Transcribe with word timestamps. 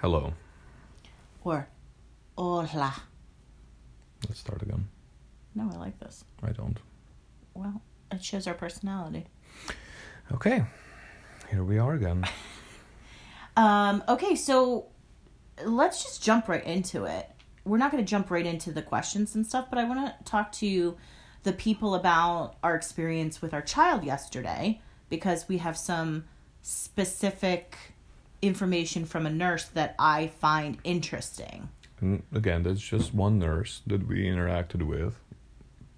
Hello. 0.00 0.32
or 1.44 1.68
hola. 2.36 2.94
Let's 4.26 4.40
start 4.40 4.62
again. 4.62 4.88
No, 5.54 5.70
I 5.74 5.76
like 5.76 5.98
this. 5.98 6.24
I 6.42 6.52
don't. 6.52 6.78
Well, 7.52 7.82
it 8.10 8.24
shows 8.24 8.46
our 8.46 8.54
personality. 8.54 9.26
Okay. 10.32 10.64
Here 11.50 11.64
we 11.64 11.78
are 11.78 11.94
again. 11.94 12.24
Um, 13.56 14.04
okay, 14.08 14.36
so 14.36 14.86
let's 15.66 16.02
just 16.04 16.22
jump 16.22 16.48
right 16.48 16.64
into 16.64 17.04
it. 17.04 17.28
We're 17.64 17.78
not 17.78 17.90
going 17.90 18.02
to 18.02 18.08
jump 18.08 18.30
right 18.30 18.46
into 18.46 18.70
the 18.72 18.80
questions 18.80 19.34
and 19.34 19.44
stuff, 19.44 19.66
but 19.68 19.78
I 19.78 19.84
want 19.84 20.06
to 20.06 20.24
talk 20.24 20.52
to 20.52 20.96
the 21.42 21.52
people 21.52 21.94
about 21.96 22.54
our 22.62 22.74
experience 22.76 23.42
with 23.42 23.52
our 23.52 23.60
child 23.60 24.04
yesterday 24.04 24.80
because 25.10 25.48
we 25.48 25.58
have 25.58 25.76
some 25.76 26.24
specific 26.62 27.76
information 28.42 29.04
from 29.04 29.26
a 29.26 29.30
nurse 29.30 29.64
that 29.66 29.94
I 29.98 30.28
find 30.28 30.78
interesting. 30.84 31.68
And 32.00 32.22
again, 32.34 32.62
that's 32.62 32.80
just 32.80 33.12
one 33.14 33.38
nurse 33.38 33.82
that 33.86 34.06
we 34.08 34.24
interacted 34.24 34.82
with, 34.86 35.16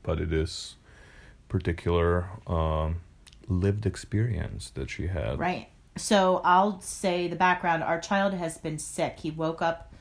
but 0.02 0.20
it 0.20 0.33
is 0.33 0.74
particular 1.48 2.28
um, 2.47 2.97
lived 3.48 3.86
experience 3.86 4.70
that 4.70 4.91
she 4.91 5.06
had. 5.06 5.38
Right. 5.38 5.69
So 5.97 6.41
I'll 6.45 6.80
say 6.80 7.28
the 7.28 7.36
background. 7.36 7.83
Our 7.83 8.00
child 8.00 8.34
has 8.34 8.59
been 8.59 8.78
sick. 8.78 9.19
He 9.20 9.30
woke 9.30 9.61
up. 9.62 9.92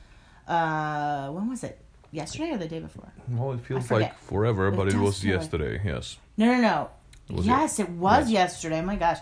Uh, 0.48 1.28
when 1.30 1.48
was 1.48 1.62
it? 1.62 1.78
Yesterday 2.10 2.50
or 2.50 2.58
the 2.58 2.66
day 2.68 2.80
before? 2.80 3.10
Well, 3.28 3.52
it 3.52 3.60
feels 3.60 3.90
like 3.90 4.18
forever, 4.18 4.68
It 4.68 4.76
but 4.76 4.88
it 4.88 4.96
was 4.96 5.20
feel 5.22 5.32
like- 5.32 5.40
yesterday. 5.42 5.80
Yes. 5.84 6.18
No, 6.36 6.46
no, 6.46 6.60
no. 6.60 6.90
Was 7.30 7.46
it? 7.46 7.48
yes, 7.48 7.78
it, 7.78 7.88
was 7.90 8.28
Yes. 8.30 8.32
yesterday. 8.52 8.80
Oh 8.80 8.84
my 8.84 8.96
gosh. 8.96 9.18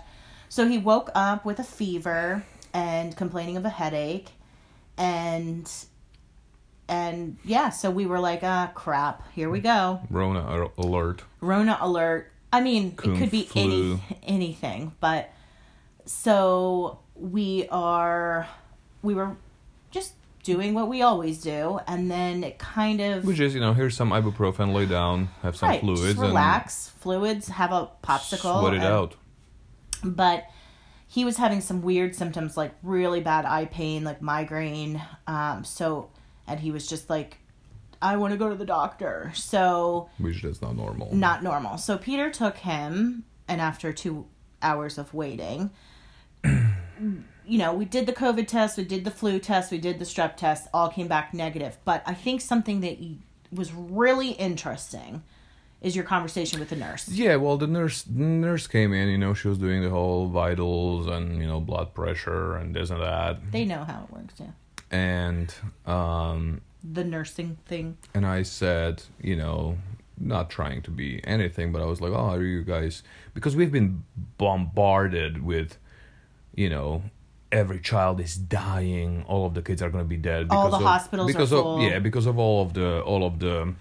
So 0.49 0.67
he 0.67 0.79
woke 0.79 1.11
up 1.15 1.45
with 1.45 1.59
a 1.61 1.65
fever 1.65 2.45
and 2.73 3.17
complaining 3.17 3.57
of 3.57 3.65
a 3.65 3.71
headache, 3.71 4.31
and 4.97 5.71
and 6.89 7.37
yeah. 7.45 7.71
So 7.71 7.91
we 7.91 8.07
were 8.07 8.21
like, 8.21 8.41
ah, 8.43 8.71
crap. 8.75 9.33
Here 9.33 9.49
we 9.49 9.61
go. 9.61 10.01
Rona 10.11 10.71
alert. 10.79 11.23
Rona 11.41 11.79
alert. 11.81 12.31
I 12.53 12.61
mean, 12.61 12.97
Kung 12.97 13.15
it 13.15 13.19
could 13.19 13.31
be 13.31 13.45
flu. 13.45 13.63
any 13.63 14.03
anything, 14.23 14.93
but 15.01 15.31
so 16.05 16.99
we 17.15 17.69
are 17.71 18.49
we 19.03 19.15
were 19.15 19.37
just 19.91 20.15
doing 20.43 20.75
what 20.75 20.89
we 20.89 21.03
always 21.03 21.41
do, 21.41 21.79
and 21.87 22.11
then 22.11 22.43
it 22.43 22.59
kind 22.59 23.01
of 23.01 23.25
Which 23.25 23.41
is, 23.41 23.55
you 23.55 23.61
know, 23.61 23.73
here's 23.75 23.97
some 23.97 24.11
ibuprofen, 24.11 24.73
lay 24.73 24.87
down, 24.87 25.29
have 25.43 25.57
some 25.57 25.69
right, 25.69 25.81
fluids, 25.81 26.17
relax, 26.17 26.89
fluids, 26.99 27.49
have 27.49 27.73
a 27.73 27.89
popsicle, 28.03 28.61
sweat 28.61 28.75
it 28.75 28.83
out. 28.83 29.15
but 30.03 30.45
he 31.13 31.25
was 31.25 31.37
having 31.39 31.61
some 31.61 31.83
weird 31.83 32.15
symptoms 32.15 32.57
like 32.57 32.73
really 32.85 33.21
bad 33.21 33.45
eye 33.45 33.65
pain 33.65 34.05
like 34.05 34.23
migraine. 34.23 35.03
Um 35.27 35.65
so 35.65 36.11
and 36.47 36.61
he 36.61 36.71
was 36.71 36.87
just 36.87 37.11
like 37.11 37.39
i 38.01 38.17
want 38.17 38.33
to 38.33 38.39
go 38.39 38.49
to 38.49 38.55
the 38.55 38.65
doctor. 38.65 39.33
So 39.35 40.09
Which 40.19 40.43
that's 40.43 40.63
not 40.63 40.77
normal. 40.77 41.13
not 41.13 41.43
normal. 41.43 41.79
So 41.79 41.99
peter 41.99 42.31
took 42.31 42.59
him 42.59 43.25
and 43.49 43.61
after 43.61 43.93
two 43.93 44.27
hours 44.63 44.99
of 44.99 45.13
waiting 45.13 45.71
you 46.45 47.59
know 47.59 47.75
we 47.75 47.85
did 47.85 48.07
the 48.07 48.13
covid 48.13 48.47
test 48.47 48.77
we 48.79 48.85
did 48.85 49.05
the 49.05 49.11
flu 49.11 49.39
test 49.39 49.73
we 49.73 49.79
did 49.79 49.99
the 49.99 50.05
strep 50.05 50.37
test 50.37 50.69
all 50.73 50.89
came 50.89 51.09
back 51.09 51.35
negative. 51.35 51.77
But 51.85 52.03
i 52.07 52.15
think 52.15 52.41
something 52.41 52.81
that 52.83 52.99
was 53.51 53.73
really 53.73 54.31
interesting 54.33 55.25
is 55.81 55.97
your 55.97 56.05
conversation 56.05 56.61
with 56.61 56.69
the 56.69 56.77
nurse 56.77 57.09
Yeah, 57.09 57.37
well, 57.37 57.57
the 57.57 57.67
nurse 57.67 58.03
the 58.03 58.23
nurse 58.23 58.67
came 58.67 58.93
in. 58.93 59.09
You 59.09 59.19
know, 59.19 59.35
she 59.35 59.49
was 59.49 59.59
doing 59.59 59.83
the 59.83 59.91
whole 59.91 60.27
vitals 60.27 61.07
and 61.07 61.41
you 61.41 61.47
know 61.47 61.61
blood 61.61 61.95
pressure 61.95 62.57
and 62.57 62.75
this 62.75 62.91
and 62.91 63.01
that, 63.01 63.39
they 63.53 63.65
know 63.65 63.85
how 63.85 64.05
it 64.05 64.13
works 64.15 64.35
yeah 64.39 64.47
and 64.91 65.55
um, 65.87 66.61
the 66.83 67.05
nursing 67.05 67.57
thing 67.67 67.97
and 68.15 68.27
I 68.27 68.43
said, 68.43 69.03
you 69.23 69.37
know, 69.37 69.79
not 70.19 70.51
trying 70.51 70.83
to 70.83 70.91
be 70.91 71.21
anything, 71.25 71.73
but 71.73 71.81
I 71.81 71.85
was 71.87 72.01
like, 72.01 72.13
oh, 72.13 72.31
are 72.35 72.43
you 72.43 72.63
guys? 72.63 73.03
Because 73.33 73.55
we've 73.57 73.71
been 73.73 74.05
bombarded 74.39 75.43
with, 75.45 75.79
you 76.55 76.69
know. 76.69 77.03
Every 77.53 77.81
child 77.81 78.21
is 78.21 78.37
dying. 78.37 79.25
All 79.27 79.45
of 79.45 79.55
the 79.55 79.63
kids 79.63 79.83
are 79.83 79.91
going 79.91 80.05
to 80.05 80.09
be 80.09 80.17
dead. 80.17 80.47
because 80.49 80.65
All 80.65 80.71
the 80.71 80.77
of, 80.77 80.83
hospitals 80.83 81.31
are 81.31 81.33
because 81.33 81.51
full. 81.51 81.79
of 81.79 81.83
yeah, 81.83 81.99
because 81.99 82.27
of 82.27 82.39
all 82.39 82.63
of 82.63 82.75
the 82.75 83.01
all 83.01 83.27
of 83.27 83.41
the 83.41 83.75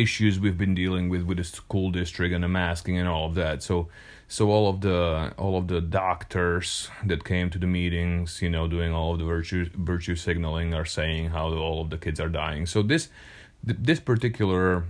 issues 0.00 0.38
we've 0.38 0.58
been 0.58 0.74
dealing 0.74 1.08
with 1.08 1.22
with 1.22 1.38
the 1.38 1.44
school 1.44 1.90
district 1.90 2.34
and 2.34 2.44
the 2.44 2.48
masking 2.48 2.98
and 2.98 3.08
all 3.08 3.26
of 3.26 3.34
that. 3.34 3.62
So 3.62 3.88
so 4.28 4.50
all 4.50 4.68
of 4.68 4.82
the 4.82 5.32
all 5.38 5.56
of 5.56 5.68
the 5.68 5.80
doctors 5.80 6.90
that 7.04 7.24
came 7.24 7.50
to 7.50 7.58
the 7.58 7.66
meetings, 7.66 8.42
you 8.42 8.50
know, 8.50 8.68
doing 8.68 8.92
all 8.92 9.12
of 9.12 9.18
the 9.18 9.24
virtue 9.24 9.68
virtue 9.74 10.16
signaling 10.16 10.74
are 10.74 10.84
saying 10.84 11.30
how 11.30 11.52
all 11.54 11.80
of 11.80 11.90
the 11.90 11.98
kids 11.98 12.20
are 12.20 12.28
dying. 12.28 12.66
So 12.66 12.82
this 12.82 13.08
th- 13.66 13.78
this 13.80 14.00
particular 14.00 14.84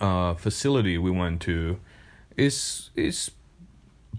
uh, 0.00 0.34
facility 0.34 0.96
we 0.96 1.10
went 1.10 1.40
to 1.42 1.78
is 2.36 2.90
is 2.94 3.30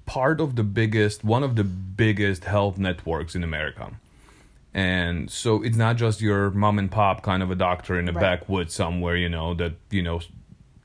part 0.06 0.41
of 0.41 0.56
the 0.56 0.63
biggest 0.63 1.24
one 1.24 1.44
of 1.44 1.56
the 1.56 1.63
biggest 1.63 2.44
health 2.44 2.78
networks 2.78 3.35
in 3.35 3.44
America. 3.44 3.94
And 4.74 5.30
so 5.30 5.62
it's 5.62 5.78
not 5.78 5.98
just 5.98 6.20
your 6.22 6.50
mom 6.52 6.80
and 6.80 6.90
pop 6.90 7.22
kind 7.22 7.44
of 7.44 7.52
a 7.52 7.56
doctor 7.56 8.00
in 8.00 8.06
the 8.06 8.14
Right. 8.14 8.40
backwoods 8.40 8.74
somewhere, 8.74 9.16
you 9.16 9.30
know, 9.30 9.54
that, 9.54 9.74
you 9.92 10.02
know, 10.02 10.22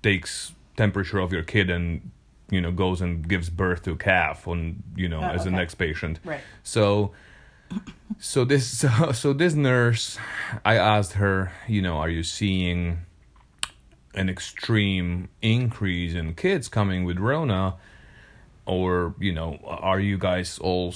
takes 0.03 0.53
temperature 0.77 1.19
of 1.19 1.33
your 1.33 1.43
kid 1.43 1.71
and, 1.71 2.11
you 2.51 2.61
know, 2.61 2.71
goes 2.71 3.01
and 3.01 3.27
gives 3.27 3.49
birth 3.49 3.83
to 3.85 3.93
a 3.93 3.97
calf 3.97 4.47
on, 4.47 4.83
you 4.95 5.09
know, 5.09 5.21
Oh, 5.21 5.29
as 5.31 5.45
the 5.45 5.51
next 5.51 5.77
patient. 5.77 6.21
Right. 6.25 6.41
So 6.63 7.13
so 8.19 8.45
this 8.45 8.67
so, 8.79 9.13
so 9.13 9.33
this 9.33 9.55
nurse 9.55 10.19
I 10.65 10.75
asked 10.77 11.15
her, 11.15 11.53
you 11.67 11.81
know, 11.83 11.97
are 11.97 12.11
you 12.11 12.23
seeing 12.23 12.99
an 14.15 14.29
extreme 14.29 15.29
increase 15.43 16.15
in 16.15 16.35
kids 16.35 16.69
coming 16.69 17.05
with 17.05 17.19
Rona 17.19 17.77
or, 18.67 19.15
you 19.19 19.33
know, 19.33 19.59
are 19.65 20.01
you 20.01 20.19
guys 20.19 20.59
all 20.59 20.93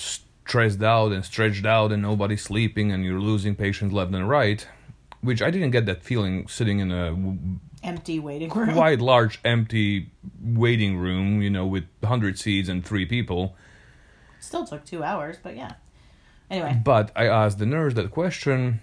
stressed 0.52 0.82
out 0.82 1.12
and 1.12 1.24
stretched 1.24 1.64
out 1.64 1.92
and 1.92 2.02
nobody's 2.02 2.42
sleeping 2.42 2.92
and 2.92 3.06
you're 3.06 3.18
losing 3.18 3.54
patients 3.54 3.90
left 3.94 4.12
and 4.12 4.28
right? 4.28 4.68
Which 5.22 5.40
I 5.40 5.50
didn't 5.50 5.70
get 5.70 5.86
that 5.86 6.02
feeling 6.02 6.46
sitting 6.46 6.78
in 6.78 6.92
a 6.92 7.06
empty 7.82 8.18
waiting 8.20 8.50
room. 8.50 8.74
quite 8.74 9.00
large 9.00 9.40
empty 9.46 10.10
waiting 10.42 10.98
room, 10.98 11.40
you 11.40 11.48
know, 11.48 11.64
with 11.64 11.84
100 12.00 12.38
seats 12.38 12.68
and 12.68 12.84
3 12.84 13.06
people. 13.06 13.56
Still 14.40 14.66
took 14.66 14.84
two 14.84 15.02
hours, 15.02 15.38
but 15.42 15.56
yeah. 15.56 15.72
Anyway, 16.50 16.78
But 16.84 17.12
I 17.16 17.28
asked 17.28 17.58
the 17.58 17.64
nurse 17.64 17.94
that 17.94 18.10
question, 18.10 18.82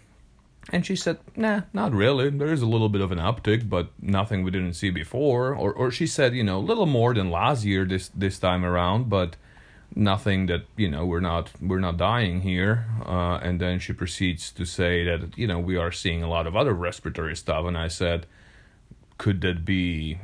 and 0.73 0.83
she 0.83 0.95
said, 0.95 1.19
"Nah, 1.35 1.61
not 1.71 1.91
really. 1.93 2.31
There 2.31 2.51
is 2.51 2.63
a 2.63 2.71
little 2.73 2.89
bit 2.89 3.01
of 3.01 3.11
an 3.11 3.19
uptick, 3.19 3.69
but 3.69 3.85
nothing 4.01 4.43
we 4.43 4.49
didn't 4.49 4.73
see 4.73 4.89
before." 4.89 5.53
Or, 5.53 5.71
or 5.71 5.91
she 5.91 6.07
said, 6.07 6.33
you 6.33 6.43
know, 6.43 6.57
a 6.57 6.67
little 6.71 6.87
more 6.87 7.13
than 7.13 7.29
last 7.29 7.63
year 7.63 7.85
this 7.85 8.09
this 8.23 8.39
time 8.39 8.65
around, 8.65 9.07
but 9.07 9.35
nothing 9.95 10.45
that 10.47 10.61
you 10.77 10.89
know 10.89 11.05
we're 11.05 11.19
not 11.19 11.49
we're 11.61 11.79
not 11.79 11.97
dying 11.97 12.41
here. 12.41 12.85
Uh, 13.05 13.39
and 13.41 13.59
then 13.59 13.79
she 13.79 13.93
proceeds 13.93 14.51
to 14.51 14.65
say 14.65 15.03
that 15.03 15.37
you 15.37 15.47
know 15.47 15.59
we 15.59 15.77
are 15.77 15.91
seeing 15.91 16.23
a 16.23 16.29
lot 16.29 16.47
of 16.47 16.55
other 16.55 16.73
respiratory 16.73 17.35
stuff, 17.35 17.65
and 17.65 17.77
I 17.77 17.87
said, 17.87 18.25
could 19.17 19.41
that 19.41 19.65
be 19.65 20.19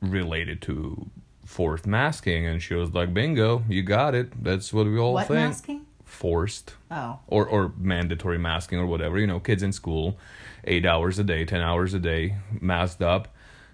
related 0.00 0.62
to 0.62 1.10
forced 1.44 1.86
masking? 1.86 2.46
And 2.46 2.62
she 2.62 2.74
was 2.74 2.94
like, 2.94 3.12
"Bingo, 3.12 3.64
you 3.68 3.82
got 3.82 4.14
it. 4.14 4.42
That's 4.42 4.72
what 4.72 4.86
we 4.86 4.98
all 4.98 5.14
what 5.14 5.28
think." 5.28 5.38
masking? 5.38 5.86
Forced 6.04 6.74
Oh, 6.90 7.20
or 7.28 7.46
or 7.46 7.72
mandatory 7.78 8.38
masking 8.38 8.78
or 8.78 8.86
whatever. 8.86 9.18
You 9.18 9.28
know, 9.28 9.38
kids 9.38 9.62
in 9.62 9.72
school, 9.72 10.18
eight 10.64 10.84
hours 10.84 11.18
a 11.20 11.24
day, 11.24 11.44
ten 11.44 11.60
hours 11.60 11.94
a 11.94 12.00
day, 12.00 12.36
masked 12.60 13.00
up. 13.02 13.28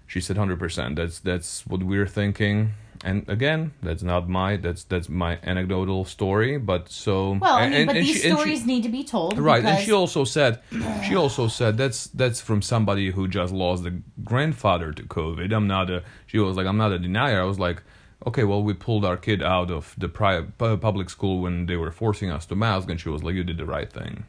She 0.05 0.21
said 0.21 0.37
hundred 0.37 0.59
percent. 0.59 0.97
That's 0.97 1.19
that's 1.19 1.65
what 1.65 1.81
we're 1.81 2.07
thinking. 2.07 2.73
And 3.03 3.27
again, 3.29 3.71
that's 3.83 4.01
not 4.03 4.27
my 4.27 4.57
that's 4.57 4.83
that's 4.83 5.07
my 5.09 5.37
anecdotal 5.43 6.03
story. 6.05 6.57
But 6.57 6.89
so 6.89 7.37
well, 7.41 7.55
I 7.55 7.69
mean, 7.69 7.73
and- 7.73 7.87
but 7.87 7.95
and 7.97 8.05
these 8.05 8.21
she- 8.21 8.27
and 8.29 8.37
she- 8.37 8.43
stories 8.43 8.65
need 8.65 8.83
to 8.83 8.89
be 8.89 9.03
told, 9.03 9.37
Right, 9.39 9.63
and 9.63 9.79
she 9.85 9.91
also 9.91 10.23
said, 10.23 10.59
she 11.07 11.15
also 11.15 11.47
said 11.47 11.77
that's 11.77 12.07
that's 12.07 12.41
from 12.41 12.61
somebody 12.61 13.11
who 13.11 13.27
just 13.27 13.53
lost 13.53 13.85
a 13.85 13.93
grandfather 14.23 14.91
to 14.93 15.03
COVID. 15.03 15.53
I'm 15.53 15.67
not 15.67 15.89
a. 15.89 16.03
She 16.25 16.39
was 16.39 16.57
like, 16.57 16.65
I'm 16.67 16.77
not 16.77 16.91
a 16.91 16.99
denier. 16.99 17.41
I 17.41 17.45
was 17.45 17.59
like, 17.59 17.83
okay, 18.25 18.43
well, 18.43 18.63
we 18.63 18.73
pulled 18.73 19.05
our 19.05 19.17
kid 19.17 19.41
out 19.43 19.69
of 19.71 19.93
the 19.97 20.09
private 20.09 20.57
public 20.57 21.09
school 21.09 21.41
when 21.41 21.65
they 21.67 21.75
were 21.75 21.91
forcing 21.91 22.31
us 22.31 22.45
to 22.47 22.55
mask, 22.55 22.89
and 22.89 22.99
she 22.99 23.09
was 23.09 23.23
like, 23.23 23.35
you 23.35 23.43
did 23.43 23.57
the 23.57 23.65
right 23.65 23.91
thing. 23.93 24.25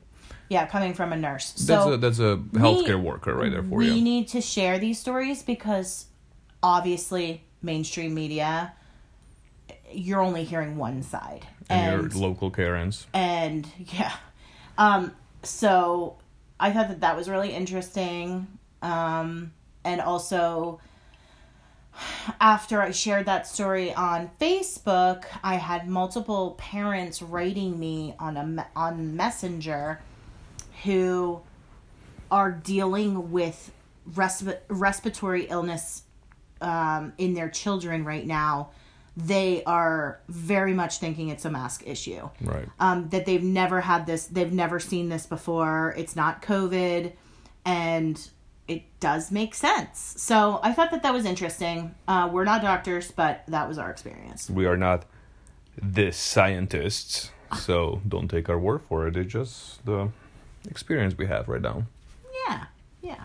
yeah, 0.51 0.67
coming 0.67 0.95
from 0.95 1.13
a 1.13 1.17
nurse. 1.17 1.53
That's 1.53 1.85
So 1.85 1.93
a 1.95 1.97
that's 1.97 2.19
a 2.21 2.37
healthcare 2.53 3.03
worker 3.03 3.35
right 3.35 3.51
there 3.51 3.63
for 3.63 3.83
you. 3.83 3.91
we 3.93 3.99
you. 3.99 4.03
need 4.03 4.29
to 4.29 4.41
share 4.41 4.79
these 4.79 4.99
stories 4.99 5.43
because 5.43 6.07
obviously 6.63 7.43
mainstream 7.63 8.15
media, 8.15 8.73
you're 9.93 10.21
only 10.21 10.45
hearing 10.45 10.77
one 10.77 11.03
side, 11.03 11.47
and, 11.69 12.03
and 12.03 12.13
your 12.13 12.23
local 12.23 12.51
Karens. 12.51 13.07
and 13.13 13.67
yeah. 13.87 14.13
Um 14.77 15.13
so 15.43 16.17
i 16.61 16.73
thought 16.73 16.89
that 16.89 17.01
that 17.01 17.17
was 17.17 17.29
really 17.29 17.53
interesting. 17.53 18.47
Um 18.83 19.53
and 19.85 20.01
also 20.01 20.81
after 22.41 22.81
i 22.81 22.91
shared 22.93 23.27
that 23.27 23.47
story 23.47 23.93
on 23.93 24.31
facebook 24.41 25.25
i 25.43 25.57
had 25.57 25.89
multiple 25.89 26.53
parents 26.59 27.21
writing 27.21 27.79
me 27.79 28.15
on 28.21 28.37
a 28.37 28.67
on 28.77 29.17
messenger 29.17 30.01
who 30.85 31.41
are 32.31 32.53
dealing 32.53 33.33
with 33.33 33.73
resp- 34.15 34.59
respiratory 34.69 35.45
illness 35.45 36.03
um, 36.61 37.13
in 37.19 37.35
their 37.35 37.49
children 37.49 38.05
right 38.05 38.27
now, 38.27 38.71
they 39.17 39.65
are 39.65 40.21
very 40.29 40.73
much 40.73 40.99
thinking 40.99 41.29
it's 41.29 41.45
a 41.45 41.51
mask 41.51 41.83
issue. 41.87 42.29
Right. 42.41 42.69
Um, 42.79 43.09
that 43.09 43.27
they've 43.27 43.43
never 43.43 43.81
had 43.81 44.07
this, 44.07 44.27
they've 44.27 44.53
never 44.53 44.79
seen 44.79 45.09
this 45.09 45.27
before. 45.27 45.95
It's 45.97 46.15
not 46.15 46.41
COVID, 46.43 47.13
and 47.65 48.31
it 48.69 48.83
does 49.01 49.33
make 49.33 49.55
sense. 49.55 50.15
So 50.19 50.61
I 50.63 50.73
thought 50.73 50.91
that 50.93 51.03
that 51.03 51.13
was 51.13 51.25
interesting. 51.25 51.95
Uh, 52.07 52.29
we're 52.33 52.45
not 52.45 52.63
doctors, 52.63 53.11
but 53.11 53.43
that 53.49 53.67
was 53.67 53.79
our 53.79 53.91
experience. 53.91 54.49
We 54.49 54.67
are 54.67 54.77
not 54.77 55.05
the 55.81 56.13
scientists, 56.13 57.31
so 57.57 58.01
don't 58.07 58.29
take 58.29 58.49
our 58.49 58.59
word 58.59 58.83
for 58.83 59.09
it. 59.09 59.17
It's 59.17 59.33
just 59.33 59.85
the 59.85 60.11
experience 60.71 61.17
we 61.17 61.27
have 61.27 61.49
right 61.49 61.63
now. 61.63 61.87
Yeah, 62.47 62.67
yeah. 63.03 63.25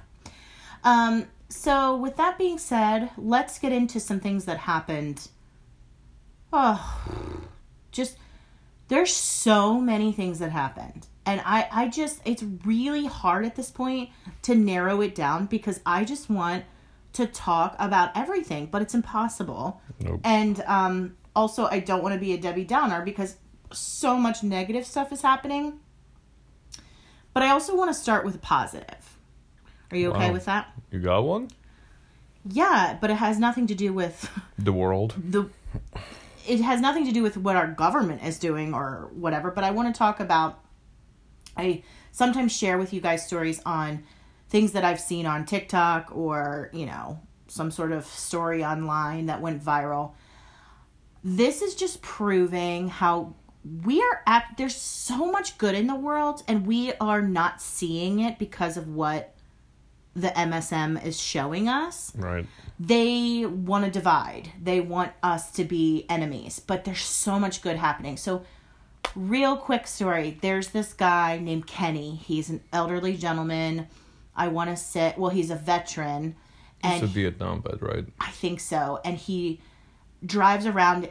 Um, 0.83 1.27
so 1.53 1.95
with 1.95 2.17
that 2.17 2.37
being 2.37 2.57
said, 2.57 3.11
let's 3.17 3.59
get 3.59 3.71
into 3.71 3.99
some 3.99 4.19
things 4.19 4.45
that 4.45 4.57
happened. 4.57 5.29
Oh, 6.51 7.45
just 7.91 8.17
there's 8.87 9.13
so 9.13 9.79
many 9.79 10.11
things 10.11 10.39
that 10.39 10.51
happened. 10.51 11.07
And 11.25 11.41
I, 11.45 11.67
I 11.71 11.87
just, 11.87 12.21
it's 12.25 12.43
really 12.65 13.05
hard 13.05 13.45
at 13.45 13.55
this 13.55 13.71
point 13.71 14.09
to 14.41 14.55
narrow 14.55 15.01
it 15.01 15.15
down 15.15 15.45
because 15.45 15.79
I 15.85 16.03
just 16.03 16.29
want 16.29 16.65
to 17.13 17.27
talk 17.27 17.75
about 17.79 18.11
everything, 18.15 18.65
but 18.65 18.81
it's 18.81 18.93
impossible. 18.93 19.81
Nope. 20.01 20.19
And 20.23 20.61
um, 20.67 21.15
also, 21.35 21.65
I 21.65 21.79
don't 21.79 22.03
want 22.03 22.13
to 22.13 22.19
be 22.19 22.33
a 22.33 22.37
Debbie 22.37 22.65
Downer 22.65 23.05
because 23.05 23.37
so 23.71 24.17
much 24.17 24.43
negative 24.43 24.85
stuff 24.85 25.11
is 25.11 25.21
happening. 25.21 25.79
But 27.33 27.43
I 27.43 27.51
also 27.51 27.75
want 27.75 27.89
to 27.89 27.93
start 27.93 28.25
with 28.25 28.35
a 28.35 28.39
positive. 28.39 29.12
Are 29.93 29.97
you 29.97 30.09
okay 30.11 30.27
Wow. 30.27 30.33
with 30.33 30.45
that? 30.45 30.73
You 30.91 30.99
got 30.99 31.23
one? 31.23 31.49
Yeah, 32.49 32.97
but 32.99 33.09
it 33.09 33.15
has 33.15 33.39
nothing 33.39 33.67
to 33.67 33.75
do 33.75 33.93
with 33.93 34.29
The 34.57 34.73
world. 34.73 35.13
the 35.17 35.49
it 36.47 36.59
has 36.59 36.81
nothing 36.81 37.05
to 37.05 37.11
do 37.13 37.23
with 37.23 37.37
what 37.37 37.55
our 37.55 37.67
government 37.67 38.21
is 38.23 38.37
doing 38.37 38.73
or 38.73 39.09
whatever 39.13 39.49
but 39.49 39.63
i 39.63 39.71
want 39.71 39.87
to 39.93 39.97
talk 39.97 40.19
about 40.19 40.59
i 41.55 41.81
sometimes 42.11 42.51
share 42.51 42.77
with 42.77 42.91
you 42.93 42.99
guys 42.99 43.25
stories 43.25 43.61
on 43.65 44.03
things 44.49 44.73
that 44.73 44.83
i've 44.83 44.99
seen 44.99 45.25
on 45.25 45.45
tiktok 45.45 46.11
or 46.13 46.69
you 46.73 46.85
know 46.85 47.17
some 47.47 47.71
sort 47.71 47.93
of 47.93 48.05
story 48.05 48.61
online 48.63 49.27
that 49.27 49.39
went 49.39 49.63
viral 49.63 50.11
this 51.23 51.61
is 51.61 51.75
just 51.75 52.01
proving 52.01 52.89
how 52.89 53.33
we 53.85 54.01
are 54.01 54.21
at 54.27 54.43
there's 54.57 54.75
so 54.75 55.31
much 55.31 55.57
good 55.57 55.73
in 55.75 55.87
the 55.87 55.95
world 55.95 56.43
and 56.49 56.67
we 56.67 56.91
are 56.99 57.21
not 57.21 57.61
seeing 57.61 58.19
it 58.19 58.37
because 58.37 58.75
of 58.75 58.89
what 58.89 59.32
the 60.15 60.29
MSM 60.29 61.03
is 61.03 61.19
showing 61.19 61.67
us 61.67 62.11
Right. 62.15 62.45
they 62.79 63.45
want 63.45 63.85
to 63.85 63.91
divide. 63.91 64.51
They 64.61 64.79
want 64.79 65.11
us 65.23 65.51
to 65.53 65.63
be 65.63 66.05
enemies, 66.09 66.59
but 66.59 66.83
there's 66.85 67.01
so 67.01 67.39
much 67.39 67.61
good 67.61 67.77
happening. 67.77 68.17
So, 68.17 68.43
real 69.15 69.57
quick 69.57 69.85
story 69.85 70.37
there's 70.41 70.69
this 70.69 70.93
guy 70.93 71.37
named 71.39 71.67
Kenny. 71.67 72.15
He's 72.15 72.49
an 72.49 72.61
elderly 72.71 73.17
gentleman. 73.17 73.87
I 74.35 74.47
want 74.47 74.69
to 74.69 74.75
say, 74.75 75.13
well, 75.17 75.29
he's 75.29 75.49
a 75.51 75.55
veteran. 75.55 76.35
It's 76.83 77.01
a 77.01 77.05
And 77.05 77.09
Vietnam 77.09 77.61
vet, 77.61 77.81
right? 77.81 78.05
I 78.19 78.31
think 78.31 78.59
so. 78.59 78.99
And 79.05 79.17
he 79.17 79.61
drives 80.25 80.65
around 80.65 81.09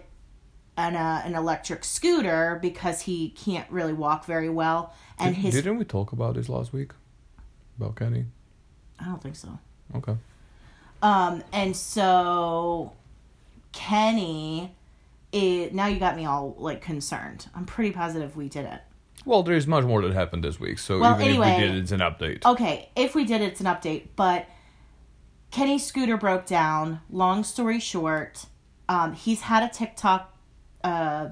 on 0.77 0.95
a, 0.95 0.99
uh, 0.99 1.23
an 1.25 1.35
electric 1.35 1.85
scooter 1.85 2.59
because 2.63 3.03
he 3.03 3.31
can't 3.31 3.71
really 3.71 3.93
walk 3.93 4.25
very 4.25 4.49
well. 4.49 4.95
And 5.19 5.35
Did, 5.35 5.43
his. 5.45 5.55
Didn't 5.55 5.79
we 5.79 5.85
talk 5.85 6.13
about 6.13 6.35
this 6.35 6.49
last 6.49 6.73
week? 6.73 6.93
About 7.79 7.97
Kenny? 7.97 8.27
I 9.03 9.07
don't 9.07 9.23
think 9.23 9.37
so. 9.37 9.59
Okay. 9.97 10.15
Um, 11.03 11.43
and 11.53 11.77
so 11.77 12.93
Kenny, 13.73 14.75
it, 15.33 15.75
now 15.75 15.87
you 15.87 15.99
got 15.99 16.17
me 16.17 16.25
all 16.27 16.55
like 16.59 16.81
concerned. 16.81 17.49
I'm 17.55 17.65
pretty 17.67 17.91
positive 17.93 18.37
we 18.37 18.49
did 18.49 18.67
it. 18.67 18.81
Well, 19.25 19.43
there 19.43 19.55
is 19.55 19.67
much 19.67 19.85
more 19.85 20.03
that 20.03 20.13
happened 20.13 20.43
this 20.45 20.59
week, 20.59 20.79
so 20.79 20.99
Well, 20.99 21.15
even 21.15 21.29
anyway- 21.29 21.51
if 21.53 21.59
we 21.61 21.67
did, 21.67 21.75
it's 21.77 21.93
an 21.93 22.01
update. 22.01 22.45
Okay, 22.45 22.89
if 22.97 23.15
we 23.15 23.25
did, 23.25 23.41
it's 23.41 23.61
an 23.61 23.67
update. 23.67 24.09
But 24.17 24.47
Kenny's 25.51 25.85
scooter 25.85 26.17
broke 26.17 26.47
down. 26.47 27.01
Long 27.11 27.45
story 27.45 27.79
short, 27.79 28.47
um, 28.89 29.13
he's 29.15 29.43
had 29.43 29.63
a 29.63 29.69
TikTok, 29.73 30.33
uh, 30.83 31.29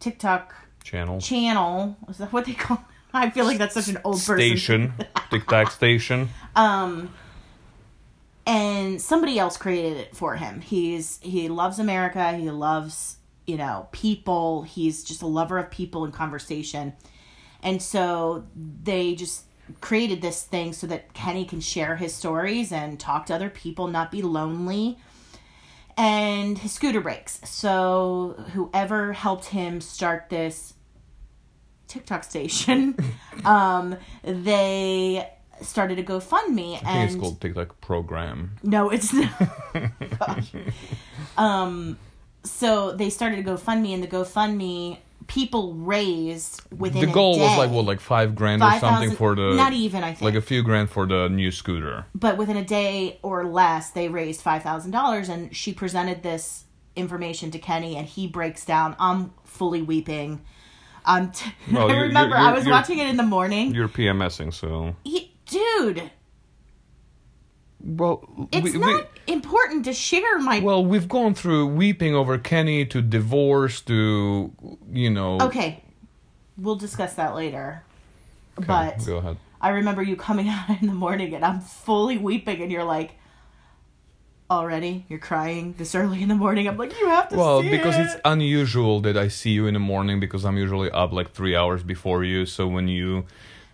TikTok 0.00 0.54
Channel. 0.84 1.20
channel. 1.20 1.96
Is 2.08 2.18
that 2.18 2.32
what 2.32 2.44
they 2.44 2.52
call? 2.54 2.82
I 3.12 3.30
feel 3.30 3.44
like 3.46 3.58
that's 3.58 3.74
such 3.74 3.88
an 3.88 3.98
old. 4.04 4.18
Station. 4.18 4.92
Tic 5.30 5.46
Tac 5.46 5.70
Station. 5.70 6.28
Um, 6.54 7.12
and 8.46 9.00
somebody 9.00 9.38
else 9.38 9.56
created 9.56 9.98
it 9.98 10.16
for 10.16 10.36
him. 10.36 10.60
He's 10.60 11.18
he 11.22 11.48
loves 11.48 11.78
America. 11.78 12.32
He 12.32 12.50
loves 12.50 13.16
you 13.46 13.56
know 13.56 13.88
people. 13.92 14.62
He's 14.62 15.04
just 15.04 15.22
a 15.22 15.26
lover 15.26 15.58
of 15.58 15.70
people 15.70 16.04
and 16.04 16.12
conversation. 16.12 16.94
And 17.62 17.82
so 17.82 18.46
they 18.82 19.14
just 19.14 19.44
created 19.80 20.22
this 20.22 20.42
thing 20.42 20.72
so 20.72 20.86
that 20.86 21.12
Kenny 21.12 21.44
can 21.44 21.60
share 21.60 21.96
his 21.96 22.14
stories 22.14 22.72
and 22.72 22.98
talk 22.98 23.26
to 23.26 23.34
other 23.34 23.50
people, 23.50 23.88
not 23.88 24.10
be 24.10 24.22
lonely. 24.22 24.98
And 25.96 26.56
his 26.56 26.72
scooter 26.72 27.00
breaks. 27.00 27.40
So 27.44 28.36
whoever 28.52 29.12
helped 29.12 29.46
him 29.46 29.80
start 29.80 30.28
this 30.28 30.74
TikTok 31.88 32.24
station, 32.24 32.96
um, 33.44 33.96
they 34.22 35.28
started 35.60 35.98
a 35.98 36.04
GoFundMe 36.04 36.80
and 36.84 37.10
it's 37.10 37.18
called 37.18 37.40
Tic 37.40 37.54
Tac 37.54 37.80
Program. 37.80 38.52
no, 38.62 38.90
it's 38.90 39.12
not. 39.12 39.32
Gosh. 40.18 40.52
Um, 41.36 41.98
so 42.44 42.92
they 42.92 43.10
started 43.10 43.40
a 43.40 43.42
GoFundMe, 43.42 43.92
and 43.94 44.02
the 44.02 44.08
GoFundMe 44.08 44.98
people 45.26 45.74
raised 45.74 46.62
within 46.74 47.04
the 47.04 47.12
goal 47.12 47.38
was 47.38 47.58
like 47.58 47.70
what, 47.70 47.84
like 47.84 48.00
five 48.00 48.34
grand 48.34 48.62
or 48.62 48.70
5,000 48.70 48.80
something 48.88 49.16
for 49.16 49.34
the 49.34 49.52
not 49.54 49.74
even 49.74 50.02
I 50.02 50.14
think, 50.14 50.22
like 50.22 50.34
a 50.34 50.40
few 50.40 50.62
grand 50.62 50.88
for 50.90 51.06
the 51.06 51.28
new 51.28 51.50
scooter. 51.50 52.06
but 52.14 52.38
within 52.38 52.56
a 52.56 52.64
day 52.64 53.18
or 53.22 53.44
less, 53.44 53.90
they 53.90 54.08
raised 54.08 54.40
five 54.40 54.62
thousand 54.62 54.92
dollars, 54.92 55.28
and 55.28 55.54
she 55.54 55.72
presented 55.74 56.22
this 56.22 56.64
information 56.96 57.50
to 57.50 57.58
Kenny, 57.58 57.96
and 57.96 58.06
he 58.06 58.26
breaks 58.26 58.64
down. 58.64 58.96
I'm 58.98 59.32
fully 59.44 59.82
weeping. 59.82 60.40
Um, 61.08 61.30
t- 61.32 61.50
Well, 61.72 61.90
I 61.90 61.94
you- 61.94 62.02
remember 62.02 62.36
you- 62.36 62.42
I 62.42 62.52
was 62.52 62.66
watching 62.66 62.98
it 62.98 63.08
in 63.08 63.16
the 63.16 63.22
morning. 63.24 63.74
You're 63.74 63.88
PMSing, 63.88 64.52
so 64.54 64.94
He, 65.04 65.32
dude, 65.46 66.10
well, 67.80 68.48
it's 68.52 68.72
we, 68.74 68.78
not 68.78 69.06
important 69.26 69.84
to 69.86 69.92
share 69.92 70.38
my 70.40 70.60
well, 70.60 70.84
we've 70.84 71.08
gone 71.08 71.34
through 71.34 71.66
weeping 71.68 72.14
over 72.14 72.36
Kenny 72.38 72.84
to 72.86 73.00
divorce 73.00 73.80
to 73.82 74.52
you 74.92 75.10
know. 75.10 75.38
Okay, 75.40 75.82
we'll 76.56 76.74
discuss 76.76 77.14
that 77.14 77.34
later. 77.34 77.82
Okay, 78.58 78.66
but 78.66 79.06
go 79.06 79.18
ahead. 79.18 79.36
I 79.60 79.70
remember 79.70 80.02
you 80.02 80.16
coming 80.16 80.48
out 80.50 80.68
in 80.80 80.86
the 80.88 80.94
morning 80.94 81.34
and 81.34 81.44
I'm 81.44 81.60
fully 81.60 82.18
weeping, 82.18 82.60
and 82.62 82.70
you're 82.72 82.84
like, 82.84 83.17
already? 84.50 85.04
You're 85.08 85.18
crying 85.18 85.74
this 85.78 85.94
early 85.94 86.22
in 86.22 86.28
the 86.28 86.34
morning? 86.34 86.68
I'm 86.68 86.76
like, 86.76 86.98
you 86.98 87.06
have 87.08 87.28
to 87.30 87.36
Well, 87.36 87.62
see 87.62 87.70
because 87.70 87.96
it." 87.96 88.02
it's 88.02 88.16
unusual 88.24 89.00
that 89.00 89.16
I 89.16 89.28
see 89.28 89.50
you 89.50 89.66
in 89.66 89.74
the 89.74 89.80
morning 89.80 90.20
because 90.20 90.44
I'm 90.44 90.56
usually 90.56 90.90
up 90.90 91.12
like 91.12 91.32
three 91.32 91.54
hours 91.56 91.82
before 91.82 92.24
you. 92.24 92.46
So 92.46 92.66
when 92.66 92.88
you 92.88 93.24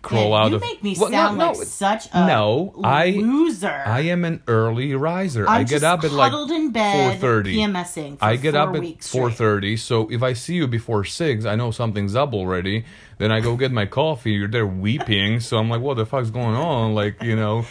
crawl 0.01 0.31
Man, 0.31 0.41
out 0.41 0.49
you 0.51 0.55
of 0.57 0.61
make 0.61 0.83
me 0.83 0.95
Well, 0.99 1.09
sound 1.09 1.39
no, 1.39 1.53
like 1.53 1.65
such 1.67 2.07
a 2.13 2.27
no, 2.27 2.75
I- 2.83 3.09
loser. 3.11 3.83
I 3.85 4.01
am 4.01 4.23
an 4.23 4.43
early 4.47 4.93
riser. 4.93 5.47
I'm 5.47 5.61
I 5.61 5.63
get 5.63 5.83
up 5.83 6.03
at 6.03 6.11
like 6.11 6.31
in 6.51 6.71
bed, 6.71 7.19
4:30. 7.19 7.55
PMSing. 7.55 8.17
I 8.21 8.35
get 8.35 8.53
up 8.53 8.75
at 8.75 8.81
4.30 8.81 9.01
straight. 9.31 9.75
So 9.79 10.07
if 10.11 10.21
I 10.21 10.33
see 10.33 10.55
you 10.55 10.67
before 10.67 11.05
six, 11.05 11.45
I 11.45 11.55
know 11.55 11.71
something's 11.71 12.15
up 12.15 12.33
already. 12.33 12.85
Then 13.17 13.31
I 13.31 13.39
go 13.39 13.55
get 13.55 13.71
my 13.71 13.85
coffee. 13.87 14.33
You're 14.33 14.47
there 14.47 14.67
weeping. 14.67 15.39
So 15.39 15.57
I'm 15.57 15.69
like, 15.69 15.81
what 15.81 15.95
the 15.97 16.05
fuck's 16.05 16.29
going 16.29 16.55
on? 16.55 16.93
Like 16.93 17.23
you 17.23 17.35
know, 17.35 17.65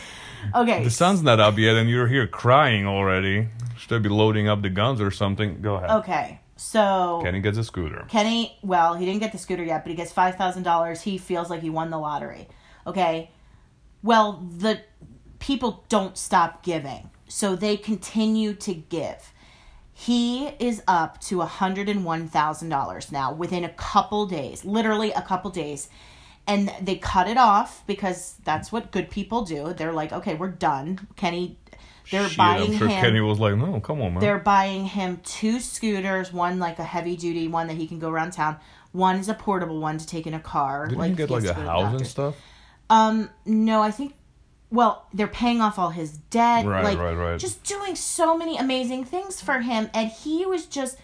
Okay, 0.54 0.84
the 0.84 0.90
sun's 0.90 1.22
not 1.22 1.40
up 1.40 1.58
yet, 1.58 1.76
and 1.76 1.88
you're 1.88 2.06
here 2.08 2.26
crying 2.26 2.86
already. 2.86 3.48
Should 3.78 3.92
I 3.92 3.98
be 3.98 4.08
loading 4.08 4.48
up 4.48 4.62
the 4.62 4.70
guns 4.70 5.00
or 5.00 5.10
something? 5.10 5.60
Go 5.60 5.74
ahead. 5.76 5.90
okay. 5.90 6.40
So 6.56 7.20
Kenny 7.22 7.40
gets 7.40 7.58
a 7.58 7.64
scooter. 7.64 8.04
Kenny, 8.08 8.56
well, 8.62 8.94
he 8.94 9.04
didn't 9.04 9.20
get 9.20 9.32
the 9.32 9.38
scooter 9.38 9.64
yet, 9.64 9.82
but 9.84 9.90
he 9.90 9.96
gets 9.96 10.12
five 10.12 10.36
thousand 10.36 10.62
dollars. 10.62 11.02
He 11.02 11.18
feels 11.18 11.50
like 11.50 11.60
he 11.60 11.70
won 11.70 11.90
the 11.90 11.98
lottery. 11.98 12.46
Okay. 12.86 13.30
Well, 14.02 14.44
the 14.58 14.80
people 15.38 15.84
don't 15.88 16.16
stop 16.16 16.62
giving, 16.62 17.10
so 17.28 17.56
they 17.56 17.76
continue 17.76 18.54
to 18.54 18.74
give. 18.74 19.32
He 19.92 20.46
is 20.58 20.82
up 20.86 21.20
to 21.22 21.40
hundred 21.40 21.88
and 21.88 22.04
one 22.04 22.28
thousand 22.28 22.68
dollars 22.68 23.10
now 23.10 23.32
within 23.32 23.64
a 23.64 23.68
couple 23.70 24.26
days, 24.26 24.64
literally 24.64 25.10
a 25.12 25.22
couple 25.22 25.50
days, 25.50 25.88
and 26.46 26.72
they 26.80 26.96
cut 26.96 27.28
it 27.28 27.36
off 27.36 27.86
because 27.86 28.36
that's 28.44 28.70
what 28.70 28.90
good 28.90 29.10
people 29.10 29.44
do. 29.44 29.72
They're 29.72 29.92
like, 29.92 30.12
okay, 30.12 30.34
we're 30.34 30.50
done. 30.50 31.08
Kenny, 31.16 31.58
they're 32.10 32.28
Shit, 32.28 32.36
buying 32.36 32.72
I'm 32.72 32.78
sure 32.78 32.88
him. 32.88 33.00
Kenny 33.00 33.20
was 33.20 33.38
like, 33.38 33.56
no, 33.56 33.80
come 33.80 34.02
on, 34.02 34.14
man. 34.14 34.20
They're 34.20 34.38
buying 34.38 34.84
him 34.84 35.20
two 35.24 35.58
scooters, 35.60 36.32
one 36.32 36.58
like 36.58 36.78
a 36.78 36.84
heavy 36.84 37.16
duty 37.16 37.48
one 37.48 37.66
that 37.68 37.76
he 37.76 37.86
can 37.86 37.98
go 37.98 38.10
around 38.10 38.32
town. 38.32 38.58
One 38.92 39.16
is 39.16 39.28
a 39.28 39.34
portable 39.34 39.80
one 39.80 39.98
to 39.98 40.06
take 40.06 40.26
in 40.26 40.34
a 40.34 40.40
car. 40.40 40.86
Didn't 40.86 40.98
like 40.98 41.10
he 41.10 41.16
get 41.16 41.28
he 41.28 41.34
like 41.34 41.44
a 41.44 41.48
to 41.48 41.54
go 41.54 41.60
to 41.60 41.64
the 41.64 41.70
house 41.70 41.94
and 41.94 42.06
stuff? 42.06 42.36
Um, 42.90 43.30
no, 43.44 43.82
I 43.82 43.90
think. 43.90 44.14
Well, 44.70 45.06
they're 45.14 45.28
paying 45.28 45.60
off 45.60 45.78
all 45.78 45.90
his 45.90 46.16
debt. 46.16 46.66
Right, 46.66 46.84
like, 46.84 46.98
right, 46.98 47.14
right. 47.14 47.40
Just 47.40 47.62
doing 47.64 47.96
so 47.96 48.36
many 48.36 48.56
amazing 48.56 49.04
things 49.04 49.40
for 49.40 49.60
him, 49.60 49.88
and 49.94 50.10
he 50.10 50.44
was 50.46 50.66
just. 50.66 50.98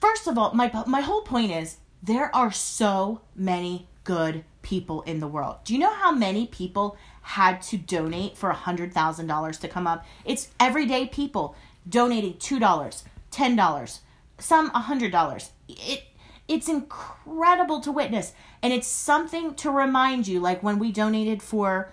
First 0.00 0.26
of 0.26 0.36
all, 0.38 0.52
my 0.54 0.70
my 0.86 1.00
whole 1.00 1.22
point 1.22 1.52
is 1.52 1.78
there 2.02 2.34
are 2.34 2.50
so 2.50 3.20
many 3.36 3.88
good 4.04 4.44
people 4.62 5.02
in 5.02 5.20
the 5.20 5.28
world. 5.28 5.56
Do 5.64 5.74
you 5.74 5.78
know 5.78 5.92
how 5.92 6.12
many 6.12 6.46
people 6.46 6.96
had 7.22 7.62
to 7.62 7.76
donate 7.76 8.36
for 8.36 8.50
a 8.50 8.54
hundred 8.54 8.92
thousand 8.92 9.26
dollars 9.26 9.58
to 9.58 9.68
come 9.68 9.86
up? 9.86 10.04
It's 10.24 10.48
everyday 10.58 11.06
people 11.06 11.54
donating 11.88 12.38
two 12.38 12.58
dollars, 12.58 13.04
ten 13.30 13.56
dollars, 13.56 14.00
some 14.38 14.70
a 14.74 14.80
hundred 14.80 15.12
dollars. 15.12 15.50
It 15.68 16.04
it's 16.48 16.68
incredible 16.68 17.80
to 17.80 17.92
witness, 17.92 18.32
and 18.62 18.72
it's 18.72 18.88
something 18.88 19.54
to 19.56 19.70
remind 19.70 20.26
you, 20.26 20.40
like 20.40 20.62
when 20.62 20.78
we 20.78 20.92
donated 20.92 21.42
for, 21.42 21.92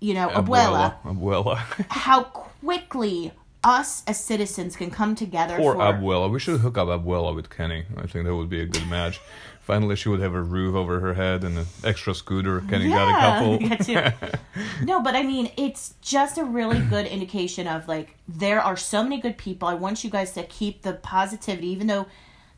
you 0.00 0.14
know, 0.14 0.28
abuela, 0.28 0.94
Abuela. 1.02 1.56
how 1.88 2.22
quickly 2.24 3.32
us 3.64 4.04
as 4.06 4.22
citizens 4.22 4.76
can 4.76 4.90
come 4.90 5.14
together 5.14 5.56
for 5.56 5.74
Abuela. 5.74 6.30
We 6.30 6.38
should 6.38 6.60
hook 6.60 6.78
up 6.78 6.88
Abuela 6.88 7.34
with 7.34 7.50
Kenny. 7.50 7.84
I 7.96 8.06
think 8.06 8.24
that 8.24 8.34
would 8.34 8.48
be 8.48 8.60
a 8.60 8.66
good 8.66 8.86
match. 8.88 9.20
Finally, 9.66 9.96
she 9.96 10.08
would 10.08 10.20
have 10.20 10.32
a 10.32 10.40
roof 10.40 10.76
over 10.76 11.00
her 11.00 11.14
head 11.14 11.42
and 11.42 11.58
an 11.58 11.66
extra 11.82 12.14
scooter. 12.14 12.60
Kenny 12.68 12.88
got 12.88 13.08
a 13.08 13.66
couple. 13.74 14.38
no, 14.84 15.02
but 15.02 15.16
I 15.16 15.24
mean, 15.24 15.50
it's 15.56 15.94
just 16.00 16.38
a 16.38 16.44
really 16.44 16.78
good 16.78 17.04
indication 17.04 17.66
of 17.66 17.88
like 17.88 18.14
there 18.28 18.60
are 18.60 18.76
so 18.76 19.02
many 19.02 19.20
good 19.20 19.36
people. 19.36 19.66
I 19.66 19.74
want 19.74 20.04
you 20.04 20.10
guys 20.10 20.30
to 20.34 20.44
keep 20.44 20.82
the 20.82 20.92
positivity, 20.92 21.66
even 21.66 21.88
though 21.88 22.06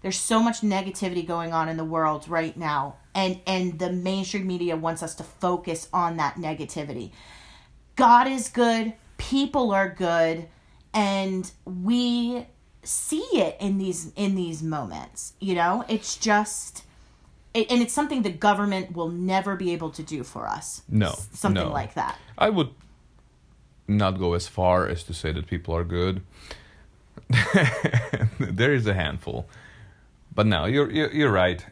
there's 0.02 0.18
so 0.18 0.42
much 0.42 0.60
negativity 0.60 1.26
going 1.26 1.54
on 1.54 1.70
in 1.70 1.78
the 1.78 1.84
world 1.84 2.28
right 2.28 2.54
now, 2.58 2.96
and 3.14 3.40
and 3.46 3.78
the 3.78 3.90
mainstream 3.90 4.46
media 4.46 4.76
wants 4.76 5.02
us 5.02 5.14
to 5.14 5.22
focus 5.22 5.88
on 5.94 6.18
that 6.18 6.34
negativity. 6.34 7.12
God 7.96 8.28
is 8.28 8.50
good, 8.50 8.92
people 9.16 9.72
are 9.72 9.88
good, 9.88 10.46
and 10.92 11.50
we 11.64 12.48
see 12.82 13.26
it 13.32 13.56
in 13.60 13.78
these 13.78 14.12
in 14.14 14.34
these 14.34 14.62
moments. 14.62 15.32
You 15.40 15.54
know, 15.54 15.86
it's 15.88 16.14
just 16.18 16.84
and 17.54 17.82
it's 17.82 17.92
something 17.92 18.22
the 18.22 18.30
government 18.30 18.94
will 18.94 19.08
never 19.08 19.56
be 19.56 19.72
able 19.72 19.90
to 19.90 20.02
do 20.02 20.22
for 20.22 20.46
us. 20.46 20.82
No, 20.88 21.14
something 21.32 21.64
no. 21.64 21.72
like 21.72 21.94
that. 21.94 22.18
I 22.36 22.50
would 22.50 22.70
not 23.86 24.18
go 24.18 24.34
as 24.34 24.46
far 24.46 24.86
as 24.86 25.02
to 25.04 25.14
say 25.14 25.32
that 25.32 25.46
people 25.46 25.74
are 25.74 25.84
good. 25.84 26.22
there 28.38 28.72
is 28.72 28.86
a 28.86 28.94
handful, 28.94 29.48
but 30.34 30.46
no, 30.46 30.66
you're 30.66 30.90
you're, 30.90 31.12
you're 31.12 31.32
right. 31.32 31.64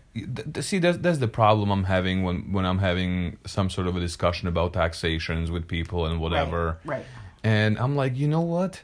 See, 0.61 0.79
that's 0.79 0.99
that's 0.99 1.19
the 1.19 1.29
problem 1.29 1.71
I'm 1.71 1.85
having 1.85 2.25
when 2.25 2.53
when 2.53 2.65
I'm 2.65 2.79
having 2.79 3.39
some 3.47 3.71
sort 3.71 3.87
of 3.87 3.97
a 3.97 4.01
discussion 4.01 4.49
about 4.49 4.73
taxations 4.73 5.51
with 5.51 5.69
people 5.69 6.07
and 6.07 6.21
whatever. 6.21 6.79
Right. 6.85 6.99
right. 6.99 7.07
And 7.45 7.79
I'm 7.79 7.95
like, 7.95 8.17
you 8.17 8.27
know 8.27 8.41
what? 8.41 8.83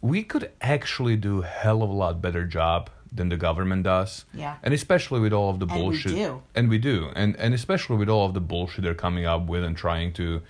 We 0.00 0.24
could 0.24 0.50
actually 0.60 1.16
do 1.16 1.42
a 1.42 1.46
hell 1.46 1.82
of 1.82 1.88
a 1.88 1.92
lot 1.92 2.20
better 2.20 2.44
job 2.44 2.90
than 3.14 3.28
the 3.28 3.36
government 3.36 3.82
does. 3.82 4.24
Yeah. 4.32 4.56
And 4.62 4.72
especially 4.72 5.20
with 5.20 5.32
all 5.32 5.50
of 5.50 5.58
the 5.58 5.66
And 5.66 5.74
bullshit. 5.74 6.32
And 6.54 6.68
we 6.68 6.78
do. 6.78 7.10
And 7.14 7.36
and 7.36 7.54
especially 7.54 7.96
with 7.96 8.08
all 8.08 8.26
of 8.26 8.34
the 8.34 8.40
bullshit 8.40 8.84
they're 8.84 8.94
coming 8.94 9.26
up 9.26 9.46
with 9.46 9.64
and 9.64 9.76
trying 9.76 10.12
to 10.14 10.42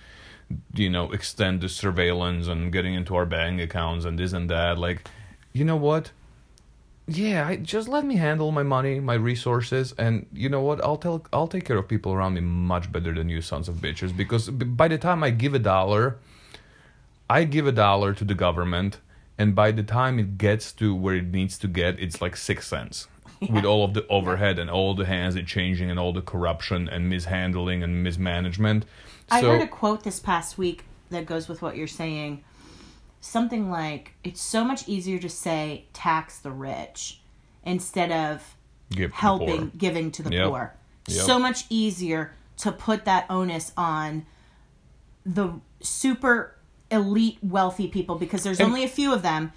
you 0.73 0.89
know, 0.89 1.11
extend 1.11 1.61
the 1.61 1.69
surveillance 1.69 2.47
and 2.47 2.71
getting 2.71 2.93
into 2.93 3.15
our 3.15 3.25
bank 3.25 3.61
accounts 3.61 4.05
and 4.05 4.19
this 4.19 4.33
and 4.33 4.49
that. 4.49 4.77
Like, 4.77 5.07
you 5.51 5.63
know 5.65 5.75
what? 5.75 6.11
Yeah, 7.05 7.47
I, 7.47 7.57
just 7.57 7.89
let 7.89 8.05
me 8.05 8.15
handle 8.15 8.51
my 8.51 8.63
money, 8.63 8.99
my 9.01 9.15
resources, 9.15 9.93
and 9.97 10.25
you 10.31 10.47
know 10.47 10.61
what? 10.61 10.81
I'll 10.81 10.97
tell, 10.97 11.25
I'll 11.33 11.47
take 11.47 11.65
care 11.65 11.77
of 11.77 11.87
people 11.87 12.13
around 12.13 12.35
me 12.35 12.41
much 12.41 12.91
better 12.91 13.13
than 13.13 13.27
you 13.27 13.41
sons 13.41 13.67
of 13.67 13.75
bitches. 13.75 14.15
Because 14.15 14.49
by 14.49 14.87
the 14.87 14.97
time 14.97 15.21
I 15.21 15.29
give 15.29 15.53
a 15.53 15.59
dollar, 15.59 16.17
I 17.29 17.43
give 17.43 17.67
a 17.67 17.73
dollar 17.73 18.13
to 18.13 18.23
the 18.23 18.33
government, 18.33 18.99
and 19.37 19.55
by 19.55 19.71
the 19.71 19.83
time 19.83 20.19
it 20.19 20.37
gets 20.37 20.71
to 20.73 20.93
where 20.95 21.15
it 21.15 21.27
needs 21.27 21.57
to 21.59 21.67
get, 21.67 21.99
it's 21.99 22.21
like 22.21 22.35
six 22.35 22.67
cents. 22.67 23.07
With 23.49 23.65
all 23.65 23.83
of 23.83 23.93
the 23.93 24.07
overhead 24.07 24.57
and 24.57 24.69
all 24.69 24.93
the 24.93 25.05
hands 25.05 25.35
it 25.35 25.47
changing 25.47 25.91
and 25.91 25.99
all 25.99 26.13
the 26.13 26.21
corruption 26.21 26.87
and 26.87 27.09
mishandling 27.09 27.83
and 27.83 28.01
mismanagement. 28.01 28.85
I 29.29 29.41
so, 29.41 29.51
heard 29.51 29.61
a 29.61 29.67
quote 29.67 30.05
this 30.05 30.19
past 30.19 30.57
week 30.57 30.85
that 31.09 31.25
goes 31.25 31.49
with 31.49 31.61
what 31.61 31.75
you're 31.75 31.87
saying. 31.87 32.43
Something 33.19 33.69
like, 33.69 34.13
it's 34.23 34.41
so 34.41 34.63
much 34.63 34.87
easier 34.87 35.19
to 35.19 35.27
say 35.27 35.85
tax 35.91 36.39
the 36.39 36.51
rich 36.51 37.19
instead 37.65 38.11
of 38.11 38.55
give 38.91 39.11
helping 39.11 39.71
giving 39.77 40.11
to 40.11 40.23
the 40.23 40.31
Yep. 40.31 40.49
poor. 40.49 40.73
Yep. 41.07 41.25
So 41.25 41.39
much 41.39 41.65
easier 41.69 42.33
to 42.57 42.71
put 42.71 43.05
that 43.05 43.25
onus 43.29 43.71
on 43.75 44.25
the 45.25 45.59
super 45.81 46.55
elite 46.91 47.37
wealthy 47.41 47.87
people 47.87 48.15
because 48.15 48.43
there's 48.43 48.59
And- 48.59 48.67
only 48.69 48.83
a 48.83 48.87
few 48.87 49.13
of 49.13 49.21
them. 49.21 49.51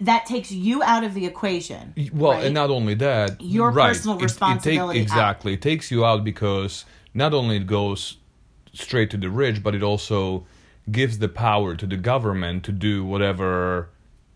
That 0.00 0.26
takes 0.26 0.52
you 0.52 0.80
out 0.84 1.02
of 1.02 1.12
the 1.14 1.26
equation. 1.26 1.92
Well, 2.12 2.32
right? 2.32 2.44
and 2.44 2.54
not 2.54 2.70
only 2.70 2.94
that, 2.94 3.40
Your 3.42 3.72
right, 3.72 3.88
personal 3.88 4.14
it- 4.14 4.18
it 4.18 4.20
take- 4.20 4.24
responsibility 4.30 4.98
out. 5.00 5.02
exactly, 5.02 5.54
it 5.54 5.62
takes 5.62 5.90
you 5.90 6.04
out 6.04 6.22
because 6.22 6.84
not 7.14 7.34
only 7.34 7.56
it 7.56 7.66
goes 7.66 8.16
straight 8.72 9.10
to 9.10 9.16
the 9.16 9.28
rich, 9.28 9.60
but 9.62 9.74
it 9.74 9.82
also 9.82 10.46
gives 10.90 11.18
the 11.18 11.28
power 11.28 11.74
to 11.74 11.84
the 11.84 11.96
government 11.96 12.62
to 12.64 12.72
do 12.72 13.04
whatever 13.04 13.88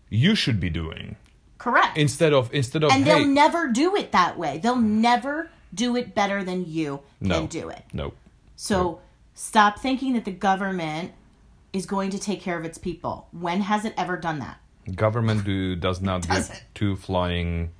you 0.09 0.35
should 0.35 0.59
be 0.59 0.69
doing 0.69 1.15
Correct. 1.57 1.97
instead 1.97 2.33
of 2.33 2.53
instead 2.53 2.83
of 2.83 2.91
and 2.91 3.05
they'll 3.05 3.25
never 3.25 3.69
do 3.69 3.95
it 3.95 4.11
that 4.11 4.37
way. 4.37 4.59
They'll 4.61 4.75
never 4.75 5.49
do 5.73 5.95
it 5.95 6.13
better 6.13 6.43
than 6.43 6.65
you 6.69 6.99
can 7.19 7.29
no, 7.29 7.47
do 7.47 7.69
it. 7.69 7.83
No, 7.93 8.13
So 8.57 8.99
stop 9.33 9.79
thinking 9.79 10.13
that 10.13 10.25
the 10.25 10.31
government 10.31 11.13
is 11.73 11.85
going 11.85 12.11
to 12.11 12.19
take 12.19 12.39
care 12.41 12.57
of 12.57 12.63
its 12.65 12.77
people. 12.77 13.27
When 13.31 13.61
has 13.61 13.83
it 13.85 13.93
ever 13.97 14.15
done 14.17 14.39
that? 14.39 14.59
government 14.95 15.43
do 15.45 15.75
does 15.77 16.01
not 16.01 16.21
give 16.23 16.29
Doesn't. 16.35 16.63
two 16.75 16.95
flying 16.95 17.71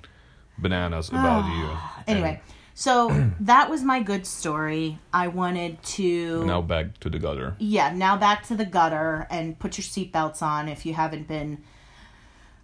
bananas 0.58 1.10
about 1.10 1.44
you. 1.54 1.68
Anyway, 2.06 2.40
so 2.72 3.10
that 3.40 3.68
was 3.70 3.82
my 3.82 4.00
good 4.02 4.26
story. 4.26 4.98
I 5.12 5.28
wanted 5.28 5.82
to 5.82 6.44
now 6.46 6.62
back 6.62 6.98
to 7.00 7.10
the 7.10 7.18
gutter. 7.18 7.56
yeah, 7.58 7.92
now 7.92 8.16
back 8.16 8.44
to 8.46 8.56
the 8.56 8.64
gutter 8.64 9.26
and 9.30 9.58
put 9.58 9.76
your 9.76 9.84
seatbelts 9.84 10.40
on 10.42 10.68
if 10.68 10.86
you 10.86 10.94
haven't 10.94 11.28
been 11.28 11.62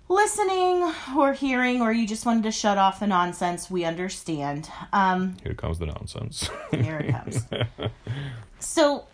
listening 0.08 0.90
or 1.16 1.32
hearing 1.34 1.80
or 1.82 1.92
you 1.92 2.06
just 2.06 2.26
wanted 2.26 2.42
to 2.44 2.50
shut 2.50 2.78
off 2.78 3.00
the 3.00 3.06
nonsense. 3.06 3.70
We 3.70 3.84
understand. 3.84 4.68
Um, 4.92 5.37
Here 5.42 5.54
comes 5.54 5.78
the 5.78 5.87
nonsense. 5.87 6.49
here 6.72 6.99
it 6.99 7.10
comes. 7.12 7.46
so 8.58 9.04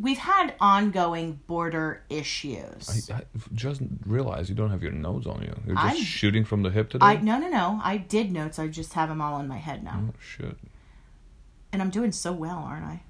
we've 0.00 0.18
had 0.18 0.54
ongoing 0.60 1.40
border 1.46 2.02
issues. 2.08 3.10
I, 3.10 3.16
I 3.16 3.20
just 3.54 3.80
realized 4.06 4.48
you 4.48 4.54
don't 4.54 4.70
have 4.70 4.82
your 4.82 4.92
notes 4.92 5.26
on 5.26 5.42
you. 5.42 5.54
You're 5.66 5.74
just 5.76 5.86
I'm- 5.86 5.96
shooting 5.96 6.44
from 6.44 6.62
the 6.62 6.70
hip 6.70 6.90
today. 6.90 7.04
I 7.06 7.16
no 7.16 7.38
no 7.38 7.48
no. 7.48 7.80
I 7.82 7.96
did 7.96 8.32
notes. 8.32 8.58
I 8.58 8.68
just 8.68 8.92
have 8.94 9.08
them 9.08 9.20
all 9.20 9.40
in 9.40 9.48
my 9.48 9.58
head 9.58 9.82
now, 9.84 10.04
oh 10.08 10.14
shit. 10.20 10.56
and 11.72 11.82
I'm 11.82 11.90
doing 11.90 12.12
so 12.12 12.32
well, 12.32 12.58
aren't 12.58 12.84
I? 12.86 13.02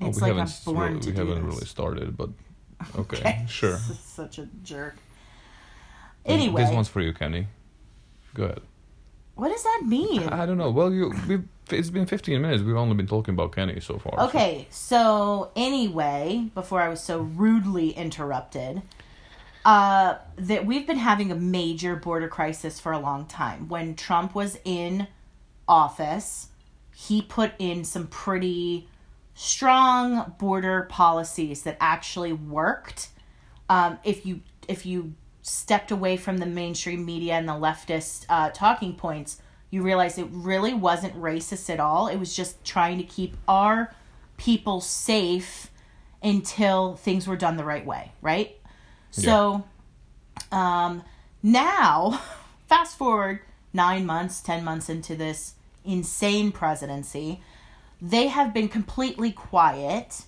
Oh, 0.00 0.08
It's 0.08 0.20
we 0.20 0.30
like 0.32 0.40
I'm 0.40 0.48
born 0.74 0.88
really, 0.94 1.00
to 1.00 1.06
we 1.10 1.14
do 1.16 1.20
haven't 1.26 1.44
this. 1.46 1.54
really 1.54 1.66
started, 1.66 2.16
but 2.16 2.30
okay, 2.98 3.18
Okay. 3.18 3.44
sure. 3.48 3.78
Such 4.00 4.38
a 4.38 4.46
jerk. 4.62 4.96
Anyway, 6.24 6.62
this 6.62 6.72
one's 6.72 6.88
for 6.88 7.00
you, 7.00 7.12
Kenny. 7.12 7.46
Go 8.34 8.44
ahead. 8.44 8.60
what 9.34 9.48
does 9.50 9.62
that 9.62 9.82
mean? 9.86 10.22
I 10.28 10.46
don't 10.46 10.56
know. 10.58 10.70
Well, 10.70 10.92
you 10.92 11.12
we've 11.28 11.44
it's 11.72 11.90
been 11.90 12.06
15 12.06 12.40
minutes. 12.42 12.62
We've 12.62 12.76
only 12.76 12.94
been 12.94 13.06
talking 13.06 13.34
about 13.34 13.52
Kenny 13.54 13.80
so 13.80 13.98
far. 13.98 14.12
so- 14.18 14.24
Okay, 14.26 14.66
so 14.70 15.50
anyway, 15.56 16.48
before 16.54 16.80
I 16.80 16.88
was 16.88 17.00
so 17.02 17.20
rudely 17.20 17.90
interrupted, 17.90 18.82
uh, 19.64 20.16
that 20.36 20.66
we've 20.66 20.86
been 20.86 20.98
having 20.98 21.30
a 21.30 21.36
major 21.36 21.94
border 21.96 22.28
crisis 22.28 22.80
for 22.80 22.92
a 22.92 22.98
long 22.98 23.26
time. 23.26 23.68
When 23.68 23.94
Trump 23.94 24.34
was 24.34 24.58
in 24.64 25.06
office, 25.68 26.48
he 26.94 27.22
put 27.22 27.52
in 27.58 27.84
some 27.84 28.06
pretty 28.08 28.88
strong 29.34 30.34
border 30.38 30.82
policies 30.90 31.62
that 31.62 31.76
actually 31.80 32.32
worked. 32.32 33.08
Um, 33.68 33.98
if 34.04 34.26
you 34.26 34.40
if 34.68 34.84
you 34.86 35.14
stepped 35.42 35.90
away 35.90 36.16
from 36.16 36.38
the 36.38 36.46
mainstream 36.46 37.04
media 37.04 37.34
and 37.34 37.48
the 37.48 37.52
leftist 37.52 38.26
uh, 38.28 38.50
talking 38.50 38.94
points, 38.94 39.40
you 39.72 39.82
realize 39.82 40.18
it 40.18 40.28
really 40.30 40.74
wasn't 40.74 41.18
racist 41.20 41.70
at 41.70 41.80
all. 41.80 42.06
It 42.06 42.18
was 42.18 42.36
just 42.36 42.62
trying 42.62 42.98
to 42.98 43.04
keep 43.04 43.34
our 43.48 43.92
people 44.36 44.82
safe 44.82 45.70
until 46.22 46.94
things 46.96 47.26
were 47.26 47.36
done 47.36 47.56
the 47.56 47.64
right 47.64 47.84
way, 47.84 48.12
right? 48.20 48.54
So, 49.10 49.64
um, 50.52 51.02
now, 51.42 52.20
fast 52.68 52.98
forward 52.98 53.40
nine 53.72 54.04
months, 54.04 54.42
ten 54.42 54.62
months 54.62 54.90
into 54.90 55.16
this 55.16 55.54
insane 55.84 56.52
presidency, 56.52 57.42
they 58.00 58.26
have 58.28 58.52
been 58.52 58.68
completely 58.68 59.32
quiet 59.32 60.24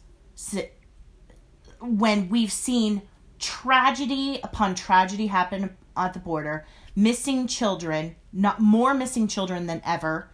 when 1.81 2.31
we've 2.31 2.53
seen 2.53 3.03
tragedy 3.39 4.41
upon 4.43 4.75
tragedy 4.75 5.27
happen 5.27 5.77
at 5.99 6.15
the 6.15 6.19
border, 6.19 6.67
missing 6.97 7.47
children, 7.47 8.17
not 8.35 8.61
more 8.61 8.93
missing 8.93 9.29
children 9.29 9.67
than 9.67 9.81
ever. 9.85 10.29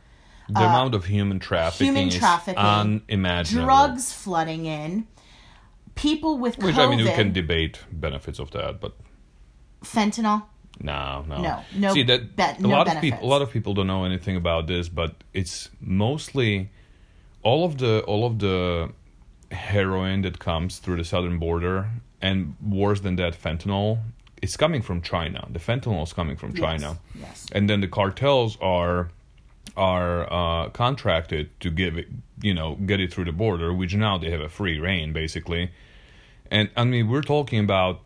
The 0.49 0.61
uh, 0.61 0.65
amount 0.67 0.95
of 0.97 1.05
human 1.05 1.39
trafficking 1.39 1.87
human 1.95 2.09
is 2.09 2.17
trafficking, 2.17 2.59
unimaginable. 2.59 3.67
drugs 3.67 4.13
flooding 4.13 4.67
in, 4.67 5.07
people 5.95 6.39
with 6.39 6.59
Which 6.59 6.75
COVID, 6.75 6.87
I 6.87 6.97
mean, 6.97 7.05
we 7.05 7.13
can 7.13 7.33
debate 7.33 7.79
benefits 7.93 8.41
of 8.41 8.51
that, 8.53 8.81
but 8.81 8.97
fentanyl. 9.85 10.45
no, 10.81 11.25
no, 11.29 11.37
No, 11.41 11.65
no 11.77 11.93
See 11.95 12.03
that 12.05 12.35
be- 12.37 12.43
a 12.43 12.57
no 12.59 12.69
lot 12.69 12.89
of 12.89 13.01
people, 13.01 13.23
a 13.23 13.29
lot 13.29 13.43
of 13.43 13.51
people 13.51 13.75
don't 13.75 13.87
know 13.87 14.05
anything 14.05 14.37
about 14.37 14.67
this, 14.67 14.89
but 14.89 15.23
it's 15.35 15.69
mostly 15.81 16.71
all 17.43 17.65
of 17.65 17.79
the 17.79 18.01
all 18.07 18.27
of 18.27 18.39
the 18.41 18.91
heroin 19.53 20.23
that 20.23 20.39
comes 20.39 20.79
through 20.79 20.97
the 20.97 21.05
southern 21.05 21.39
border, 21.39 21.89
and 22.21 22.57
worse 22.61 23.01
than 23.01 23.17
that, 23.17 23.41
fentanyl. 23.41 24.01
It's 24.43 24.57
coming 24.57 24.83
from 24.83 25.03
China. 25.03 25.47
The 25.51 25.59
fentanyl 25.59 26.03
is 26.03 26.13
coming 26.13 26.37
from 26.37 26.55
China. 26.55 26.99
Yes. 27.15 27.23
yes. 27.23 27.47
and 27.53 27.69
then 27.69 27.81
the 27.81 27.89
cartels 27.89 28.57
are 28.61 29.11
are 29.77 30.33
uh, 30.33 30.69
contracted 30.71 31.49
to 31.61 31.71
give 31.71 31.97
it, 31.97 32.09
you 32.43 32.55
know, 32.55 32.75
get 32.75 33.01
it 33.01 33.13
through 33.13 33.25
the 33.25 33.33
border, 33.33 33.73
which 33.73 33.95
now 33.95 34.19
they 34.19 34.31
have 34.31 34.41
a 34.41 34.49
free 34.49 34.79
reign 34.79 35.13
basically. 35.13 35.71
And 36.51 36.71
I 36.77 36.85
mean, 36.85 37.09
we're 37.09 37.23
talking 37.23 37.61
about, 37.61 38.01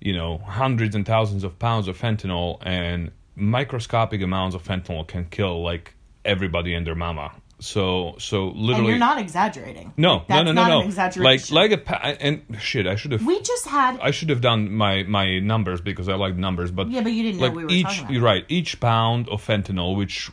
you 0.00 0.12
know, 0.12 0.38
hundreds 0.38 0.94
and 0.94 1.06
thousands 1.06 1.44
of 1.44 1.58
pounds 1.58 1.88
of 1.88 1.98
fentanyl, 1.98 2.58
and 2.62 3.12
microscopic 3.34 4.20
amounts 4.22 4.54
of 4.54 4.62
fentanyl 4.62 5.06
can 5.06 5.26
kill 5.26 5.62
like 5.62 5.94
everybody 6.24 6.74
and 6.74 6.86
their 6.86 6.94
mama. 6.94 7.32
So, 7.58 8.16
so 8.18 8.48
And 8.50 8.56
literally, 8.58 8.90
you're 8.90 8.98
not 8.98 9.18
exaggerating. 9.18 9.94
no, 9.96 10.16
Like, 10.16 10.28
no, 10.28 10.42
no, 10.42 10.52
not 10.52 10.68
no, 10.68 10.74
an 10.76 10.80
no. 10.82 10.86
exaggeration. 10.88 11.54
Like, 11.56 11.70
like 11.70 11.80
a 11.80 11.82
pa- 11.82 12.14
and 12.20 12.42
shit. 12.60 12.86
I 12.86 12.96
should 12.96 13.12
have. 13.12 13.24
we 13.24 13.40
just 13.40 13.66
had. 13.66 13.98
I 14.00 14.10
should 14.10 14.28
have 14.28 14.42
done 14.42 14.70
my 14.72 15.04
my 15.04 15.38
numbers 15.38 15.80
because 15.80 16.08
I 16.08 16.16
like 16.16 16.36
numbers, 16.36 16.70
but 16.70 16.90
Yeah, 16.90 17.00
but 17.00 17.12
you 17.12 17.22
didn't 17.22 17.40
know 17.40 17.46
like 17.46 17.56
we 17.56 17.64
were 17.64 17.70
each 17.70 17.84
talking 17.84 18.00
about 18.00 18.12
you're 18.12 18.22
right. 18.22 18.44
Each 18.48 18.78
pound 18.78 19.28
of 19.30 19.42
fentanyl, 19.46 19.96
which 19.96 20.30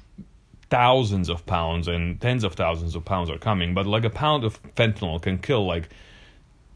thousands 0.70 1.30
of 1.30 1.46
pounds 1.46 1.88
and 1.88 2.20
tens 2.20 2.44
of 2.44 2.56
thousands 2.56 2.94
of 2.96 3.06
pounds 3.06 3.30
are 3.30 3.38
coming, 3.38 3.74
but 3.74 3.86
like 3.86 4.03
a 4.03 4.10
pound 4.10 4.44
of 4.44 4.62
fentanyl 4.75 5.22
can 5.22 5.38
kill 5.38 5.65
like 5.65 5.88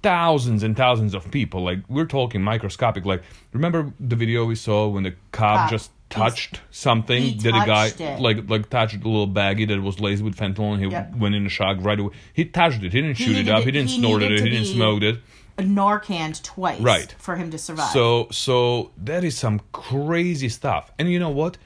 thousands 0.04 0.64
and 0.64 0.78
thousands 0.78 1.14
of 1.14 1.30
people. 1.32 1.64
Like 1.64 1.80
we're 1.90 2.06
talking 2.06 2.42
microscopic. 2.42 3.06
Like 3.06 3.24
remember 3.52 3.92
the 4.00 4.16
video 4.16 4.46
we 4.46 4.56
saw 4.56 4.88
when 4.88 5.04
the 5.04 5.12
cop 5.32 5.58
Cop. 5.58 5.70
just 5.72 5.92
He's- 6.10 6.20
touched 6.24 6.62
something 6.72 7.22
he 7.22 7.34
that 7.40 7.50
a 7.50 7.66
guy 7.66 7.88
it. 7.88 8.20
like 8.22 8.50
like 8.50 8.70
touched 8.70 8.96
a 8.96 8.98
little 9.08 9.28
baggie 9.28 9.68
that 9.68 9.82
was 9.82 10.00
laced 10.00 10.24
with 10.24 10.36
fentanyl 10.38 10.74
and 10.74 10.84
he 10.84 10.90
Yep. 10.90 11.16
went 11.18 11.36
in 11.36 11.46
a 11.46 11.50
shock 11.50 11.78
right 11.82 12.00
away. 12.00 12.14
He 12.34 12.46
touched 12.46 12.82
it. 12.84 12.94
He 12.94 13.02
didn't 13.02 13.18
He 13.18 13.26
shoot 13.26 13.38
it 13.38 13.50
up. 13.50 13.60
it- 13.62 13.66
He 13.66 13.72
didn't 13.72 13.90
he 13.90 14.00
snort 14.00 14.24
it. 14.24 14.40
He 14.40 14.50
didn't 14.50 14.66
smoke 14.68 15.02
it. 15.04 15.20
Narcaned 15.58 16.42
twice 16.44 16.80
Right. 16.80 17.14
for 17.18 17.36
him 17.36 17.52
to 17.52 17.58
survive. 17.58 17.90
So 17.92 18.28
so 18.32 18.92
that 18.98 19.24
is 19.24 19.38
some 19.38 19.60
crazy 19.74 20.50
stuff. 20.50 20.92
And 20.98 21.12
you 21.12 21.20
know 21.20 21.30
what? 21.30 21.58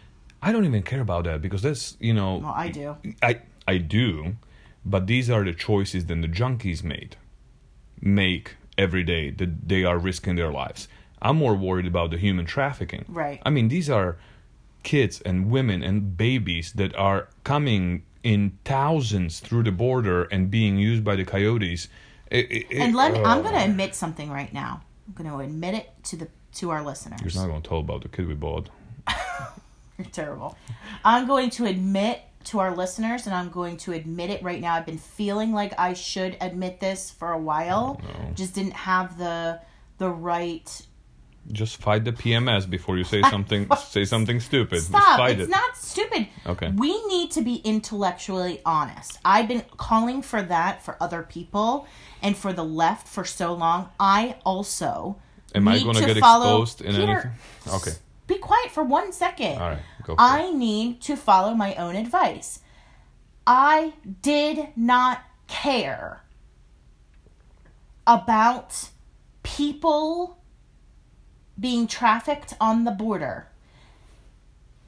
I 0.41 0.51
don't 0.51 0.65
even 0.65 0.81
care 0.81 1.01
about 1.01 1.25
that 1.25 1.41
because 1.41 1.61
that's 1.61 1.97
you 1.99 2.13
know 2.13 2.37
well, 2.37 2.53
I 2.55 2.69
do. 2.69 2.97
I 3.21 3.41
I 3.67 3.77
do, 3.77 4.37
but 4.83 5.05
these 5.07 5.29
are 5.29 5.43
the 5.43 5.53
choices 5.53 6.05
that 6.07 6.19
the 6.21 6.27
junkies 6.27 6.83
made 6.83 7.15
make 8.01 8.55
every 8.77 9.03
day 9.03 9.29
that 9.29 9.67
they 9.69 9.83
are 9.83 9.99
risking 9.99 10.35
their 10.35 10.51
lives. 10.51 10.87
I'm 11.21 11.37
more 11.37 11.53
worried 11.55 11.85
about 11.85 12.09
the 12.09 12.17
human 12.17 12.45
trafficking. 12.45 13.05
Right. 13.07 13.39
I 13.45 13.51
mean, 13.51 13.67
these 13.67 13.89
are 13.89 14.17
kids 14.83 15.21
and 15.21 15.49
women 15.51 15.83
and 15.83 16.17
babies 16.17 16.73
that 16.73 16.95
are 16.95 17.27
coming 17.43 18.03
in 18.23 18.57
thousands 18.65 19.39
through 19.39 19.63
the 19.63 19.71
border 19.71 20.23
and 20.25 20.49
being 20.51 20.77
used 20.77 21.03
by 21.03 21.15
the 21.15 21.25
coyotes. 21.25 21.87
It- 22.29 22.51
it- 22.51 22.65
And 22.77 22.95
let 22.95 23.15
I'm 23.17 23.25
uh, 23.25 23.39
oh. 23.39 23.43
going 23.43 23.55
to 23.55 23.63
admit 23.65 23.95
something 23.95 24.29
right 24.29 24.53
now. 24.53 24.81
I'm 25.07 25.13
going 25.13 25.29
to 25.29 25.37
admit 25.43 25.73
it 25.75 25.91
to 26.05 26.15
the 26.17 26.27
to 26.55 26.69
our 26.69 26.83
listeners. 26.83 27.21
You're 27.23 27.41
not 27.43 27.49
going 27.49 27.61
to 27.61 27.69
tell 27.69 27.79
about 27.79 28.01
the 28.01 28.09
kid 28.09 28.27
we 28.27 28.33
bought. 28.33 28.69
You're 29.97 30.07
terrible. 30.11 30.57
I'm 31.05 31.25
going 31.27 31.49
to 31.51 31.65
admit 31.65 32.21
to 32.45 32.59
our 32.59 32.75
listeners, 32.75 33.25
and 33.27 33.35
I'm 33.35 33.49
going 33.49 33.77
to 33.77 33.93
admit 33.93 34.29
it 34.31 34.41
right 34.43 34.59
now. 34.59 34.73
I've 34.73 34.85
been 34.85 34.97
feeling 34.97 35.53
like 35.53 35.73
I 35.79 35.93
should 35.93 36.35
admit 36.41 36.79
this 36.79 37.09
for 37.11 37.31
a 37.31 37.37
while. 37.37 38.01
Just 38.35 38.53
didn't 38.55 38.73
have 38.73 39.17
the 39.17 39.59
the 39.97 40.09
right. 40.09 40.81
Just 41.51 41.77
fight 41.77 42.03
the 42.05 42.11
PMS 42.11 42.69
before 42.69 42.97
you 42.97 43.03
say 43.03 43.21
something. 43.29 43.67
say 43.77 44.05
something 44.05 44.39
stupid. 44.39 44.81
Stop! 44.81 45.29
It's 45.29 45.41
it. 45.43 45.49
not 45.49 45.75
stupid. 45.75 46.27
Okay. 46.45 46.69
We 46.71 47.05
need 47.07 47.31
to 47.31 47.41
be 47.41 47.55
intellectually 47.55 48.61
honest. 48.65 49.17
I've 49.25 49.47
been 49.47 49.63
calling 49.77 50.21
for 50.21 50.41
that 50.41 50.83
for 50.83 50.97
other 51.01 51.23
people 51.23 51.87
and 52.21 52.37
for 52.37 52.53
the 52.53 52.63
left 52.63 53.07
for 53.07 53.25
so 53.25 53.53
long. 53.53 53.89
I 53.99 54.35
also 54.45 55.17
Am 55.55 55.67
I 55.67 55.81
going 55.83 55.95
to 55.95 56.05
get 56.05 56.17
follow- 56.17 56.61
exposed 56.61 56.81
in 56.81 56.95
Peter, 56.95 57.11
anything? 57.11 57.31
Okay. 57.73 57.91
Be 58.27 58.37
quiet 58.37 58.71
for 58.71 58.83
one 58.83 59.11
second. 59.11 59.59
All 59.59 59.69
right. 59.71 59.79
Go 60.03 60.15
for 60.15 60.21
I 60.21 60.43
it. 60.43 60.55
need 60.55 61.01
to 61.01 61.17
follow 61.17 61.53
my 61.53 61.75
own 61.75 61.95
advice. 61.95 62.59
I 63.45 63.93
did 64.21 64.69
not 64.77 65.23
care 65.47 66.21
about 68.07 68.89
people 69.43 70.37
being 71.61 71.87
trafficked 71.87 72.53
on 72.59 72.83
the 72.83 72.91
border 72.91 73.47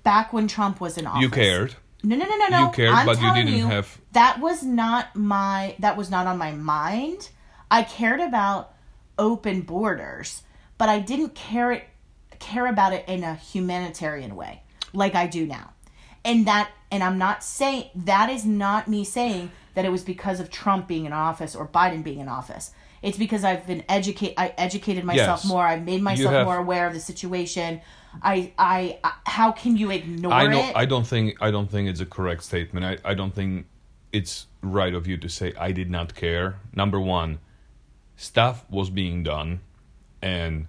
back 0.03 0.33
when 0.33 0.47
Trump 0.47 0.81
was 0.81 0.97
in 0.97 1.05
office. 1.07 1.21
You 1.21 1.29
cared. 1.29 1.75
No, 2.03 2.15
no, 2.17 2.25
no, 2.25 2.35
no, 2.35 2.47
no. 2.47 2.65
You 2.65 2.71
cared, 2.73 2.89
I'm 2.93 3.05
but 3.05 3.21
you 3.21 3.33
didn't 3.33 3.69
have- 3.69 3.97
That 4.11 4.39
was 4.41 4.63
not 4.63 5.15
my. 5.15 5.75
That 5.79 5.95
was 5.95 6.09
not 6.09 6.27
on 6.27 6.37
my 6.37 6.51
mind. 6.51 7.29
I 7.71 7.83
cared 7.83 8.19
about 8.19 8.73
open 9.17 9.61
borders, 9.61 10.41
but 10.77 10.89
I 10.89 10.99
didn't 10.99 11.33
care 11.35 11.71
it 11.71 11.85
care 12.39 12.67
about 12.67 12.91
it 12.91 13.05
in 13.07 13.23
a 13.23 13.35
humanitarian 13.35 14.35
way, 14.35 14.63
like 14.91 15.15
I 15.15 15.27
do 15.27 15.45
now. 15.45 15.69
And 16.25 16.45
that, 16.45 16.71
and 16.91 17.01
I'm 17.01 17.17
not 17.17 17.41
saying 17.43 17.85
that 17.95 18.29
is 18.29 18.43
not 18.45 18.87
me 18.89 19.05
saying 19.05 19.51
that 19.75 19.85
it 19.85 19.89
was 19.91 20.03
because 20.03 20.39
of 20.41 20.49
Trump 20.51 20.87
being 20.87 21.05
in 21.05 21.13
office 21.13 21.55
or 21.55 21.67
Biden 21.67 22.03
being 22.03 22.19
in 22.19 22.27
office. 22.27 22.71
It's 23.03 23.17
because 23.17 23.43
I've 23.43 23.67
been 23.67 23.83
educate. 23.89 24.33
I 24.37 24.53
educated 24.57 25.03
myself 25.03 25.41
Yes. 25.43 25.45
more. 25.45 25.63
I've 25.67 25.83
made 25.83 26.01
myself 26.01 26.33
have- 26.33 26.45
more 26.45 26.57
aware 26.57 26.87
of 26.87 26.93
the 26.93 26.99
situation. 26.99 27.81
I, 28.21 28.53
I, 28.57 28.99
I, 29.03 29.11
how 29.25 29.51
can 29.51 29.75
you 29.75 29.91
ignore 29.91 30.31
I 30.33 30.47
know. 30.47 30.59
it? 30.59 30.75
I 30.75 30.85
don't 30.85 31.05
think. 31.05 31.35
I 31.41 31.51
don't 31.51 31.69
think 31.69 31.89
it's 31.89 31.99
a 31.99 32.05
correct 32.05 32.43
statement. 32.43 32.85
I. 32.85 33.11
I 33.11 33.13
don't 33.13 33.33
think 33.33 33.65
it's 34.11 34.45
right 34.61 34.93
of 34.93 35.07
you 35.07 35.17
to 35.17 35.27
say 35.27 35.53
I 35.59 35.71
did 35.71 35.89
not 35.89 36.13
care. 36.15 36.55
Number 36.75 36.99
one, 36.99 37.39
stuff 38.15 38.65
was 38.69 38.89
being 38.89 39.23
done, 39.23 39.61
and 40.21 40.67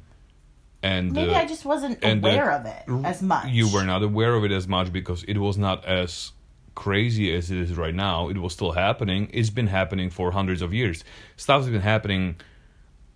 and 0.83 1.13
Maybe 1.13 1.35
uh, 1.35 1.39
I 1.41 1.47
just 1.47 1.65
wasn't 1.65 2.05
uh, 2.05 2.09
aware 2.09 2.51
of 2.51 2.67
it 2.67 2.83
as 3.07 3.23
much. 3.23 3.49
You 3.49 3.73
were 3.73 3.85
not 3.85 4.03
aware 4.03 4.35
of 4.35 4.45
it 4.45 4.51
as 4.53 4.67
much 4.69 4.93
because 4.93 5.23
it 5.25 5.39
was 5.39 5.57
not 5.57 5.85
as 5.85 6.33
crazy 6.75 7.35
as 7.35 7.51
it 7.51 7.59
is 7.59 7.77
right 7.77 7.95
now. 7.95 8.29
It 8.29 8.39
was 8.39 8.53
still 8.53 8.73
happening. 8.73 9.29
It's 9.33 9.51
been 9.51 9.67
happening 9.69 10.11
for 10.11 10.31
hundreds 10.33 10.63
of 10.63 10.73
years. 10.75 11.05
Stuff's 11.37 11.67
been 11.67 11.81
happening 11.81 12.37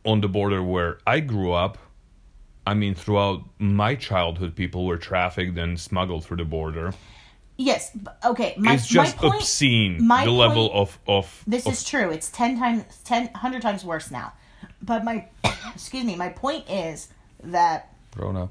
on 0.05 0.21
the 0.21 0.29
border 0.29 0.62
where 0.62 0.99
I 1.07 1.21
grew 1.21 1.53
up. 1.53 1.79
I 2.66 2.75
mean, 2.75 2.94
throughout 2.94 3.42
my 3.59 3.94
childhood, 3.94 4.55
people 4.55 4.85
were 4.87 4.99
trafficked 4.99 5.57
and 5.59 5.81
smuggled 5.81 6.25
through 6.25 6.37
the 6.38 6.44
border. 6.44 6.92
Yes. 7.57 7.90
Okay. 8.25 8.55
My, 8.59 8.75
it's 8.75 8.87
just 8.87 9.16
my 9.16 9.23
point, 9.31 9.35
obscene 9.40 10.07
my 10.07 10.25
the 10.25 10.31
level 10.31 10.71
of 10.73 10.99
of 11.09 11.42
This 11.47 11.66
of- 11.66 11.73
is 11.73 11.83
true. 11.85 12.11
It's 12.11 12.31
ten 12.31 12.59
times, 12.59 12.85
ten 13.05 13.29
hundred 13.35 13.62
times 13.62 13.85
worse 13.85 14.11
now. 14.11 14.33
But 14.81 15.05
my, 15.05 15.27
excuse 15.75 16.05
me. 16.05 16.14
My 16.14 16.29
point 16.29 16.71
is 16.71 17.09
that 17.42 17.92
Rona. 18.16 18.51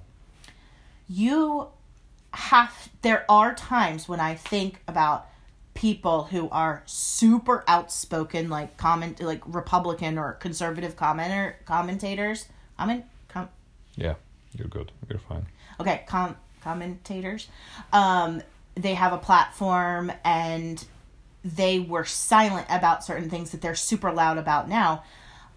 you 1.08 1.68
have. 2.38 2.90
There 3.02 3.26
are 3.30 3.54
times 3.54 4.08
when 4.08 4.20
I 4.20 4.36
think 4.36 4.82
about 4.88 5.28
people 5.74 6.24
who 6.26 6.50
are 6.50 6.82
super 6.86 7.64
outspoken, 7.68 8.50
like 8.50 8.78
comment, 8.78 9.20
like 9.22 9.42
Republican 9.46 10.18
or 10.18 10.34
conservative 10.34 10.96
commenter 10.96 11.54
commentators. 11.66 12.48
Comment. 12.78 13.06
Com- 13.30 13.50
Yeah, 13.96 14.16
you're 14.54 14.68
good. 14.68 14.92
You're 15.10 15.20
fine. 15.20 15.46
okay 15.80 16.04
com- 16.08 16.36
commentators 16.64 17.48
um 17.94 18.42
they 18.76 18.94
have 18.96 19.14
a 19.14 19.18
platform 19.18 20.12
and 20.24 20.84
they 21.46 21.80
were 21.80 22.04
silent 22.06 22.66
about 22.70 23.04
certain 23.06 23.30
things 23.30 23.52
that 23.52 23.62
they're 23.62 23.76
super 23.76 24.12
loud 24.12 24.38
about 24.38 24.68
now 24.68 25.04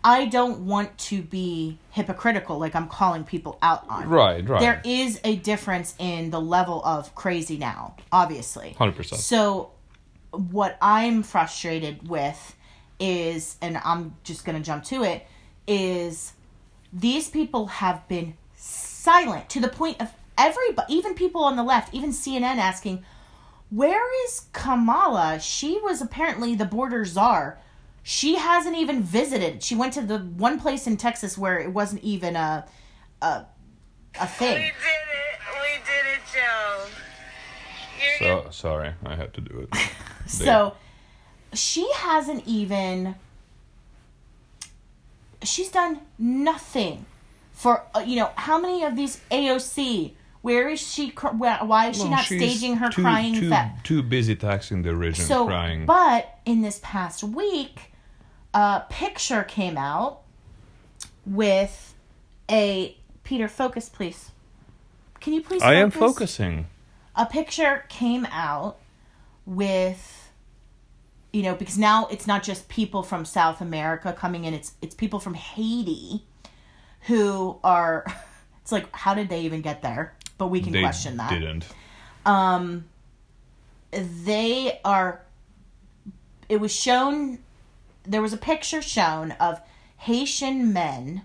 i 0.04 0.26
don't 0.26 0.60
want 0.66 0.96
to 0.98 1.22
be 1.22 1.78
hypocritical 1.90 2.58
like 2.58 2.74
i'm 2.74 2.88
calling 2.88 3.24
people 3.24 3.58
out 3.62 3.84
on 3.88 4.08
Right, 4.08 4.46
right. 4.48 4.60
there 4.60 4.80
is 4.84 5.20
a 5.24 5.36
difference 5.36 5.94
in 5.98 6.30
the 6.30 6.40
level 6.40 6.82
of 6.84 7.14
crazy 7.14 7.58
now 7.58 7.96
obviously 8.12 8.76
100%. 8.78 9.14
so 9.16 9.70
what 10.30 10.76
i'm 10.80 11.22
frustrated 11.22 12.08
with 12.08 12.56
is 12.98 13.56
and 13.60 13.78
i'm 13.84 14.14
just 14.24 14.44
going 14.44 14.56
to 14.56 14.62
jump 14.64 14.84
to 14.84 15.02
it 15.02 15.26
is 15.66 16.32
these 16.92 17.28
people 17.28 17.66
have 17.66 18.06
been 18.08 18.34
silent 18.56 19.48
to 19.50 19.60
the 19.60 19.68
point 19.68 20.00
of 20.00 20.08
everybody, 20.36 20.92
even 20.94 21.14
people 21.14 21.44
on 21.44 21.56
the 21.56 21.62
left, 21.62 21.94
even 21.94 22.10
CNN 22.10 22.56
asking, 22.56 23.04
Where 23.70 24.02
is 24.26 24.46
Kamala? 24.52 25.38
She 25.40 25.78
was 25.82 26.00
apparently 26.02 26.54
the 26.54 26.64
border 26.64 27.04
czar. 27.04 27.58
She 28.02 28.36
hasn't 28.36 28.76
even 28.76 29.02
visited. 29.02 29.62
She 29.62 29.74
went 29.76 29.92
to 29.94 30.00
the 30.02 30.18
one 30.18 30.58
place 30.58 30.86
in 30.86 30.96
Texas 30.96 31.36
where 31.38 31.58
it 31.58 31.72
wasn't 31.72 32.02
even 32.02 32.34
a 32.36 32.66
a, 33.22 33.44
a 34.20 34.26
thing. 34.26 34.54
We 34.56 34.60
did 34.60 34.70
it. 34.70 35.38
We 35.60 35.72
did 35.84 36.06
it, 36.14 36.20
Joe. 36.32 36.86
You're 38.26 38.44
So 38.44 38.50
sorry, 38.50 38.92
I 39.04 39.14
had 39.16 39.34
to 39.34 39.40
do 39.40 39.60
it. 39.70 39.78
So 40.26 40.74
she 41.52 41.90
hasn't 41.96 42.46
even 42.46 43.16
she's 45.42 45.70
done 45.70 46.00
nothing 46.18 47.04
for 47.52 47.82
uh, 47.94 48.00
you 48.00 48.16
know 48.16 48.30
how 48.36 48.60
many 48.60 48.84
of 48.84 48.94
these 48.96 49.20
AOC 49.30 50.12
where 50.42 50.68
is 50.68 50.80
she 50.80 51.10
why 51.10 51.88
is 51.88 51.96
she 51.96 52.02
Well, 52.02 52.10
not 52.12 52.24
staging 52.24 52.76
her 52.76 52.90
too, 52.90 53.02
crying 53.02 53.34
too, 53.34 53.50
fe- 53.50 53.72
too 53.82 54.02
busy 54.02 54.36
taxing 54.36 54.82
the 54.82 54.94
region, 54.94 55.24
so 55.24 55.46
crying. 55.46 55.84
but 55.84 56.38
in 56.46 56.62
this 56.62 56.80
past 56.82 57.22
week 57.24 57.89
a 58.54 58.82
picture 58.90 59.42
came 59.44 59.76
out 59.78 60.20
with 61.26 61.94
a 62.50 62.96
Peter 63.24 63.46
focus 63.48 63.88
please 63.88 64.30
can 65.20 65.32
you 65.32 65.42
please 65.42 65.62
I 65.62 65.74
am 65.74 65.90
focusing. 65.90 66.66
a 67.14 67.26
picture 67.26 67.84
came 67.88 68.26
out 68.32 68.78
with 69.46 70.30
you 71.32 71.42
know 71.42 71.54
because 71.54 71.78
now 71.78 72.06
it's 72.10 72.26
not 72.26 72.42
just 72.42 72.68
people 72.68 73.02
from 73.02 73.24
South 73.24 73.60
America 73.60 74.12
coming 74.12 74.44
in 74.44 74.54
it's 74.54 74.72
it's 74.82 74.94
people 74.94 75.20
from 75.20 75.34
Haiti 75.34 76.24
who 77.02 77.58
are 77.62 78.04
it's 78.62 78.72
like 78.72 78.94
how 78.94 79.14
did 79.14 79.28
they 79.28 79.42
even 79.42 79.60
get 79.60 79.82
there 79.82 80.14
but 80.38 80.48
we 80.48 80.60
can 80.60 80.72
They 80.72 80.80
question 80.80 81.18
that 81.18 81.30
didn't. 81.30 81.66
um 82.26 82.86
they 83.92 84.80
are 84.84 85.20
it 86.48 86.60
was 86.60 86.74
shown 86.74 87.38
there 88.04 88.22
was 88.22 88.32
a 88.32 88.36
picture 88.38 88.82
shown 88.82 89.32
of 89.32 89.60
Haitian 89.98 90.72
men 90.72 91.22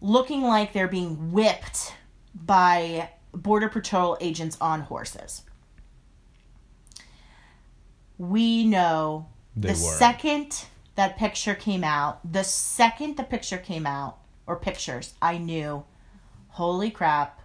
looking 0.00 0.42
like 0.42 0.72
they're 0.72 0.88
being 0.88 1.32
whipped 1.32 1.94
by 2.34 3.10
border 3.32 3.68
patrol 3.68 4.16
agents 4.20 4.56
on 4.60 4.82
horses. 4.82 5.42
We 8.18 8.64
know 8.64 9.26
They 9.56 9.72
the 9.72 9.80
weren't. 9.82 9.98
second 9.98 10.64
that 10.94 11.16
picture 11.16 11.54
came 11.54 11.82
out, 11.82 12.20
the 12.30 12.44
second 12.44 13.16
the 13.16 13.24
picture 13.24 13.58
came 13.58 13.86
out 13.86 14.18
or 14.46 14.56
pictures, 14.56 15.14
I 15.20 15.38
knew 15.38 15.84
holy 16.50 16.90
crap, 16.90 17.40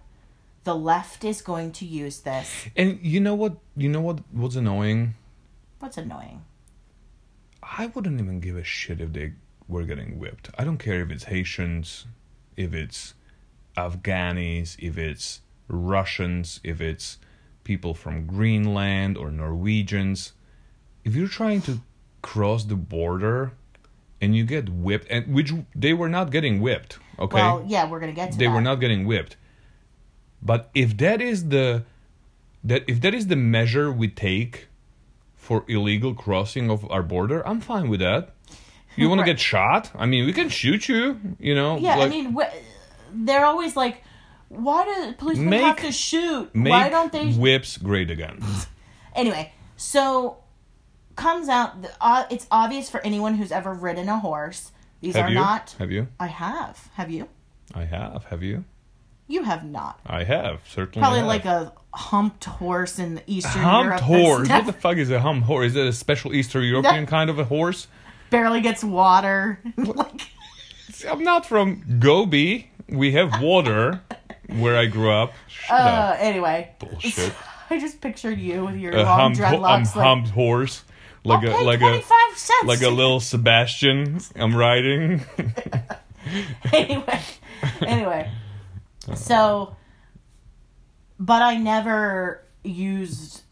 the 0.62 0.74
left 0.76 1.24
is 1.24 1.42
going 1.42 1.72
to 1.72 1.84
use 1.84 2.20
this. 2.20 2.68
And 2.76 3.00
you 3.02 3.18
know 3.18 3.34
what? 3.34 3.56
You 3.76 3.88
know 3.88 4.00
what? 4.00 4.20
What's 4.30 4.54
annoying? 4.54 5.14
What's 5.80 5.96
annoying? 5.96 6.42
I 7.78 7.86
wouldn't 7.86 8.20
even 8.20 8.40
give 8.40 8.56
a 8.56 8.64
shit 8.64 9.00
if 9.00 9.12
they 9.12 9.32
were 9.68 9.84
getting 9.84 10.18
whipped. 10.18 10.50
I 10.58 10.64
don't 10.64 10.78
care 10.78 11.00
if 11.02 11.10
it's 11.10 11.24
Haitians, 11.24 12.06
if 12.56 12.74
it's 12.74 13.14
Afghanis, 13.76 14.76
if 14.78 14.98
it's 14.98 15.40
Russians, 15.68 16.60
if 16.64 16.80
it's 16.80 17.18
people 17.64 17.94
from 17.94 18.26
Greenland 18.26 19.16
or 19.16 19.30
Norwegians. 19.30 20.32
If 21.04 21.14
you're 21.14 21.28
trying 21.28 21.62
to 21.62 21.80
cross 22.22 22.64
the 22.64 22.76
border 22.76 23.52
and 24.20 24.36
you 24.36 24.44
get 24.44 24.68
whipped, 24.68 25.06
and 25.08 25.32
which 25.32 25.52
they 25.74 25.92
were 25.92 26.08
not 26.08 26.30
getting 26.30 26.60
whipped, 26.60 26.98
okay? 27.18 27.36
Well, 27.36 27.64
yeah, 27.66 27.88
we're 27.88 28.00
gonna 28.00 28.12
get 28.12 28.32
to 28.32 28.32
that. 28.32 28.38
they 28.38 28.46
that. 28.46 28.52
were 28.52 28.60
not 28.60 28.76
getting 28.76 29.06
whipped. 29.06 29.36
But 30.42 30.70
if 30.74 30.96
that 30.98 31.20
is 31.20 31.48
the 31.48 31.84
that 32.64 32.84
if 32.86 33.00
that 33.00 33.14
is 33.14 33.28
the 33.28 33.36
measure 33.36 33.90
we 33.92 34.08
take 34.08 34.66
for 35.40 35.64
illegal 35.68 36.14
crossing 36.14 36.70
of 36.70 36.88
our 36.90 37.02
border, 37.02 37.42
I'm 37.48 37.60
fine 37.60 37.88
with 37.88 38.00
that. 38.00 38.34
You 38.96 39.08
want 39.08 39.20
Right. 39.22 39.26
to 39.26 39.32
get 39.32 39.40
shot? 39.40 39.90
I 39.94 40.06
mean, 40.06 40.26
we 40.26 40.32
can 40.32 40.48
shoot 40.48 40.88
you. 40.88 41.18
You 41.40 41.54
know, 41.54 41.78
Yeah, 41.78 41.96
I 41.98 42.08
mean, 42.08 42.34
wh- 42.36 42.54
they're 43.12 43.44
always 43.46 43.74
like, 43.74 44.02
why 44.48 44.84
do 44.84 45.12
policemen 45.14 45.48
Make- 45.50 45.62
have 45.62 45.76
to 45.78 45.92
shoot? 45.92 46.50
why 46.54 46.88
don't 46.88 47.10
they? 47.12 47.32
whips 47.32 47.76
great 47.78 48.10
again. 48.10 48.38
Anyway, 49.12 49.52
so 49.76 50.36
comes 51.16 51.48
out. 51.48 51.82
The, 51.82 51.90
uh, 52.00 52.24
it's 52.30 52.46
obvious 52.52 52.88
for 52.88 53.00
anyone 53.04 53.34
who's 53.34 53.50
ever 53.50 53.74
ridden 53.74 54.08
a 54.08 54.20
horse. 54.20 54.70
These 55.00 55.16
Have 55.16 55.26
are 55.26 55.28
you? 55.30 55.34
not. 55.34 55.74
Have 55.80 55.90
you? 55.90 56.06
I 56.20 56.28
have. 56.28 56.88
Have 56.94 57.10
you? 57.10 57.26
I 57.74 57.84
have. 57.86 58.24
Have 58.30 58.42
you? 58.44 58.64
You 59.30 59.44
have 59.44 59.64
not. 59.64 60.00
I 60.06 60.24
have 60.24 60.60
certainly. 60.68 61.02
Probably 61.02 61.20
have. 61.20 61.28
like 61.28 61.44
a 61.44 61.72
humped 61.92 62.44
horse 62.44 62.98
in 62.98 63.14
the 63.16 63.22
Eastern 63.26 63.62
humped 63.62 63.84
Europe. 63.86 64.00
horse. 64.00 64.48
What 64.48 64.66
the 64.66 64.72
fuck 64.72 64.96
is 64.96 65.10
a 65.10 65.20
humped 65.20 65.46
horse? 65.46 65.68
Is 65.68 65.76
it 65.76 65.86
a 65.86 65.92
special 65.92 66.34
Eastern 66.34 66.64
European 66.64 67.06
kind 67.06 67.30
of 67.30 67.38
a 67.38 67.44
horse? 67.44 67.86
barely 68.30 68.60
gets 68.60 68.82
water. 68.82 69.60
like, 69.76 70.22
I'm 71.08 71.22
not 71.22 71.44
from 71.44 71.98
Gobi. 71.98 72.70
We 72.88 73.12
have 73.12 73.42
water 73.42 74.00
where 74.48 74.76
I 74.76 74.86
grew 74.86 75.10
up. 75.10 75.32
Shut 75.48 75.78
uh, 75.78 75.82
up. 75.82 76.16
anyway. 76.20 76.74
Bullshit. 76.78 77.34
I 77.70 77.78
just 77.78 78.00
pictured 78.00 78.38
you 78.38 78.64
with 78.64 78.76
your 78.76 78.92
a 78.92 79.04
long 79.04 79.34
humped, 79.34 79.38
ho- 79.38 79.44
um, 79.44 79.82
dreadlocks. 79.84 79.96
like, 79.96 80.06
humped 80.06 80.30
horse, 80.30 80.84
like 81.22 81.44
I'll 81.46 81.60
a 81.60 81.64
like 81.64 81.80
a 81.80 82.02
cents. 82.02 82.64
like 82.64 82.82
a 82.82 82.88
little 82.88 83.20
Sebastian. 83.20 84.18
I'm 84.34 84.56
riding. 84.56 85.22
anyway, 86.72 87.20
anyway. 87.82 88.30
So, 89.14 89.76
but 91.18 91.42
I 91.42 91.56
never 91.56 92.44
used 92.64 93.42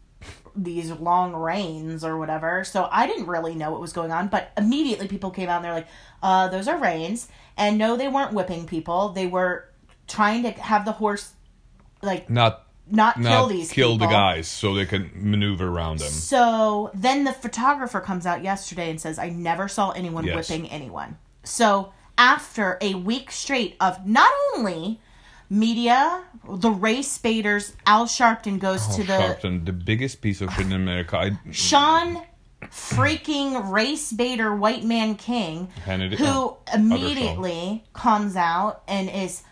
these 0.55 0.91
long 0.91 1.33
reins 1.33 2.03
or 2.03 2.17
whatever, 2.17 2.63
so 2.63 2.87
I 2.91 3.07
didn't 3.07 3.27
really 3.27 3.55
know 3.55 3.71
what 3.71 3.79
was 3.79 3.93
going 3.93 4.11
on. 4.11 4.27
But 4.27 4.51
immediately 4.57 5.07
people 5.07 5.31
came 5.31 5.49
out 5.49 5.57
and 5.57 5.65
they're 5.65 5.73
like, 5.73 5.87
uh, 6.21 6.47
those 6.49 6.67
are 6.67 6.77
reins. 6.77 7.27
And 7.57 7.77
no, 7.77 7.95
they 7.95 8.07
weren't 8.07 8.33
whipping 8.33 8.65
people. 8.65 9.09
They 9.09 9.27
were 9.27 9.69
trying 10.07 10.43
to 10.43 10.51
have 10.51 10.85
the 10.85 10.91
horse, 10.93 11.33
like, 12.01 12.29
not 12.29 12.65
not 12.91 13.15
kill 13.15 13.23
not 13.23 13.49
these 13.49 13.71
kill 13.71 13.97
the 13.97 14.07
guys 14.07 14.47
so 14.47 14.73
they 14.73 14.85
can 14.85 15.11
maneuver 15.13 15.67
around 15.67 15.99
them. 15.99 16.09
So 16.09 16.89
then 16.95 17.23
the 17.23 17.33
photographer 17.33 18.01
comes 18.01 18.25
out 18.25 18.43
yesterday 18.43 18.89
and 18.89 18.99
says, 18.99 19.19
I 19.19 19.29
never 19.29 19.67
saw 19.67 19.91
anyone 19.91 20.25
Yes. 20.25 20.49
whipping 20.49 20.67
anyone. 20.71 21.17
So 21.43 21.93
after 22.17 22.79
a 22.81 22.95
week 22.95 23.29
straight 23.31 23.75
of 23.79 24.07
not 24.07 24.31
only 24.55 24.99
media, 25.49 26.23
the 26.47 26.69
race 26.71 27.17
baiters, 27.17 27.75
Al 27.85 28.05
Sharpton 28.05 28.59
goes 28.59 28.85
Oh, 28.89 28.95
to 28.97 29.03
the 29.03 29.13
Sharpton, 29.13 29.65
the 29.65 29.73
biggest 29.73 30.21
piece 30.21 30.41
of 30.41 30.51
shit 30.53 30.65
in 30.67 30.73
America. 30.73 31.17
I, 31.17 31.39
Sean 31.51 32.21
freaking 32.63 33.71
race 33.71 34.11
baiter 34.11 34.53
white 34.55 34.83
man 34.83 35.15
king 35.15 35.69
Hannity- 35.85 36.15
who 36.17 36.57
immediately 36.73 37.83
comes 37.93 38.35
out 38.35 38.83
and 38.87 39.09
is 39.09 39.43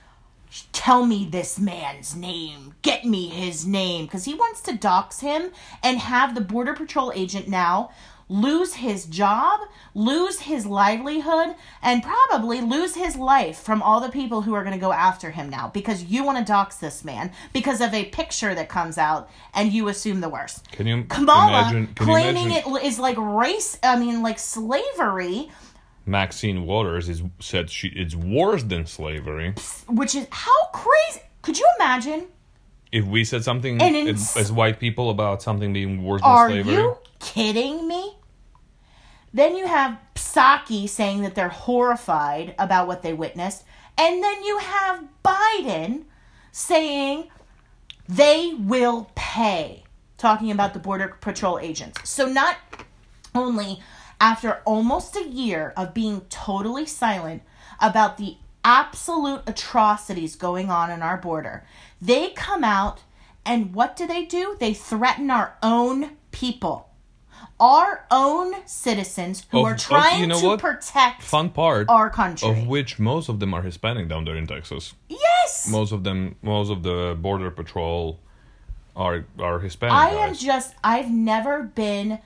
tell 0.72 1.06
me 1.06 1.28
this 1.30 1.60
man's 1.60 2.16
name. 2.16 2.74
Get 2.82 3.06
me 3.06 3.28
his 3.30 3.66
name. 3.66 4.06
Because 4.06 4.26
he 4.26 4.34
wants 4.34 4.62
to 4.62 4.74
dox 4.78 5.20
him 5.20 5.52
and 5.84 6.00
have 6.00 6.36
the 6.36 6.42
border 6.42 6.74
patrol 6.74 7.12
agent 7.16 7.48
now 7.48 7.92
lose 8.30 8.76
his 8.76 9.06
job 9.06 9.62
lose 9.94 10.42
his 10.42 10.66
livelihood 10.66 11.56
and 11.82 12.04
probably 12.04 12.62
lose 12.62 12.96
his 12.96 13.16
life 13.16 13.58
from 13.58 13.82
all 13.82 14.00
the 14.02 14.10
people 14.10 14.42
who 14.42 14.54
are 14.54 14.64
going 14.64 14.74
to 14.74 14.80
go 14.80 14.92
after 14.92 15.32
him 15.32 15.50
now 15.50 15.70
because 15.74 16.04
you 16.04 16.24
want 16.24 16.38
to 16.38 16.44
dox 16.44 16.78
this 16.78 17.06
man 17.06 17.32
because 17.54 17.80
of 17.80 17.94
a 17.94 18.06
picture 18.06 18.54
that 18.54 18.68
comes 18.68 18.98
out 18.98 19.30
and 19.54 19.72
you 19.72 19.88
assume 19.88 20.20
the 20.20 20.30
worst 20.30 20.70
Can 20.72 20.88
you 20.88 21.04
Kamala 21.06 21.48
imagine? 21.48 21.88
Can 21.88 22.08
you 22.08 22.14
claiming 22.14 22.52
imagine 22.52 22.76
it 22.76 22.84
is 22.84 23.00
like 23.00 23.18
race, 23.18 23.78
I 23.82 23.98
mean, 23.98 24.22
like 24.22 24.40
slavery, 24.40 25.50
Maxine 26.08 26.66
Waters 26.66 27.10
is 27.10 27.22
said 27.40 27.70
she 27.70 27.90
it's 27.90 28.16
worse 28.16 28.64
than 28.64 28.86
slavery. 28.86 29.54
which 29.88 30.16
is 30.16 30.28
how 30.32 30.66
crazy. 30.74 31.22
Could 31.42 31.60
you 31.60 31.68
imagine? 31.80 32.28
If 32.92 33.06
we 33.06 33.26
said 33.26 33.44
something 33.44 33.82
as, 33.82 34.36
as 34.38 34.52
white 34.52 34.80
people 34.80 35.10
about 35.10 35.42
something 35.42 35.74
being 35.74 36.04
worse 36.04 36.22
than 36.22 36.48
slavery. 36.48 36.76
Are 36.78 36.80
you 36.80 36.98
kidding 37.20 37.88
me? 37.88 38.17
Then 39.34 39.56
you 39.56 39.68
have 39.68 40.00
Psaki 40.16 40.88
saying 40.88 41.22
that 41.22 41.36
they're 41.36 41.50
horrified 41.50 42.56
about 42.58 42.88
what 42.88 43.02
they 43.02 43.14
witnessed. 43.14 43.64
And 43.98 44.24
then 44.24 44.44
you 44.44 44.60
have 44.60 45.04
Biden 45.24 46.04
saying 46.52 47.30
they 48.08 48.54
will 48.58 49.12
pay, 49.16 49.84
talking 50.18 50.52
about 50.52 50.74
the 50.74 50.80
Border 50.80 51.18
Patrol 51.20 51.60
agents. 51.60 52.10
So, 52.10 52.26
not 52.26 52.58
only 53.36 53.82
after 54.20 54.62
almost 54.66 55.16
a 55.16 55.28
year 55.28 55.74
of 55.76 55.94
being 55.94 56.22
totally 56.30 56.86
silent 56.86 57.44
about 57.80 58.18
the 58.18 58.38
absolute 58.64 59.42
atrocities 59.46 60.36
going 60.36 60.70
on 60.70 60.90
in 60.90 61.02
our 61.02 61.18
border, 61.18 61.66
they 62.02 62.30
come 62.30 62.64
out 62.64 63.02
and 63.46 63.74
what 63.74 63.96
do 63.96 64.06
they 64.06 64.26
do? 64.26 64.58
They 64.60 64.74
threaten 64.74 65.32
our 65.32 65.56
own 65.64 66.18
people. 66.32 66.87
Our 67.60 68.06
own 68.12 68.54
citizens 68.66 69.46
who 69.50 69.60
Of- 69.60 69.66
are 69.66 69.74
of- 69.74 69.80
trying 69.80 70.20
you 70.22 70.28
know 70.28 70.40
to 70.40 70.48
what? 70.48 70.60
protect 70.60 71.24
fun 71.24 71.50
part 71.50 71.90
our 71.90 72.10
country. 72.12 72.48
of 72.50 72.68
which 72.68 73.00
most 73.00 73.30
of 73.30 73.40
them 73.40 73.54
are 73.54 73.64
Hispanic 73.64 74.08
down 74.08 74.26
there 74.26 74.36
in 74.38 74.46
Texas. 74.46 74.94
yes! 75.10 75.68
Most 75.68 75.92
of 75.92 76.04
them, 76.04 76.36
most 76.44 76.70
of 76.70 76.84
the 76.84 77.18
border 77.20 77.50
patrol 77.50 78.20
are 78.96 79.26
are 79.40 79.60
Hispanic 79.60 79.96
I 79.96 80.10
am 80.10 80.34
just, 80.36 80.76
I've 80.84 81.10
never 81.12 81.64
been. 81.64 82.20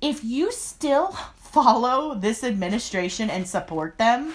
If 0.00 0.22
you 0.24 0.52
still 0.52 1.08
follow 1.36 2.14
this 2.14 2.42
administration 2.44 3.28
and 3.30 3.46
support 3.48 3.98
them, 3.98 4.32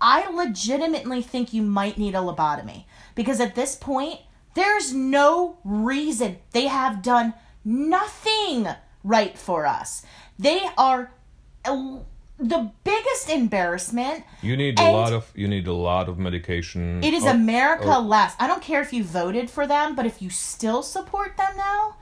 I 0.00 0.28
legitimately 0.30 1.22
think 1.22 1.52
you 1.52 1.62
might 1.62 1.96
need 1.98 2.14
a 2.14 2.18
lobotomy. 2.18 2.84
Because 3.14 3.40
at 3.40 3.54
this 3.54 3.74
point, 3.76 4.20
there's 4.54 4.92
no 4.92 5.58
reason. 5.64 6.38
They 6.52 6.66
have 6.66 7.02
done 7.02 7.34
nothing 7.64 8.68
right 9.06 9.38
for 9.38 9.66
us. 9.66 10.04
They 10.38 10.60
are 10.76 11.10
the 11.64 12.70
biggest 12.84 13.30
embarrassment. 13.30 14.24
You 14.42 14.56
need 14.56 14.78
a 14.78 14.90
lot 14.90 15.12
of 15.12 15.30
you 15.34 15.48
need 15.48 15.66
a 15.66 15.72
lot 15.72 16.08
of 16.08 16.18
medication. 16.18 17.02
It 17.02 17.14
is 17.14 17.24
or- 17.24 17.30
America 17.30 17.94
or- 17.96 18.00
last. 18.00 18.36
I 18.40 18.46
don't 18.46 18.62
care 18.62 18.82
if 18.82 18.92
you 18.92 19.04
voted 19.04 19.48
for 19.50 19.66
them, 19.66 19.94
but 19.96 20.04
if 20.06 20.20
you 20.20 20.28
still 20.30 20.82
support 20.82 21.36
them 21.36 21.56
now, 21.56 21.96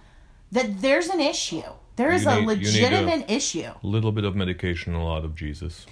that 0.51 0.81
there's 0.81 1.09
an 1.09 1.21
issue. 1.21 1.63
There 1.97 2.11
is 2.11 2.25
You 2.25 2.31
a 2.31 2.39
legitimate 2.41 3.19
need 3.29 3.31
a- 3.31 3.33
issue. 3.33 3.71
little 3.83 4.11
bit 4.11 4.25
of 4.25 4.35
medication, 4.35 4.95
a 4.95 5.05
lot 5.05 5.25
of 5.25 5.37
Jesus. 5.37 5.87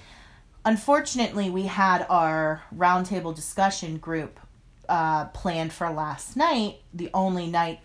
Unfortunately, 0.64 1.50
we 1.50 1.64
had 1.66 2.06
our 2.08 2.62
roundtable 2.76 3.34
discussion 3.34 3.98
group 3.98 4.38
uh, 4.88 5.26
planned 5.26 5.72
for 5.72 5.88
last 5.90 6.36
night, 6.36 6.76
the 6.92 7.08
only 7.14 7.46
night 7.46 7.80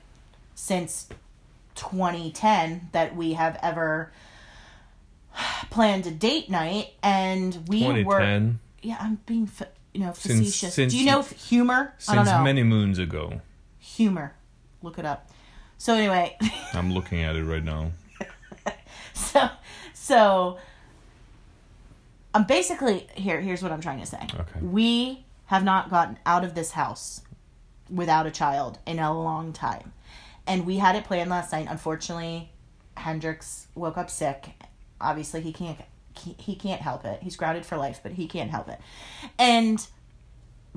since 0.56 1.08
2010 1.78 2.90
that 2.92 3.16
we 3.16 3.34
have 3.34 3.58
ever 3.62 4.12
planned 5.70 6.06
a 6.08 6.12
date 6.12 6.50
night, 6.50 6.94
and 7.04 7.58
we 7.68 8.04
were. 8.04 8.52
Yeah, 8.82 8.98
I'm 9.00 9.16
being, 9.26 9.50
you 9.94 10.02
know, 10.02 10.12
facetious. 10.14 10.74
since- 10.74 10.94
Do 10.94 11.00
you 11.00 11.06
know 11.06 11.22
humor? 11.22 11.94
I 12.08 12.16
don't 12.16 12.26
since 12.26 12.38
know. 12.38 12.44
many 12.44 12.64
moons 12.64 13.00
ago. 13.00 13.42
humor. 13.80 14.34
Look 14.82 15.00
it 15.00 15.06
up. 15.06 15.30
So 15.78 15.94
anyway, 15.94 16.38
I'm 16.74 16.92
looking 16.94 17.22
at 17.22 17.36
it 17.36 17.44
right 17.44 17.64
now. 17.64 17.92
so 19.14 19.50
so 19.94 20.58
I'm 22.34 22.44
basically 22.46 23.08
here 23.16 23.40
here's 23.42 23.62
what 23.64 23.72
I'm 23.72 23.82
trying 23.82 24.00
to 24.00 24.06
say. 24.06 24.20
Okay. 24.34 24.60
We 24.62 25.26
have 25.46 25.64
not 25.64 25.90
gotten 25.90 26.18
out 26.26 26.44
of 26.44 26.54
this 26.56 26.72
house 26.72 27.22
without 27.90 28.26
a 28.28 28.32
child 28.32 28.80
in 28.86 29.00
a 29.00 29.14
long 29.14 29.54
time. 29.54 29.94
And 30.48 30.66
we 30.66 30.78
had 30.78 30.96
it 30.96 31.04
planned 31.04 31.30
last 31.30 31.52
night. 31.52 31.68
Unfortunately, 31.70 32.52
Hendrix 32.96 33.68
woke 33.76 33.98
up 33.98 34.10
sick. 34.10 34.52
Obviously, 35.00 35.42
he 35.42 35.54
can't 35.54 35.78
he, 36.18 36.56
can't 36.56 36.82
help 36.82 37.06
it. 37.06 37.22
He's 37.22 37.36
grounded 37.36 37.66
for 37.66 37.78
life, 37.78 38.00
but 38.02 38.14
he 38.14 38.28
can't 38.28 38.50
help 38.50 38.70
it. 38.70 38.80
And 39.38 39.86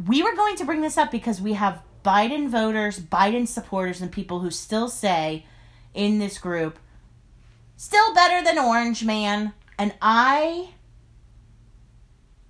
we 0.07 0.23
were 0.23 0.35
going 0.35 0.57
to 0.57 0.65
bring 0.65 0.83
this 0.83 0.99
up 0.99 1.11
because 1.11 1.41
we 1.41 1.55
have 1.55 1.83
Biden 2.05 2.49
voters, 2.49 2.99
Biden 2.99 3.47
supporters, 3.47 4.01
and 4.01 4.11
people 4.11 4.41
who 4.41 4.51
still 4.51 4.89
say 4.89 5.47
in 5.95 6.19
this 6.19 6.39
group, 6.39 6.79
still 7.77 8.15
better 8.15 8.45
than 8.45 8.59
Orange 8.59 9.05
Man. 9.05 9.53
And 9.79 9.95
I 10.01 10.71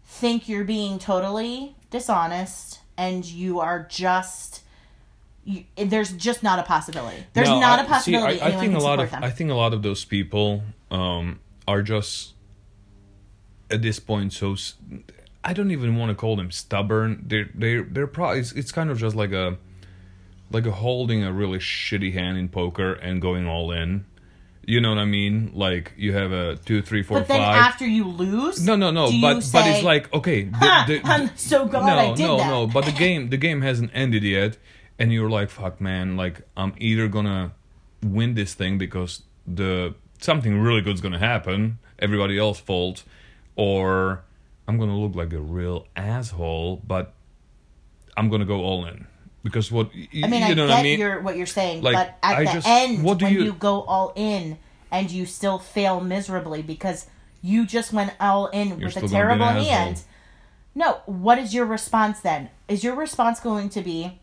think 0.04 0.48
you're 0.48 0.64
being 0.64 0.98
totally 0.98 1.76
dishonest 1.90 2.80
and 2.96 3.24
you 3.24 3.61
are 3.61 3.87
just. 3.88 4.62
You, 5.44 5.64
there's 5.76 6.12
just 6.12 6.42
not 6.42 6.59
a 6.59 6.62
possibility. 6.62 7.24
There's 7.33 7.48
No, 7.48 7.61
not 7.61 7.79
I- 7.79 7.83
a 7.85 7.87
possibility 7.87 8.37
See, 8.38 8.42
I, 8.42 8.48
I 8.48 8.61
think 8.61 8.74
a 8.74 8.79
lot 8.79 9.00
of 9.00 9.11
them. 9.11 9.24
I 9.24 9.31
think 9.31 9.50
a 9.50 9.55
lot 9.55 9.72
of 9.72 9.83
those 9.83 10.05
people 10.05 10.62
um, 10.90 11.40
are 11.66 11.83
just 11.83 12.35
at 13.70 13.83
this 13.83 13.98
point 13.98 14.33
so. 14.33 14.57
I 15.42 15.55
don't 15.55 15.70
even 15.70 15.96
want 15.96 16.11
to 16.11 16.14
call 16.14 16.37
them 16.37 16.50
stubborn. 16.50 17.24
They're 17.26 17.48
they're 17.55 17.83
they're 17.83 18.07
probably 18.07 18.40
it's, 18.40 18.53
it's 18.53 18.72
kind 18.72 18.90
of 18.90 18.98
just 18.98 19.16
like 19.16 19.33
a 19.33 19.57
like 20.50 20.66
a 20.66 20.72
holding 20.72 21.24
a 21.24 21.33
really 21.33 21.59
shitty 21.59 22.12
hand 22.12 22.37
in 22.37 22.48
poker 22.48 22.92
and 22.92 23.22
going 23.22 23.46
all 23.46 23.72
in. 23.72 24.05
You 24.66 24.81
know 24.83 24.90
what 24.90 24.98
I 24.98 25.07
mean? 25.07 25.53
Like 25.55 25.94
you 25.96 26.12
have 26.12 26.33
a 26.33 26.57
two, 26.57 26.83
three, 26.83 27.03
four, 27.03 27.20
but 27.20 27.29
then 27.29 27.38
five. 27.40 27.57
after 27.57 27.87
you 27.87 28.05
lose, 28.05 28.64
No, 28.64 28.76
no, 28.76 28.90
no. 28.90 29.09
do 29.09 29.16
you 29.16 29.22
But 29.22 29.48
but 29.53 29.66
it's 29.66 29.83
like 29.83 30.12
okay. 30.12 30.42
The, 30.44 30.57
"Ha, 30.59 30.85
the- 30.87 31.00
I'm 31.05 31.35
so 31.37 31.66
glad 31.66 31.87
no, 31.87 32.12
I 32.12 32.14
did 32.14 32.22
no, 32.26 32.37
that." 32.37 32.46
no. 32.46 32.66
But 32.66 32.85
the 32.85 32.92
game, 32.92 33.31
the 33.31 33.38
game 33.38 33.62
hasn't 33.62 33.90
ended 33.94 34.22
yet, 34.22 34.59
and 35.00 35.12
you're 35.12 35.28
like, 35.30 35.50
fuck, 35.50 35.80
man. 35.80 36.16
Like 36.16 36.42
I'm 36.56 36.74
either 36.78 37.08
gonna 37.08 37.52
win 38.02 38.34
this 38.34 38.54
thing 38.54 38.78
because 38.78 39.22
the 39.46 39.94
something 40.20 40.60
really 40.60 40.82
good's 40.82 41.00
gonna 41.00 41.18
happen, 41.18 41.78
everybody 41.98 42.38
else 42.38 42.60
fault, 42.60 43.02
or 43.56 44.22
I'm 44.68 44.78
gonna 44.78 44.96
look 44.96 45.16
like 45.16 45.32
a 45.32 45.40
real 45.40 45.86
asshole. 45.96 46.76
But 46.86 47.14
I'm 48.16 48.28
gonna 48.30 48.44
go 48.44 48.62
all 48.62 48.84
in 48.86 49.06
because 49.42 49.72
what 49.72 49.90
y- 49.94 50.08
I 50.22 50.28
mean, 50.28 50.40
you 50.42 50.46
I 50.48 50.54
know 50.54 50.66
get 50.66 50.72
what 50.74 50.78
I 50.78 50.82
mean? 50.82 50.98
your 51.00 51.20
what 51.22 51.36
you're 51.36 51.46
saying, 51.46 51.82
Like, 51.82 51.94
but 51.96 52.18
at 52.22 52.36
I 52.38 52.44
the 52.44 52.52
just- 52.52 52.68
end, 52.68 53.02
when 53.04 53.18
you- 53.20 53.44
you... 53.44 53.52
go 53.54 53.82
all 53.82 54.12
in 54.14 54.58
and 54.92 55.10
you 55.10 55.24
still 55.26 55.58
fail 55.58 56.00
miserably 56.00 56.62
because 56.62 57.06
you 57.42 57.64
just 57.64 57.92
went 57.92 58.12
all 58.20 58.48
in 58.48 58.70
with 58.78 58.88
a 58.88 58.90
still 58.90 59.02
gonna 59.08 59.08
be 59.10 59.16
an 59.16 59.38
terrible 59.38 59.64
hand. 59.64 60.02
No, 60.74 60.98
what 61.06 61.38
is 61.38 61.54
your 61.54 61.64
response 61.64 62.20
then? 62.20 62.50
Is 62.68 62.84
your 62.84 62.94
response 62.94 63.40
going 63.40 63.70
to 63.70 63.80
be, 63.82 64.18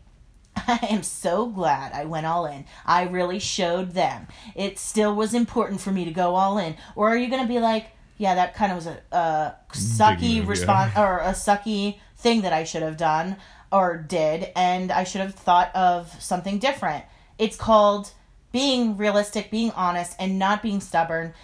I 0.68 0.88
am 0.90 1.02
so 1.02 1.46
glad 1.46 1.92
I 1.92 2.04
went 2.04 2.26
all 2.26 2.46
in. 2.46 2.64
I 2.84 3.04
really 3.04 3.38
showed 3.38 3.92
them. 3.92 4.26
It 4.54 4.78
still 4.78 5.14
was 5.14 5.34
important 5.34 5.80
for 5.80 5.92
me 5.92 6.04
to 6.04 6.10
go 6.10 6.34
all 6.34 6.58
in. 6.58 6.76
Or 6.96 7.08
are 7.08 7.16
you 7.16 7.28
going 7.28 7.42
to 7.42 7.48
be 7.48 7.60
like, 7.60 7.86
yeah, 8.16 8.34
that 8.34 8.54
kind 8.54 8.72
of 8.72 8.76
was 8.76 8.86
a, 8.86 9.00
a 9.12 9.54
sucky 9.72 10.38
move, 10.38 10.48
response 10.48 10.96
or 10.96 11.18
a 11.18 11.30
sucky 11.30 11.98
thing 12.16 12.42
that 12.42 12.52
I 12.52 12.64
should 12.64 12.82
have 12.82 12.96
done 12.96 13.36
or 13.70 13.96
did, 13.96 14.50
and 14.56 14.90
I 14.90 15.04
should 15.04 15.20
have 15.20 15.34
thought 15.34 15.74
of 15.74 16.10
something 16.22 16.58
different. 16.58 17.04
It's 17.38 17.56
called 17.56 18.12
being 18.50 18.96
realistic, 18.96 19.50
being 19.50 19.70
honest, 19.72 20.16
and 20.18 20.38
not 20.38 20.62
being 20.62 20.80
stubborn. 20.80 21.34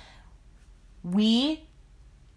We 1.03 1.64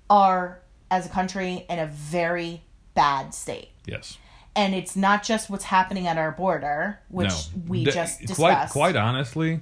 are, 0.10 0.60
as 0.92 1.06
a 1.06 1.10
country, 1.10 1.66
in 1.70 1.80
a 1.80 1.88
very 1.88 2.64
bad 2.94 3.34
state. 3.34 3.70
yes. 3.86 4.18
And 4.58 4.74
it's 4.74 4.96
not 4.96 5.24
just 5.24 5.50
what's 5.50 5.66
happening 5.66 6.08
at 6.08 6.18
our 6.18 6.32
border, 6.32 7.00
which 7.10 7.30
no. 7.30 7.62
we 7.68 7.86
The- 7.86 7.92
just 7.92 8.20
discussed. 8.22 8.38
Quite, 8.40 8.70
quite 8.72 8.96
honestly, 8.96 9.62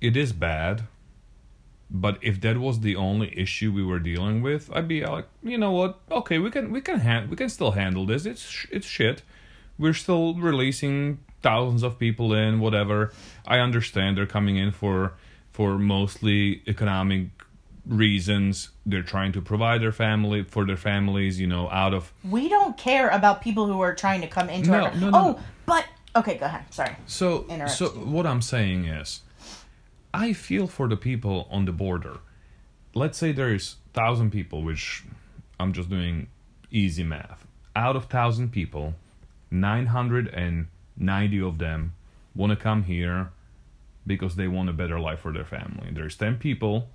it 0.00 0.16
is 0.16 0.32
bad. 0.32 0.82
But 1.88 2.18
if 2.20 2.40
that 2.40 2.58
was 2.58 2.80
the 2.80 2.96
only 2.96 3.32
issue 3.38 3.72
we 3.72 3.84
were 3.84 4.00
dealing 4.00 4.42
with, 4.42 4.70
I'd 4.74 4.88
be 4.88 5.04
like, 5.06 5.26
you 5.42 5.56
know 5.56 5.70
what? 5.70 6.00
Okay, 6.10 6.38
we 6.38 6.50
can 6.50 6.72
we 6.72 6.80
can 6.80 6.98
han- 7.00 7.30
we 7.30 7.36
can 7.36 7.48
still 7.48 7.70
handle 7.72 8.04
this. 8.04 8.26
It's 8.26 8.42
sh- 8.48 8.66
it's 8.72 8.86
shit. 8.86 9.22
We're 9.78 9.92
still 9.94 10.34
releasing 10.34 11.18
thousands 11.42 11.84
of 11.84 11.96
people 11.98 12.34
in 12.34 12.58
whatever. 12.58 13.12
I 13.46 13.58
understand 13.60 14.16
they're 14.18 14.26
coming 14.26 14.56
in 14.56 14.72
for 14.72 15.12
for 15.52 15.78
mostly 15.78 16.62
economic 16.66 17.28
reasons. 17.86 18.70
They're 18.88 19.02
trying 19.02 19.32
to 19.32 19.42
provide 19.42 19.82
their 19.82 19.90
family 19.92 20.44
for 20.44 20.64
their 20.64 20.76
families, 20.76 21.40
you 21.40 21.48
know, 21.48 21.68
out 21.70 21.92
of 21.92 22.12
we 22.22 22.48
don't 22.48 22.76
care 22.78 23.08
about 23.08 23.42
people 23.42 23.66
who 23.66 23.80
are 23.80 23.94
trying 23.94 24.20
to 24.20 24.28
come 24.28 24.48
into 24.48 24.70
No, 24.70 24.84
our. 24.84 24.94
no, 24.94 25.10
no, 25.10 25.18
oh, 25.18 25.32
no. 25.32 25.40
but 25.66 25.86
okay, 26.14 26.36
go 26.38 26.46
ahead. 26.46 26.72
Sorry. 26.72 26.94
So, 27.06 27.46
interrupt 27.48 27.72
so 27.72 27.92
you. 27.92 28.00
what 28.00 28.26
I'm 28.26 28.40
saying 28.42 28.84
is, 28.84 29.20
I 30.14 30.32
feel 30.32 30.66
for 30.68 30.86
the 30.88 30.96
people 30.96 31.48
on 31.50 31.64
the 31.64 31.72
border. 31.72 32.18
Let's 32.94 33.18
say 33.18 33.32
there 33.32 33.52
is 33.52 33.76
thousand 33.92 34.30
people, 34.30 34.62
which 34.62 35.02
I'm 35.58 35.72
just 35.72 35.90
doing 35.90 36.28
easy 36.70 37.02
math. 37.02 37.46
Out 37.74 37.96
of 37.96 38.04
thousand 38.06 38.52
people, 38.52 38.94
nine 39.50 39.86
hundred 39.86 40.28
and 40.28 40.68
ninety 40.96 41.40
of 41.40 41.58
them 41.58 41.94
want 42.36 42.50
to 42.50 42.56
come 42.56 42.84
here 42.84 43.30
because 44.06 44.36
they 44.36 44.46
want 44.46 44.68
a 44.68 44.72
better 44.72 45.00
life 45.00 45.20
for 45.20 45.32
their 45.32 45.44
family. 45.44 45.88
There's 45.92 46.16
ten 46.16 46.36
people 46.36 46.88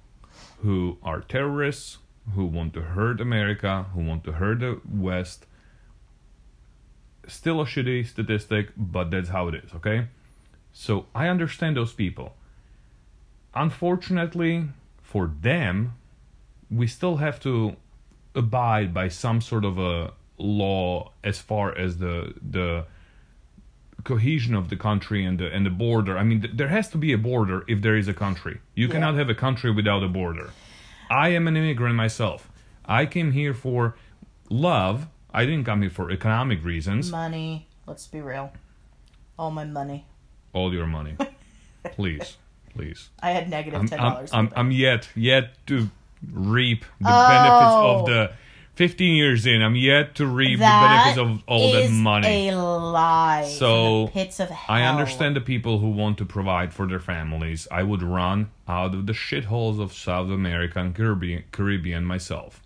who 0.61 0.97
are 1.03 1.21
terrorists, 1.21 1.97
who 2.35 2.45
want 2.45 2.73
to 2.73 2.81
hurt 2.81 3.19
America, 3.19 3.85
who 3.93 4.01
want 4.01 4.23
to 4.23 4.33
hurt 4.33 4.59
the 4.59 4.79
West. 4.89 5.45
Still 7.27 7.61
a 7.61 7.65
shitty 7.65 8.07
statistic, 8.07 8.69
but 8.77 9.11
that's 9.11 9.29
how 9.29 9.47
it 9.47 9.55
is, 9.55 9.73
okay? 9.73 10.07
So 10.73 11.05
I 11.13 11.27
understand 11.27 11.77
those 11.77 11.93
people. 11.93 12.35
Unfortunately, 13.53 14.69
for 15.01 15.31
them, 15.41 15.95
we 16.69 16.87
still 16.87 17.17
have 17.17 17.39
to 17.41 17.75
abide 18.33 18.93
by 18.93 19.09
some 19.09 19.41
sort 19.41 19.65
of 19.65 19.77
a 19.77 20.13
law 20.37 21.11
as 21.23 21.39
far 21.39 21.77
as 21.77 21.97
the 21.97 22.33
the 22.49 22.85
cohesion 24.03 24.55
of 24.55 24.69
the 24.69 24.75
country 24.75 25.23
and 25.25 25.37
the 25.39 25.47
and 25.51 25.65
the 25.65 25.69
border. 25.69 26.17
I 26.17 26.23
mean, 26.23 26.41
th- 26.41 26.53
there 26.55 26.69
has 26.69 26.89
to 26.89 26.97
be 26.97 27.13
a 27.13 27.17
border 27.17 27.63
if 27.67 27.81
there 27.81 27.95
is 27.97 28.07
a 28.07 28.13
country. 28.13 28.59
You 28.75 28.87
Yeah. 28.87 28.93
cannot 28.93 29.15
have 29.15 29.29
a 29.29 29.35
country 29.35 29.71
without 29.71 30.03
a 30.03 30.07
border. 30.07 30.49
I 31.09 31.29
am 31.29 31.47
an 31.47 31.55
immigrant 31.57 31.95
myself. 31.95 32.49
I 32.85 33.05
came 33.05 33.31
here 33.31 33.53
for 33.53 33.95
love. 34.49 35.07
I 35.33 35.45
didn't 35.45 35.65
come 35.65 35.81
here 35.81 35.89
for 35.91 36.11
economic 36.11 36.63
reasons. 36.63 37.11
Money. 37.11 37.67
Let's 37.87 38.07
be 38.07 38.21
real. 38.21 38.51
All 39.37 39.51
my 39.51 39.65
money. 39.65 40.05
All 40.53 40.73
your 40.73 40.85
money, 40.87 41.15
please, 41.95 42.37
please. 42.73 43.09
I 43.21 43.31
had 43.31 43.49
negative 43.49 43.79
I'm, 43.79 43.87
ten 43.87 43.99
I'm, 43.99 44.13
dollars. 44.13 44.29
I'm, 44.33 44.49
I'm 44.55 44.71
yet 44.71 45.07
yet 45.15 45.65
to 45.67 45.89
reap 46.31 46.81
the 46.99 47.07
Oh. 47.09 47.27
benefits 47.29 47.75
of 47.91 48.05
the 48.05 48.29
oh. 48.31 48.35
15 48.75 49.15
years 49.15 49.45
in. 49.45 49.61
I'm 49.61 49.75
yet 49.75 50.15
to 50.15 50.25
reap 50.25 50.59
the 50.59 50.63
benefits 50.63 51.17
of 51.17 51.43
all 51.47 51.71
that 51.73 51.91
money. 51.91 52.49
a 52.49 52.55
lie. 52.57 53.45
So, 53.45 54.05
the 54.05 54.11
pits 54.11 54.39
of 54.39 54.49
hell. 54.49 54.75
I 54.75 54.83
understand 54.83 55.35
the 55.35 55.41
people 55.41 55.79
who 55.79 55.89
want 55.89 56.17
to 56.19 56.25
provide 56.25 56.73
for 56.73 56.87
their 56.87 56.99
families. 56.99 57.67
I 57.69 57.83
would 57.83 58.01
run 58.01 58.49
out 58.67 58.95
of 58.95 59.07
the 59.07 59.13
shitholes 59.13 59.79
of 59.79 59.93
South 59.93 60.29
America 60.29 60.79
and 60.79 60.95
Caribbean, 60.95 61.43
Caribbean 61.51 62.05
myself. 62.05 62.61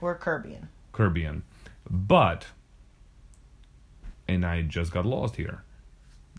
We're 0.00 0.14
Caribbean. 0.14 0.68
Caribbean. 0.92 1.42
But, 1.88 2.46
and 4.28 4.44
I 4.44 4.62
just 4.62 4.92
got 4.92 5.06
lost 5.06 5.36
here. 5.36 5.62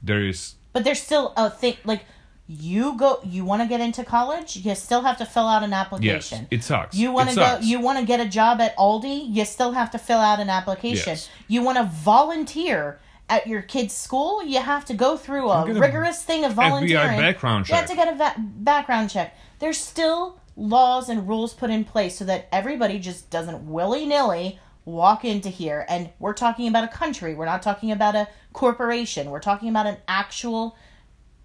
There 0.03 0.25
is 0.25 0.55
But 0.73 0.83
there's 0.83 1.01
still 1.01 1.33
a 1.35 1.49
thing 1.49 1.77
like 1.83 2.05
You 2.49 2.97
go. 2.97 3.19
You 3.25 3.43
want 3.43 3.61
to 3.61 3.67
get 3.67 3.81
into 3.81 4.05
college? 4.05 4.55
You 4.57 4.73
still 4.75 5.01
have 5.01 5.17
to 5.17 5.25
fill 5.25 5.47
out 5.47 5.63
an 5.63 5.73
application 5.73 6.47
Yes, 6.49 6.61
it 6.61 6.63
sucks. 6.63 6.95
You 6.95 7.11
want 7.11 7.29
to 7.29 7.35
go? 7.35 7.59
You 7.61 7.79
want 7.81 7.99
to 7.99 8.05
get 8.05 8.19
a 8.21 8.25
job 8.29 8.61
at 8.61 8.75
Aldi? 8.77 9.27
You 9.35 9.43
still 9.43 9.73
have 9.73 9.91
to 9.91 9.97
fill 9.97 10.19
out 10.19 10.39
an 10.39 10.49
application. 10.49 11.11
Yes. 11.11 11.29
You 11.49 11.61
want 11.61 11.77
to 11.77 11.83
volunteer 11.83 12.99
at 13.29 13.47
your 13.47 13.61
kid's 13.61 13.93
school? 13.93 14.43
You 14.43 14.61
have 14.61 14.85
to 14.85 14.93
go 14.93 15.17
through 15.17 15.49
a 15.49 15.65
rigorous 15.73 16.23
thing 16.23 16.45
of 16.45 16.53
volunteering. 16.53 17.09
FBI 17.09 17.17
background 17.19 17.65
check. 17.65 17.73
You 17.73 17.75
have 17.81 17.89
to 17.89 17.95
get 17.95 18.13
a 18.13 18.15
va- 18.15 18.35
background 18.37 19.09
check. 19.09 19.37
There's 19.59 19.77
still 19.77 20.39
laws 20.55 21.09
and 21.09 21.27
rules 21.27 21.53
put 21.53 21.69
in 21.69 21.83
place 21.83 22.17
so 22.17 22.23
that 22.25 22.47
everybody 22.51 22.97
just 22.97 23.29
doesn't 23.29 23.69
willy 23.69 24.05
nilly 24.05 24.57
walk 24.85 25.25
into 25.25 25.49
here. 25.49 25.85
And 25.89 26.11
we're 26.17 26.33
talking 26.33 26.69
about 26.69 26.85
a 26.85 26.87
country. 26.87 27.35
We're 27.35 27.45
not 27.45 27.61
talking 27.61 27.91
about 27.91 28.15
a 28.15 28.29
corporation. 28.53 29.29
We're 29.31 29.41
talking 29.41 29.67
about 29.67 29.85
an 29.85 29.97
actual 30.07 30.77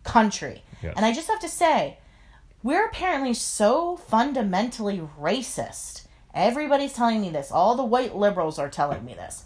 country. 0.05 0.63
Yes. 0.83 0.95
And 0.97 1.05
I 1.07 1.13
just 1.13 1.29
have 1.29 1.41
to 1.41 1.49
say, 1.49 1.99
we're 2.63 2.87
apparently 2.87 3.35
so 3.35 3.97
fundamentally 3.97 5.01
racist. 5.21 6.07
Everybody's 6.35 6.93
telling 6.93 7.21
me 7.21 7.31
this. 7.31 7.51
All 7.53 7.77
the 7.77 7.85
white 7.85 8.15
liberals 8.17 8.59
are 8.59 8.69
telling 8.69 9.05
me 9.05 9.15
this. 9.15 9.45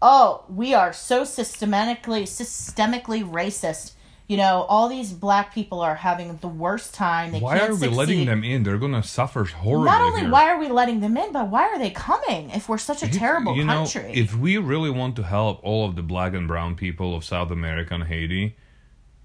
Oh, 0.00 0.44
we 0.48 0.74
are 0.74 0.92
so 0.92 1.24
systematically 1.24 2.22
systemically 2.24 3.28
racist. 3.28 3.92
You 4.28 4.36
know, 4.36 4.66
all 4.68 4.88
these 4.90 5.12
black 5.14 5.54
people 5.54 5.80
are 5.80 5.94
having 5.94 6.36
the 6.36 6.48
worst 6.48 6.92
time. 6.92 7.32
They 7.32 7.40
Why 7.40 7.58
are 7.60 7.70
we 7.70 7.78
succeed. 7.78 7.96
letting 7.96 8.26
them 8.26 8.44
in? 8.44 8.62
They're 8.62 8.76
gonna 8.76 9.02
suffer 9.02 9.44
horribly. 9.44 9.86
Not 9.86 10.02
only 10.02 10.20
here. 10.20 10.30
why 10.30 10.50
are 10.50 10.58
we 10.58 10.68
letting 10.68 11.00
them 11.00 11.16
in, 11.16 11.32
but 11.32 11.48
why 11.48 11.62
are 11.68 11.78
they 11.78 11.88
coming 11.90 12.50
if 12.50 12.68
we're 12.68 12.76
such 12.78 13.02
a 13.02 13.06
If- 13.06 13.12
terrible 13.16 13.56
you 13.56 13.64
know, 13.64 13.84
country? 13.84 14.12
if 14.14 14.36
we 14.36 14.58
really 14.58 14.90
want 14.90 15.16
to 15.16 15.22
help 15.22 15.60
all 15.64 15.86
of 15.88 15.96
the 15.96 16.02
black 16.02 16.34
and 16.34 16.46
brown 16.46 16.74
people 16.76 17.16
of 17.16 17.24
South 17.24 17.50
America 17.50 17.94
and 17.94 18.04
Haiti, 18.04 18.54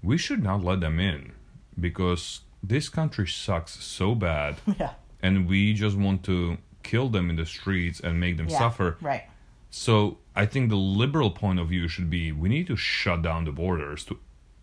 we 0.02 0.16
should 0.16 0.42
not 0.42 0.64
let 0.64 0.80
them 0.80 0.98
in 0.98 1.32
because 1.78 2.40
this 2.62 2.88
country 2.88 3.26
sucks 3.26 3.72
so 3.84 4.14
bad, 4.14 4.56
yeah, 4.80 4.92
and 5.22 5.48
we 5.48 5.72
just 5.74 5.96
want 5.96 6.22
to 6.24 6.58
kill 6.82 7.08
them 7.08 7.30
in 7.30 7.36
the 7.36 7.46
streets 7.46 8.00
and 8.00 8.20
make 8.20 8.36
them 8.36 8.48
yeah, 8.48 8.58
suffer. 8.58 8.96
right. 9.00 9.24
So 9.70 10.18
I 10.36 10.46
think 10.46 10.68
the 10.70 10.76
liberal 10.76 11.30
point 11.30 11.58
of 11.58 11.68
view 11.68 11.88
should 11.88 12.08
be 12.08 12.30
we 12.30 12.48
need 12.48 12.66
to 12.68 12.76
shut 12.76 13.22
down 13.22 13.44
the 13.44 13.52
borders 13.52 14.04
to 14.06 14.18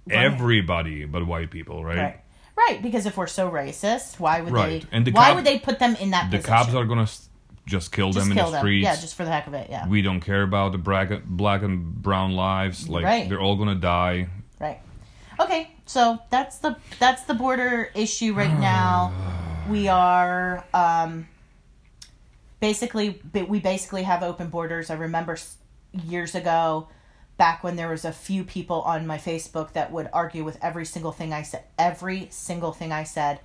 Right. 0.07 0.25
everybody 0.25 1.05
but 1.05 1.27
white 1.27 1.51
people, 1.51 1.83
right? 1.85 1.97
Right. 1.97 2.19
Right, 2.57 2.81
because 2.81 3.05
if 3.05 3.17
we're 3.17 3.27
so 3.27 3.49
racist, 3.51 4.19
why 4.19 4.41
would 4.41 4.51
Right. 4.53 4.81
they 4.81 4.87
And 4.91 5.05
the 5.05 5.11
why 5.11 5.27
cop- 5.27 5.35
would 5.37 5.45
they 5.45 5.59
put 5.59 5.79
them 5.79 5.95
in 5.95 6.11
that 6.11 6.31
The 6.31 6.37
position? 6.37 6.55
cops 6.55 6.73
are 6.73 6.85
gonna 6.85 7.07
just 7.67 7.91
kill 7.91 8.11
just 8.11 8.19
them 8.25 8.31
in 8.31 8.37
kill 8.37 8.47
the 8.47 8.51
them. 8.53 8.61
streets. 8.61 8.83
Yeah, 8.83 8.95
just 8.95 9.15
for 9.15 9.23
the 9.25 9.31
heck 9.31 9.47
of 9.47 9.53
it, 9.53 9.67
yeah. 9.69 9.87
we 9.87 10.01
don't 10.01 10.19
care 10.21 10.43
about 10.43 10.71
the 10.71 10.77
black, 10.77 11.11
black 11.25 11.61
and 11.61 12.01
brown 12.01 12.31
lives. 12.33 12.87
Like 12.89 13.03
Right. 13.03 13.29
they're 13.29 13.39
all 13.39 13.55
gonna 13.57 13.75
die. 13.75 14.27
Right. 14.59 14.79
Okay, 15.39 15.71
so 15.91 16.19
that's 16.29 16.59
the 16.59 16.77
that's 16.99 17.23
the 17.23 17.33
border 17.33 17.91
issue 17.93 18.33
right 18.33 18.57
now. 18.59 19.11
We 19.69 19.87
are 19.87 20.65
um 20.73 21.27
basically 22.59 23.21
ba- 23.23 23.45
we 23.45 23.59
basically 23.59 24.03
have 24.03 24.23
open 24.23 24.49
borders. 24.49 24.89
I 24.89 24.95
remember 24.95 25.37
years 25.93 26.33
ago 26.33 26.89
back 27.37 27.63
when 27.63 27.75
there 27.75 27.89
was 27.89 28.03
a 28.03 28.11
few 28.11 28.43
people 28.43 28.81
on 28.81 29.05
my 29.05 29.17
Facebook 29.19 29.73
that 29.73 29.91
would 29.91 30.09
argue 30.11 30.43
with 30.43 30.57
every 30.63 30.83
single 30.83 31.11
thing 31.11 31.31
I 31.31 31.43
said, 31.43 31.63
every 31.77 32.27
single 32.31 32.71
thing 32.71 32.91
I 32.91 33.03
said. 33.03 33.39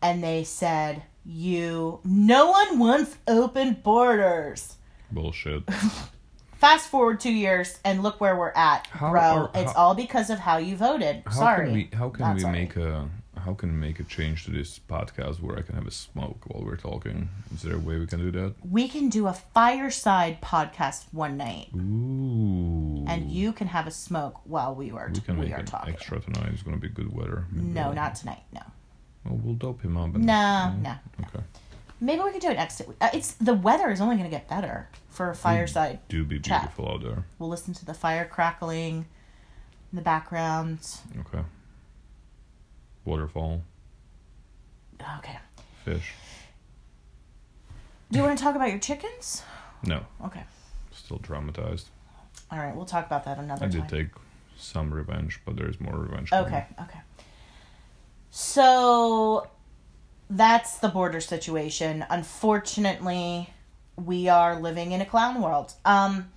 And 0.00 0.24
they 0.24 0.44
said, 0.44 1.02
"You 1.26 2.00
no 2.04 2.50
one 2.50 2.78
wants 2.78 3.18
open 3.28 3.74
borders." 3.74 4.76
Bullshit. 5.10 5.64
Fast 6.62 6.88
forward 6.90 7.18
2 7.18 7.32
years 7.32 7.76
and 7.84 8.04
look 8.04 8.20
where 8.20 8.36
we're 8.36 8.52
at, 8.54 8.86
How 8.86 9.10
bro. 9.10 9.20
are- 9.20 9.50
it's 9.52 9.72
how- 9.72 9.78
all 9.86 9.94
because 9.96 10.30
of 10.30 10.38
how 10.38 10.58
you 10.58 10.76
voted. 10.76 11.24
How 11.26 11.32
sorry. 11.32 11.64
can 11.66 11.74
we? 11.74 11.90
How 11.92 12.08
can 12.08 12.24
Not 12.24 12.34
we 12.36 12.40
sorry. 12.42 12.52
make 12.60 12.76
a? 12.76 13.08
How 13.36 13.52
can 13.54 13.72
we 13.72 13.78
make 13.88 13.98
a 13.98 14.04
change 14.04 14.44
to 14.44 14.52
this 14.52 14.78
podcast 14.78 15.42
where 15.42 15.58
I 15.58 15.62
can 15.62 15.74
have 15.74 15.88
a 15.88 15.90
smoke 15.90 16.44
while 16.46 16.62
we're 16.64 16.76
talking? 16.76 17.28
Is 17.52 17.62
there 17.62 17.74
a 17.74 17.80
way 17.80 17.98
we 17.98 18.06
can 18.06 18.20
do 18.20 18.30
that? 18.38 18.54
we 18.64 18.86
can 18.86 19.08
do 19.08 19.26
a 19.26 19.32
fireside 19.32 20.40
podcast 20.40 21.06
one 21.10 21.36
night 21.36 21.70
Ooh. 21.74 23.04
and 23.08 23.28
you 23.32 23.52
can 23.52 23.66
have 23.66 23.88
a 23.88 23.90
smoke 23.90 24.40
while 24.44 24.72
we 24.72 24.92
are 24.92 25.10
We 25.12 25.18
can 25.20 25.38
we 25.40 25.46
make 25.46 25.58
are 25.58 25.64
talking. 25.64 25.92
extra 25.94 26.20
tonight. 26.20 26.50
It's 26.52 26.62
gonna 26.62 26.76
be 26.76 26.88
good 26.90 27.12
weather. 27.12 27.46
Maybe 27.50 27.66
No, 27.66 27.86
we'll- 27.86 27.94
not 27.96 28.14
tonight. 28.14 28.44
No. 28.52 28.62
Well, 29.24 29.40
we'll 29.42 29.54
dope 29.54 29.82
him 29.82 29.96
up. 29.96 30.14
And, 30.14 30.24
No, 30.26 30.72
no. 30.80 30.94
Okay. 31.22 31.44
Maybe 32.02 32.20
we 32.20 32.32
could 32.32 32.40
do 32.42 32.48
it 32.50 32.54
next 32.56 32.80
uh, 32.80 33.08
it's 33.14 33.34
the 33.34 33.54
weather 33.54 33.88
is 33.90 34.00
only 34.00 34.16
going 34.16 34.28
to 34.28 34.36
get 34.36 34.48
better 34.48 34.88
for 35.08 35.30
a 35.30 35.34
fireside. 35.36 36.00
Do 36.08 36.24
be 36.24 36.40
Chat. 36.40 36.62
beautiful 36.62 36.88
out 36.90 37.02
there. 37.02 37.24
We'll 37.38 37.48
listen 37.48 37.72
to 37.74 37.84
the 37.84 37.94
fire 37.94 38.24
crackling 38.24 39.06
in 39.92 39.96
the 39.96 40.02
background. 40.02 40.80
Okay. 41.20 41.44
Waterfall, 43.04 43.62
Okay. 45.18 45.38
fish. 45.84 46.12
Do 48.10 48.18
you 48.18 48.24
want 48.24 48.36
to 48.36 48.42
talk 48.44 48.56
about 48.56 48.68
your 48.70 48.78
chickens? 48.80 49.42
No, 49.84 50.04
Okay. 50.24 50.42
still 50.92 51.18
traumatized. 51.18 51.86
All 52.50 52.58
right, 52.58 52.74
we'll 52.74 52.84
talk 52.84 53.06
about 53.06 53.24
that 53.24 53.38
another 53.38 53.64
I 53.66 53.68
time. 53.68 53.82
I 53.82 53.86
did 53.88 54.06
take 54.06 54.14
some 54.56 54.92
revenge, 54.92 55.40
but 55.44 55.56
there's 55.56 55.80
more 55.80 55.96
revenge. 55.96 56.30
coming. 56.30 56.46
Okay, 56.46 56.66
okay. 56.82 57.00
So 58.30 59.46
that's 60.30 60.78
the 60.78 60.88
border 60.88 61.20
situation. 61.20 62.04
Unfortunately, 62.08 63.50
we 63.96 64.28
are 64.28 64.60
living 64.60 64.92
in 64.92 65.00
a 65.00 65.06
clown 65.06 65.40
world. 65.42 65.74
Um 65.84 66.30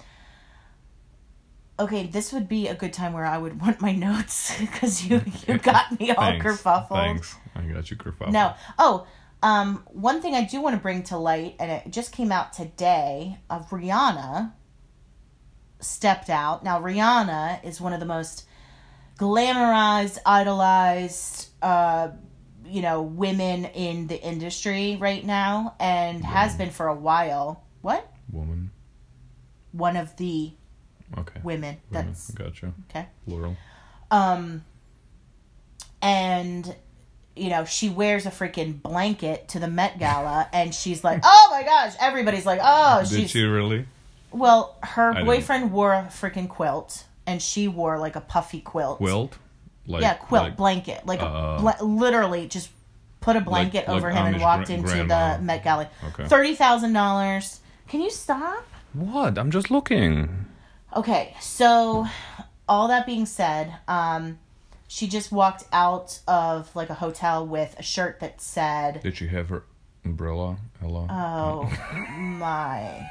Okay, 1.77 2.07
this 2.07 2.31
would 2.31 2.47
be 2.47 2.69
a 2.69 2.73
good 2.73 2.93
time 2.93 3.11
where 3.11 3.25
I 3.25 3.37
would 3.37 3.59
want 3.65 3.81
my 3.81 3.93
notes 3.93 4.57
because 4.59 5.05
you 5.05 5.21
you 5.47 5.57
got 5.71 5.99
me 5.99 6.11
all 6.11 6.23
Thanks. 6.23 6.45
kerfuffled. 6.45 6.89
Thanks. 6.89 7.35
I 7.55 7.61
got 7.61 7.91
you 7.91 7.97
kerfuffled. 7.97 8.31
No. 8.31 8.53
Oh, 8.79 9.05
um, 9.45 9.83
one 9.91 10.21
thing 10.21 10.33
I 10.33 10.43
do 10.43 10.59
want 10.59 10.75
to 10.75 10.81
bring 10.81 11.03
to 11.03 11.17
light, 11.17 11.55
and 11.59 11.69
it 11.69 11.91
just 11.91 12.11
came 12.11 12.31
out 12.31 12.53
today, 12.53 13.37
of 13.49 13.69
Rihanna 13.69 14.53
stepped 15.79 16.31
out. 16.31 16.63
Now, 16.63 16.81
Rihanna 16.81 17.63
is 17.63 17.79
one 17.79 17.93
of 17.93 17.99
the 17.99 18.07
most 18.07 18.47
glamorized, 19.19 20.17
idolized, 20.25 21.49
uh, 21.61 22.09
you 22.65 22.81
know, 22.81 23.01
women 23.01 23.65
in 23.65 24.07
the 24.07 24.21
industry 24.21 24.97
right 24.99 25.23
now, 25.25 25.75
and 25.79 26.23
has 26.23 26.55
been 26.55 26.69
for 26.71 26.87
a 26.87 26.95
while. 26.95 27.63
What? 27.81 28.11
Woman. 28.31 28.71
One 29.71 29.95
of 29.97 30.15
the 30.17 30.51
Okay. 31.17 31.39
women. 31.43 31.77
Woman. 31.91 32.07
That's 32.07 32.31
Gotcha. 32.31 32.73
okay. 32.89 33.07
Plural. 33.27 33.55
Um, 34.11 34.63
and 36.01 36.75
you 37.35 37.49
know 37.49 37.65
she 37.65 37.89
wears 37.89 38.25
a 38.25 38.29
freaking 38.31 38.81
blanket 38.81 39.49
to 39.49 39.59
the 39.59 39.67
Met 39.67 39.99
Gala, 39.99 40.47
and 40.53 40.73
she's 40.73 41.03
like, 41.03 41.21
"Oh 41.23 41.47
my 41.51 41.63
gosh!" 41.63 41.93
Everybody's 41.99 42.45
like, 42.45 42.59
"Oh, 42.63 43.01
Did 43.07 43.09
she's." 43.21 43.31
she 43.31 43.43
really? 43.43 43.85
Well, 44.31 44.77
her 44.83 45.13
didn't- 45.13 45.25
boyfriend 45.27 45.71
wore 45.71 45.93
a 45.93 46.03
freaking 46.11 46.49
quilt, 46.49 47.05
and 47.25 47.41
she 47.41 47.67
wore 47.67 47.97
like 47.99 48.15
a 48.15 48.21
puffy 48.21 48.59
quilt. 48.61 48.97
Quilt? 48.97 49.37
Like, 49.87 50.01
yeah, 50.01 50.13
quilt 50.15 50.43
like- 50.43 50.57
blanket, 50.57 51.05
like 51.05 51.21
Uh, 51.21 51.25
a 51.25 51.57
bla- 51.61 51.83
literally 51.85 52.47
just 52.47 52.69
put 53.21 53.35
a 53.35 53.41
blanket 53.41 53.87
like 53.87 53.97
over 53.97 54.09
him 54.11 54.25
and 54.27 54.41
walked 54.41 54.67
gra- 54.67 54.75
into 54.75 54.87
grandma. 54.87 55.37
the 55.37 55.41
Met 55.43 55.63
Gala. 55.63 55.87
Okay. 56.09 56.27
Thirty 56.27 56.55
thousand 56.55 56.93
dollars. 56.93 57.59
Can 57.87 58.01
you 58.01 58.09
stop? 58.09 58.65
What? 58.93 59.37
I'm 59.37 59.51
just 59.51 59.69
looking. 59.69 60.45
Okay, 60.95 61.35
so 61.41 62.07
all 62.67 62.87
that 62.87 63.05
being 63.05 63.25
said, 63.25 63.73
um, 63.87 64.39
she 64.87 65.07
just 65.07 65.31
walked 65.31 65.65
out 65.73 66.19
of 66.27 66.73
like 66.75 66.89
a 66.89 66.93
hotel 66.95 67.45
with 67.45 67.75
a 67.77 67.83
shirt 67.83 68.19
that 68.21 68.39
said, 68.41 69.01
Did 69.03 69.17
she 69.17 69.27
have 69.27 69.49
her 69.49 69.63
umbrella? 70.03 70.57
Hello? 70.81 71.07
"Oh 71.09 71.69
my." 72.17 73.09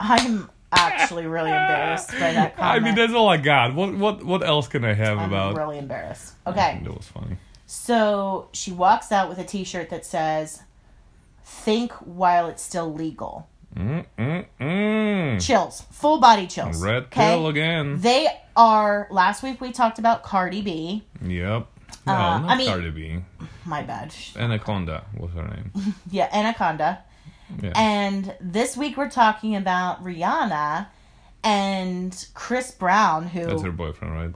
I'm 0.00 0.50
actually 0.72 1.26
really 1.26 1.50
embarrassed 1.50 2.10
by 2.12 2.32
that 2.32 2.56
comment. 2.56 2.74
I 2.76 2.78
mean, 2.80 2.94
that's 2.94 3.12
all 3.12 3.28
I 3.28 3.36
got. 3.36 3.74
What 3.74 3.94
what 3.94 4.24
what 4.24 4.42
else 4.44 4.68
can 4.68 4.84
I 4.84 4.94
have 4.94 5.18
I'm 5.18 5.32
about? 5.32 5.56
really 5.56 5.78
embarrassed. 5.78 6.34
Okay, 6.46 6.80
That 6.82 6.94
was 6.94 7.06
funny. 7.06 7.36
so 7.66 8.48
she 8.52 8.72
walks 8.72 9.10
out 9.12 9.28
with 9.28 9.38
a 9.38 9.44
T-shirt 9.44 9.90
that 9.90 10.04
says, 10.04 10.62
"Think 11.44 11.92
while 11.92 12.46
it's 12.48 12.62
still 12.62 12.92
legal." 12.92 13.48
Mm 13.76 14.06
mm 14.18 14.46
mm. 14.58 15.40
Chills, 15.46 15.82
full 15.90 16.18
body 16.18 16.46
chills. 16.46 16.82
Red 16.82 17.04
okay? 17.04 17.32
pill 17.32 17.48
again. 17.48 18.00
They 18.00 18.26
are. 18.56 19.06
Last 19.10 19.42
week 19.42 19.60
we 19.60 19.70
talked 19.70 19.98
about 19.98 20.22
Cardi 20.22 20.62
B. 20.62 21.04
Yep. 21.22 21.66
No, 22.06 22.12
Uh, 22.12 22.38
not 22.38 22.50
I 22.50 22.56
mean- 22.56 22.68
Cardi 22.68 22.90
B. 22.90 23.18
My 23.66 23.82
bad. 23.82 24.14
Anaconda 24.36 25.04
was 25.16 25.30
her 25.32 25.42
name. 25.46 25.94
Yeah, 26.10 26.28
Anaconda. 26.32 27.00
Yeah. 27.62 27.72
And 27.76 28.34
this 28.40 28.76
week 28.76 28.96
we're 28.96 29.10
talking 29.10 29.56
about 29.56 30.02
Rihanna 30.02 30.88
and 31.44 32.26
Chris 32.34 32.72
Brown, 32.72 33.28
who 33.28 33.46
That's 33.46 33.62
her 33.62 33.72
boyfriend, 33.72 34.14
right? 34.14 34.34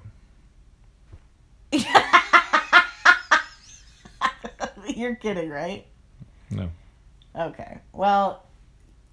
you're 4.97 5.17
kidding, 5.17 5.51
right? 5.51 5.87
No. 6.51 6.71
Okay. 7.37 7.79
Well, 7.93 8.47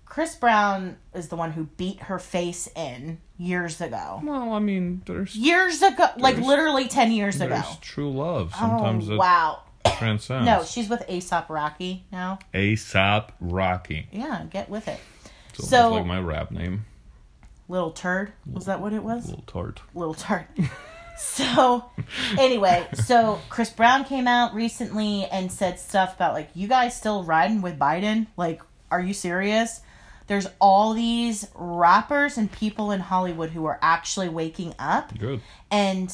Chris 0.06 0.36
Brown 0.36 0.98
is 1.14 1.28
the 1.28 1.36
one 1.36 1.52
who 1.52 1.66
beat 1.78 2.00
her 2.02 2.20
face 2.20 2.70
in 2.76 3.20
years 3.38 3.82
ago. 3.82 4.22
Well, 4.24 4.54
I 4.54 4.60
mean, 4.60 5.02
there's 5.06 5.36
Years 5.36 5.82
ago, 5.82 6.08
like 6.18 6.38
literally 6.38 6.88
10 6.88 7.12
years 7.12 7.38
ago. 7.38 7.50
there's 7.50 7.78
true 7.78 8.12
love. 8.12 8.54
Sometimes 8.56 9.10
oh, 9.10 9.18
wow. 9.18 9.64
Transcends. 9.98 10.46
No, 10.46 10.64
she's 10.64 10.90
with 10.90 11.04
Aesop 11.10 11.50
Rocky 11.50 12.06
now. 12.12 12.40
ASAP 12.54 13.30
Rocky. 13.40 14.08
Yeah, 14.12 14.46
get 14.50 14.70
with 14.70 14.88
it. 14.88 15.00
It's 15.54 15.70
So- 15.70 15.84
almost 15.86 15.98
like 16.00 16.06
my 16.08 16.20
rap 16.20 16.52
name. 16.52 16.86
Little 17.70 17.92
turd. 17.92 18.32
Was 18.50 18.66
that 18.66 18.80
what 18.80 18.94
it 18.94 19.04
was? 19.04 19.28
Little 19.28 19.44
tart. 19.46 19.82
little 19.94 20.14
tart. 20.14 20.48
so, 21.18 21.84
anyway, 22.40 22.88
so 22.94 23.40
Chris 23.50 23.70
Brown 23.70 24.06
came 24.06 24.28
out 24.28 24.54
recently 24.54 25.26
and 25.26 25.52
said 25.52 25.80
stuff 25.80 26.16
about 26.16 26.34
like, 26.34 26.50
you 26.54 26.68
guys 26.68 26.96
still 26.96 27.24
riding 27.24 27.62
with 27.62 27.78
Biden? 27.78 28.28
Like, 28.38 28.62
are 28.90 29.02
you 29.02 29.14
serious? 29.14 29.82
There's 30.28 30.48
all 30.62 30.94
these 30.94 31.48
rappers 31.56 32.38
and 32.38 32.50
people 32.52 32.92
in 32.92 33.00
Hollywood 33.02 33.50
who 33.50 33.66
are 33.66 33.80
actually 33.82 34.30
waking 34.30 34.74
up 34.80 35.18
Good. 35.18 35.42
and 35.72 36.14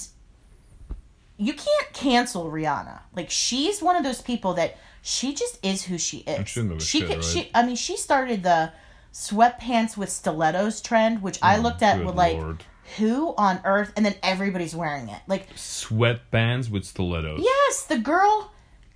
you 1.44 1.54
can't 1.54 1.94
cancel 1.94 2.50
Rihanna. 2.50 3.02
Like 3.16 3.30
she's 3.30 3.82
one 3.82 3.96
of 3.96 4.04
those 4.04 4.22
people 4.22 4.54
that 4.56 4.78
she 5.02 5.34
just 5.34 5.64
is 5.66 5.84
who 5.84 5.98
she 5.98 6.20
is. 6.20 6.48
she 6.48 6.62
doesn't 6.62 6.70
give 6.70 6.78
a 6.78 6.82
she 6.82 7.00
shit, 7.00 7.08
can, 7.10 7.18
right? 7.18 7.26
she 7.26 7.52
I 7.54 7.66
mean 7.66 7.76
she 7.76 7.98
started 7.98 8.44
the 8.44 8.72
sweatpants 9.12 9.96
with 9.98 10.10
stilettos 10.10 10.82
trend, 10.82 11.22
which 11.22 11.40
I 11.42 11.58
oh, 11.58 11.62
looked 11.62 11.84
at 11.84 12.00
Oh, 12.02 12.06
with 12.06 12.16
like 12.16 12.38
lord. 12.38 12.64
who 12.98 13.34
on 13.38 13.60
earth 13.66 13.92
and 13.96 14.06
then 14.06 14.16
everybody's 14.24 14.76
wearing 14.76 15.10
it. 15.10 15.22
Like 15.28 15.54
Sweatbands 15.56 16.70
with 16.70 16.86
stilettos. 16.86 17.42
yes, 17.44 17.84
the 17.86 18.00
girl 18.00 18.52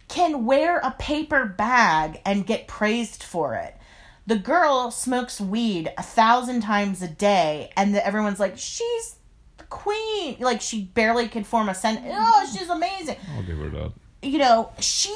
can 0.07 0.45
wear 0.45 0.77
a 0.79 0.91
paper 0.91 1.45
bag 1.45 2.21
and 2.25 2.47
get 2.47 2.67
praised 2.67 3.21
for 3.23 3.55
it. 3.55 3.75
The 4.25 4.37
girl 4.37 4.89
smokes 4.91 5.39
weed 5.39 5.91
a 5.97 6.03
thousand 6.03 6.61
times 6.61 7.01
a 7.01 7.07
day, 7.07 7.71
and 7.77 7.93
the, 7.95 8.05
everyone's 8.05 8.39
like, 8.41 8.57
she's 8.57 9.15
queen. 9.69 10.37
Like 10.39 10.61
she 10.61 10.83
barely 10.83 11.27
can 11.27 11.43
form 11.43 11.69
a 11.69 11.75
sentence. 11.75 12.07
Mm-hmm. 12.07 12.23
Oh, 12.23 12.49
she's 12.57 12.69
amazing. 12.69 13.17
I'll 13.35 13.43
give 13.43 13.57
her 13.57 13.69
that. 13.69 13.91
You 14.21 14.39
know, 14.39 14.71
she 14.79 15.15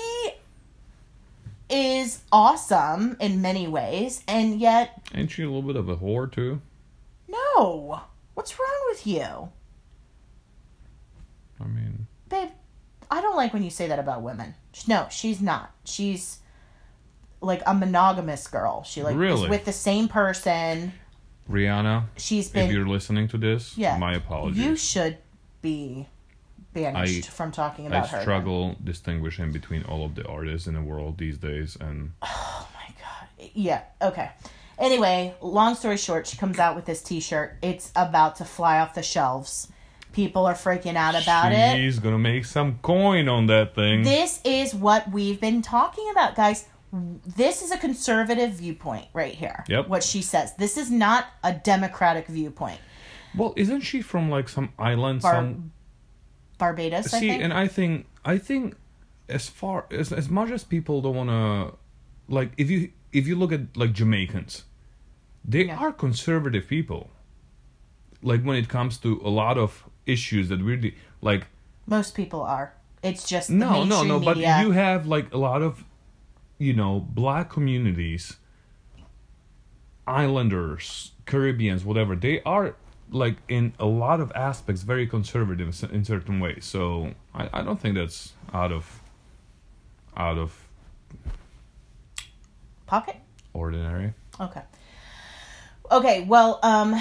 is 1.70 2.22
awesome 2.32 3.16
in 3.20 3.41
many 3.41 3.68
ways, 3.68 4.24
and 4.28 4.60
yet, 4.60 5.02
Ain't 5.16 5.32
she 5.32 5.43
a 5.43 5.47
little 5.47 5.62
bit 5.62 5.76
of 5.76 5.88
a 5.89 5.97
whore 5.97 6.32
too? 6.32 6.62
no. 7.28 8.02
What's 8.34 8.58
wrong 8.58 8.80
with 8.89 9.06
you, 9.06 9.49
I 11.60 11.64
mean, 11.66 12.08
babe? 12.30 12.49
I 13.10 13.22
don't 13.22 13.36
like 13.36 13.54
when 13.54 13.62
you 13.64 13.70
say 13.70 13.88
that 13.88 13.99
about 13.99 14.22
women. 14.22 14.56
No, 14.88 15.08
she's 15.12 15.41
not. 15.41 15.72
She's 15.84 16.39
like 17.41 17.62
a 17.68 17.74
monogamous 17.74 18.47
girl. 18.47 18.84
She 18.84 19.04
like 19.04 19.18
Really? 19.18 19.43
is 19.43 19.49
with 19.49 19.66
the 19.66 19.74
same 19.74 20.08
person. 20.08 20.93
Rihanna, 21.52 22.06
She's 22.18 22.47
if 22.47 22.54
been 22.54 22.72
you're 22.72 22.88
listening 22.88 23.28
to 23.30 23.38
this, 23.38 23.78
Yeah. 23.78 23.97
my 23.97 24.14
apologies. 24.14 24.64
You 24.64 24.76
should 24.76 25.18
be 25.62 26.08
banished 26.74 27.28
I- 27.28 27.32
from 27.32 27.52
talking 27.52 27.86
I 27.86 27.89
about 27.89 28.10
her. 28.10 28.22
struggle 28.22 28.76
distinguishing 28.84 29.52
between 29.52 29.84
all 29.84 30.06
of 30.06 30.16
the 30.16 30.26
artists 30.28 30.68
in 30.68 30.74
the 30.74 30.82
world 30.82 31.18
these 31.18 31.38
days, 31.38 31.78
and 31.80 32.12
Oh 32.22 32.68
my 32.74 32.93
god. 33.02 33.49
Yeah, 33.54 33.82
okay. 34.02 34.32
Anyway, 34.80 35.36
long 35.41 35.76
story 35.76 35.97
short, 35.97 36.26
she 36.28 36.38
comes 36.38 36.58
out 36.58 36.76
with 36.76 36.86
this 36.86 37.02
t 37.04 37.20
shirt. 37.20 37.58
It's 37.62 37.91
about 37.95 38.38
to 38.38 38.45
fly 38.45 38.80
off 38.80 38.93
the 38.95 39.04
shelves. 39.04 39.68
People 40.14 40.45
are 40.45 40.56
freaking 40.56 40.95
out 40.95 41.16
about 41.22 41.52
it. 41.54 41.78
she's 41.78 41.99
gonna 41.99 42.18
make 42.20 42.43
some 42.45 42.80
coin 42.82 43.30
on 43.30 43.45
that 43.47 43.76
thing. 43.76 44.04
This 44.04 44.41
is 44.43 44.74
what 44.76 45.10
we've 45.12 45.39
been 45.39 45.62
talking 45.62 46.10
about, 46.12 46.36
guys. 46.36 46.66
This 46.94 47.62
is 47.62 47.72
a 47.72 47.78
conservative 47.78 48.52
viewpoint 48.52 49.08
right 49.14 49.34
here. 49.34 49.64
Yep. 49.70 49.88
What 49.88 50.04
she 50.04 50.22
says. 50.22 50.54
This 50.56 50.78
is 50.78 50.92
not 50.92 51.28
a 51.44 51.54
democratic 51.54 52.28
viewpoint. 52.28 52.80
well, 53.36 53.54
isn't 53.56 53.82
she 53.82 54.02
from 54.02 54.30
like 54.30 54.50
some 54.50 54.74
island? 54.78 55.22
Bar- 55.22 55.36
some 55.36 55.72
Barbados, 56.58 57.14
I 57.14 57.20
see, 57.20 57.30
think. 57.30 57.44
and 57.44 57.54
I 57.54 57.68
think 57.68 58.06
I 58.26 58.38
think 58.38 58.76
as 59.30 59.48
far 59.48 59.86
as 59.92 60.12
as 60.12 60.30
much 60.30 60.52
as 60.52 60.64
people 60.64 61.02
don't 61.02 61.16
wanna 61.16 61.72
like 62.28 62.52
if 62.58 62.70
you 62.70 62.92
if 63.14 63.26
you 63.28 63.36
look 63.38 63.52
at 63.54 63.76
like 63.78 63.94
Jamaicans, 63.94 64.66
they 65.46 65.66
Yeah. 65.66 65.78
are 65.78 65.92
conservative 65.94 66.68
people. 66.68 67.10
Like 68.22 68.44
when 68.44 68.58
it 68.58 68.68
comes 68.70 68.98
to 69.00 69.20
a 69.24 69.30
lot 69.30 69.58
of 69.58 69.86
issues 70.06 70.50
that 70.50 70.60
really 70.62 70.96
like 71.22 71.48
Most 71.88 72.16
people 72.16 72.42
are. 72.42 72.74
It's 73.02 73.28
just 73.28 73.50
no 73.50 73.84
no 73.86 74.04
no 74.04 74.20
but 74.20 74.38
you 74.38 74.72
have 74.72 75.08
like 75.08 75.34
a 75.34 75.38
lot 75.38 75.62
of 75.64 75.84
you 76.62 76.74
know 76.74 76.99
black 76.99 77.49
communities 77.49 78.38
islanders 80.05 81.12
caribbeans 81.26 81.84
whatever 81.84 82.16
they 82.16 82.41
are 82.43 82.76
like 83.09 83.38
in 83.49 83.74
a 83.80 83.86
lot 83.86 84.20
of 84.20 84.32
aspects 84.34 84.84
very 84.84 85.07
conservative 85.07 85.68
in 85.91 86.03
certain 86.05 86.39
ways 86.39 86.64
so 86.64 87.12
i, 87.34 87.49
I 87.51 87.62
don't 87.62 87.80
think 87.80 87.95
that's 87.95 88.34
out 88.53 88.72
of 88.72 89.01
out 90.16 90.38
of 90.38 90.68
Pocket? 92.86 93.16
ordinary 93.53 94.14
Okay. 94.41 94.62
Okay, 95.91 96.24
well, 96.24 96.59
um 96.64 96.99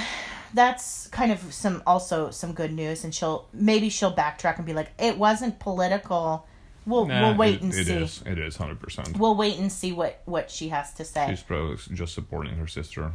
that's 0.52 1.06
kind 1.08 1.30
of 1.30 1.38
some 1.54 1.82
also 1.86 2.30
some 2.30 2.52
good 2.52 2.72
news 2.72 3.04
and 3.04 3.14
she'll 3.14 3.48
maybe 3.52 3.88
she'll 3.88 4.14
backtrack 4.14 4.56
and 4.56 4.66
be 4.66 4.74
like 4.74 4.90
it 4.98 5.16
wasn't 5.16 5.58
political. 5.58 6.46
We'll 6.90 7.06
Nah, 7.06 7.28
we'll 7.28 7.36
wait 7.38 7.54
it- 7.56 7.62
and 7.62 7.72
it 7.74 7.86
see. 7.86 7.92
is 7.94 8.22
it 8.26 8.38
is 8.38 8.56
100% 8.58 9.16
We'll 9.16 9.36
wait 9.36 9.58
and 9.58 9.70
see 9.72 9.92
what 9.92 10.20
what 10.26 10.50
she 10.50 10.68
has 10.68 10.92
to 10.94 11.04
say. 11.04 11.26
she's 11.30 11.42
probably 11.42 11.76
just 11.94 12.12
supporting 12.14 12.56
her 12.56 12.66
sister 12.66 13.12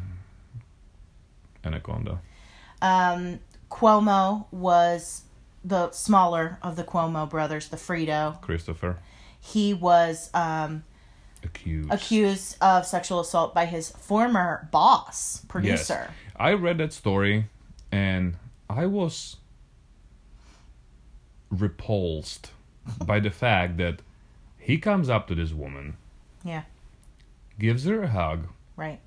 anaconda 1.64 2.20
Um 2.82 3.40
Cuomo 3.70 4.46
was 4.52 5.24
the 5.64 5.92
smaller 5.92 6.60
of 6.62 6.76
the 6.76 6.84
Cuomo 6.84 7.30
brothers, 7.30 7.68
the 7.70 7.78
Fredo. 7.78 8.40
christopher 8.42 8.98
He 9.40 9.74
was 9.74 10.30
um 10.34 10.84
accused 11.44 11.92
accused 11.92 12.58
of 12.62 12.86
sexual 12.86 13.20
assault 13.20 13.54
by 13.54 13.66
his 13.66 13.90
former 13.92 14.68
boss, 14.72 15.42
Yes. 15.42 15.46
producer. 15.48 16.12
I 16.36 16.54
read 16.54 16.78
that 16.80 16.94
story 16.94 17.48
and 17.92 18.38
I 18.70 18.86
was 18.88 19.38
repulsed 21.52 22.52
by 23.06 23.20
the 23.20 23.30
fact 23.32 23.78
that 23.78 24.02
he 24.58 24.78
comes 24.78 25.10
up 25.10 25.28
to 25.28 25.36
this 25.36 25.52
woman, 25.54 25.98
Yeah, 26.44 26.64
gives 27.60 27.86
her 27.86 28.04
a 28.04 28.08
hug, 28.10 28.48
right. 28.76 29.00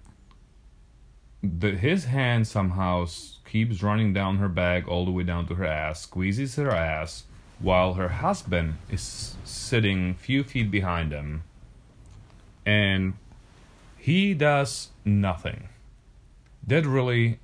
the, 1.43 1.72
his 1.72 2.07
hand 2.07 2.47
somehow 2.47 3.07
keeps 3.45 3.83
running 3.83 4.12
down 4.12 4.39
her 4.39 4.49
back 4.49 4.87
all 4.89 5.05
the 5.05 5.11
way 5.11 5.22
down 5.24 5.47
to 5.49 5.55
her 5.55 5.64
ass, 5.66 6.03
squeezes 6.03 6.57
her 6.57 6.70
ass, 6.70 7.24
while 7.61 7.95
her 7.95 8.09
husband 8.09 8.76
is 8.91 9.35
sitting 9.45 10.14
few 10.14 10.45
feet 10.45 10.70
behind 10.70 11.11
them. 11.12 11.43
And 12.64 13.14
he 13.97 14.35
does 14.35 14.91
nothing. 15.05 15.68
That 16.66 16.85
really 16.87 17.39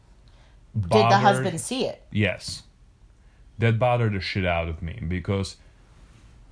Did 0.79 0.91
the 0.91 1.19
husband 1.19 1.61
see 1.61 1.87
it? 1.87 2.03
Yes. 2.13 2.63
That 3.59 3.79
bothered 3.79 4.13
the 4.15 4.21
shit 4.21 4.45
out 4.45 4.69
of 4.69 4.83
me 4.83 5.01
because 5.09 5.57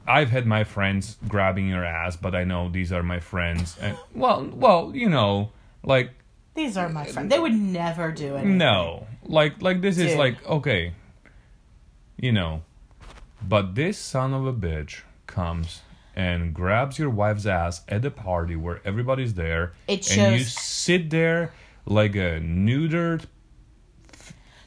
I've 0.06 0.30
had 0.30 0.46
my 0.46 0.64
friends 0.64 1.16
grabbing 1.28 1.68
your 1.68 1.84
ass, 1.84 2.16
but 2.16 2.34
I 2.34 2.44
know 2.44 2.68
these 2.68 2.92
are 2.92 3.02
my 3.02 3.20
friends. 3.20 3.76
And 3.80 3.96
well, 4.14 4.48
well, 4.52 4.92
you 4.94 5.08
know, 5.08 5.50
like 5.82 6.10
These 6.54 6.76
are 6.76 6.88
my 6.88 7.06
friends. 7.06 7.30
They 7.30 7.38
would 7.38 7.54
never 7.54 8.12
do 8.12 8.36
it. 8.36 8.44
no, 8.44 9.06
like 9.24 9.62
like 9.62 9.80
this 9.80 9.98
is 9.98 10.16
like 10.16 10.44
okay, 10.46 10.92
you 12.16 12.32
know, 12.32 12.62
but 13.46 13.74
this 13.74 13.98
son 13.98 14.34
of 14.34 14.46
a 14.46 14.52
bitch 14.52 15.02
comes 15.26 15.82
and 16.14 16.52
grabs 16.52 16.98
your 16.98 17.08
wife's 17.08 17.46
ass 17.46 17.82
at 17.88 18.04
a 18.04 18.10
party 18.10 18.54
where 18.56 18.80
everybody's 18.84 19.34
there, 19.34 19.72
It 19.88 20.10
and 20.16 20.38
you 20.38 20.44
sit 20.44 21.10
there 21.10 21.52
like 21.86 22.14
a 22.14 22.38
neutered 22.40 23.24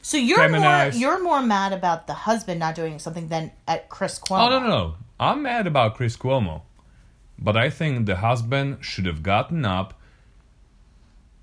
So 0.02 0.16
you're 0.16 0.48
more 0.48 0.90
you're 0.92 1.22
more 1.22 1.42
mad 1.42 1.72
about 1.72 2.06
the 2.06 2.14
husband 2.14 2.60
not 2.60 2.74
doing 2.74 2.98
something 2.98 3.28
than 3.28 3.52
at 3.66 3.88
Chris 3.88 4.18
Cuomo. 4.18 4.46
Oh 4.46 4.48
no, 4.50 4.60
no, 4.60 4.68
no! 4.68 4.94
I'm 5.18 5.42
mad 5.42 5.66
about 5.66 5.94
Chris 5.94 6.16
Cuomo, 6.16 6.62
but 7.38 7.56
I 7.56 7.70
think 7.70 8.06
the 8.06 8.16
husband 8.16 8.78
should 8.84 9.06
have 9.06 9.22
gotten 9.22 9.64
up, 9.64 9.94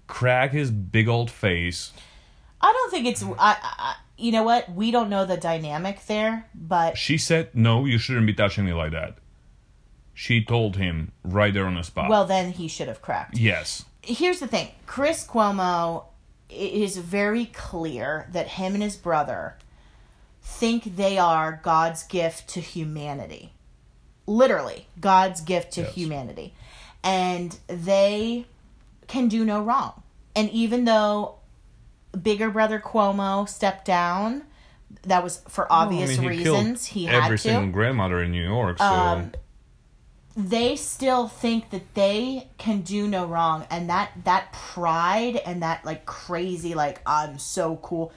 crack 0.08 0.52
his 0.52 0.70
big 0.72 1.08
old 1.08 1.32
face. 1.32 1.92
I 2.62 2.72
don't 2.72 2.92
think 2.92 3.08
it's. 3.08 3.24
I, 3.24 3.58
I, 3.62 3.96
you 4.18 4.32
know 4.32 4.44
what? 4.44 4.72
We 4.72 4.92
don't 4.92 5.10
know 5.10 5.26
the 5.26 5.38
dynamic 5.38 6.06
there, 6.06 6.48
but 6.54 6.98
She 6.98 7.18
said, 7.18 7.50
"No, 7.54 7.86
you 7.86 7.98
shouldn't 7.98 8.28
be 8.28 8.34
touching 8.34 8.66
me 8.66 8.74
like 8.74 8.92
that." 8.92 9.18
She 10.14 10.44
told 10.46 10.76
him 10.76 11.12
right 11.24 11.52
there 11.54 11.66
on 11.66 11.74
the 11.76 11.84
spot. 11.84 12.10
well, 12.10 12.26
then 12.26 12.52
he 12.52 12.68
should 12.68 12.88
have 12.88 13.02
cracked. 13.02 13.38
yes, 13.38 13.86
Here's 14.04 14.40
the 14.40 14.48
thing: 14.48 14.70
Chris 14.86 15.26
Cuomo 15.26 16.06
it 16.50 16.74
is 16.74 16.98
very 16.98 17.46
clear 17.48 18.28
that 18.32 18.48
him 18.48 18.76
and 18.76 18.84
his 18.84 18.96
brother 18.96 19.56
think 20.42 20.96
they 20.98 21.18
are 21.18 21.60
God's 21.64 22.04
gift 22.04 22.48
to 22.50 22.62
humanity. 22.62 23.54
Literally, 24.26 24.88
God's 25.00 25.42
gift 25.42 25.74
to 25.74 25.82
Yes. 25.82 25.94
humanity. 25.94 26.54
And 27.04 27.58
they 27.68 28.46
can 29.08 29.28
do 29.28 29.44
no 29.46 29.62
wrong. 29.62 30.02
and 30.36 30.50
even 30.50 30.86
though 30.86 31.36
bigger 32.20 32.50
brother 32.50 32.80
Cuomo 32.80 33.48
stepped 33.48 33.86
down, 33.86 34.44
that 35.04 35.24
was 35.24 35.42
for 35.48 35.72
obvious 35.72 36.18
I 36.18 36.22
mean, 36.22 36.32
he 36.32 36.38
reasons. 36.40 36.86
He 36.88 37.08
every 37.08 37.38
to. 37.38 37.44
single 37.44 37.72
grandmother 37.72 38.22
in 38.24 38.32
New 38.32 38.44
York. 38.44 38.80
So 38.80 38.86
Um, 38.86 39.32
they 40.36 40.76
still 40.76 41.28
think 41.28 41.70
that 41.70 41.94
they 41.94 42.48
can 42.58 42.82
do 42.82 43.08
no 43.08 43.26
wrong 43.26 43.68
and 43.70 43.90
that 43.90 44.10
that 44.24 44.52
pride 44.52 45.36
and 45.46 45.62
that 45.62 45.86
like 45.86 46.06
crazy 46.08 46.74
like 46.74 47.00
i'm 47.06 47.38
so 47.38 47.76
cool 47.84 48.12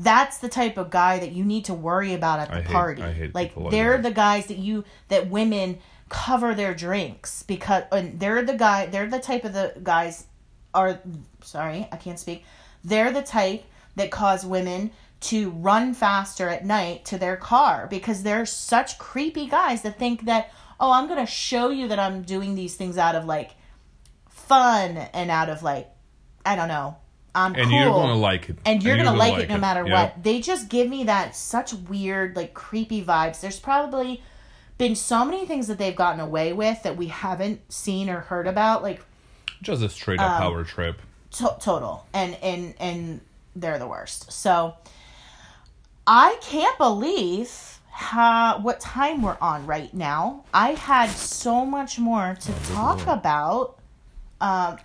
that's 0.00 0.38
the 0.38 0.48
type 0.48 0.78
of 0.78 0.88
guy 0.88 1.18
that 1.18 1.32
you 1.32 1.44
need 1.44 1.66
to 1.66 1.74
worry 1.74 2.14
about 2.14 2.40
at 2.40 2.48
the 2.48 2.56
I 2.56 2.62
party 2.62 3.02
hate 3.02 3.34
like 3.34 3.52
they're 3.70 3.98
that. 3.98 4.02
the 4.02 4.10
guys 4.10 4.46
that 4.46 4.56
you 4.56 4.84
that 5.08 5.28
women 5.28 5.78
cover 6.08 6.54
their 6.54 6.74
drinks 6.74 7.42
because 7.42 7.84
and 7.92 8.18
they're 8.18 8.42
the 8.42 8.54
guy 8.54 8.86
they're 8.86 9.08
the 9.08 9.20
type 9.20 9.44
of 9.44 9.52
the 9.52 9.74
guys 9.82 10.26
are 10.72 10.98
sorry 11.42 11.86
i 11.92 11.96
can't 11.96 12.18
speak 12.18 12.44
they're 12.82 13.12
the 13.12 13.22
type 13.22 13.62
that 13.96 14.10
cause 14.10 14.44
women 14.44 14.90
to 15.20 15.50
run 15.50 15.92
faster 15.92 16.48
at 16.48 16.64
night 16.64 17.04
to 17.04 17.18
their 17.18 17.36
car 17.36 17.86
because 17.90 18.22
they're 18.22 18.46
such 18.46 18.98
creepy 18.98 19.46
guys 19.46 19.82
that 19.82 19.98
think 19.98 20.24
that 20.24 20.50
oh 20.80 20.92
i'm 20.92 21.08
going 21.08 21.24
to 21.24 21.30
show 21.30 21.68
you 21.68 21.86
that 21.88 21.98
i'm 21.98 22.22
doing 22.22 22.54
these 22.54 22.74
things 22.74 22.96
out 22.96 23.14
of 23.14 23.26
like 23.26 23.50
fun 24.30 24.96
and 25.12 25.30
out 25.30 25.50
of 25.50 25.62
like 25.62 25.88
i 26.46 26.56
don't 26.56 26.68
know 26.68 26.96
i'm 27.34 27.54
and 27.54 27.64
cool 27.70 27.78
you're 27.78 27.90
gonna 27.90 28.14
like 28.16 28.48
it. 28.50 28.56
and 28.66 28.82
you're, 28.82 28.96
gonna, 28.96 29.12
like, 29.12 29.38
it 29.44 29.48
no 29.48 29.58
matter 29.58 29.84
what. 29.84 30.22
They 30.22 30.40
just 30.40 30.68
give 30.68 30.88
me 30.88 31.04
that 31.04 31.36
such 31.36 31.72
weird, 31.74 32.34
like 32.36 32.54
creepy 32.54 33.04
vibes. 33.04 33.40
There's 33.40 33.60
probably 33.60 34.22
been 34.78 34.94
so 34.96 35.24
many 35.24 35.46
things 35.46 35.68
that 35.68 35.78
they've 35.78 35.94
gotten 35.94 36.20
away 36.20 36.52
with 36.52 36.82
that 36.82 36.96
we 36.96 37.06
haven't 37.08 37.60
seen 37.72 38.08
or 38.10 38.20
heard 38.20 38.46
about, 38.46 38.82
like 38.82 39.00
Just 39.62 39.82
a 39.82 39.88
straight 39.88 40.18
Um, 40.20 40.30
up 40.30 40.40
power 40.40 40.64
trip. 40.64 41.00
to- 41.32 41.56
total, 41.60 42.06
and 42.12 42.34
and 42.42 42.74
and 42.80 43.20
they're 43.54 43.78
the 43.78 43.86
worst. 43.86 44.32
So 44.32 44.74
I 46.06 46.36
can't 46.42 46.76
believe 46.78 47.78
how 47.90 48.58
what 48.60 48.80
time 48.80 49.22
we're 49.22 49.36
on 49.40 49.66
right 49.66 49.92
now. 49.92 50.44
I 50.54 50.70
had 50.72 51.10
so 51.10 51.64
much 51.66 51.98
more 51.98 52.36
to 52.40 52.52
talk 52.72 53.06
lord. 53.06 53.18
about. 53.18 53.76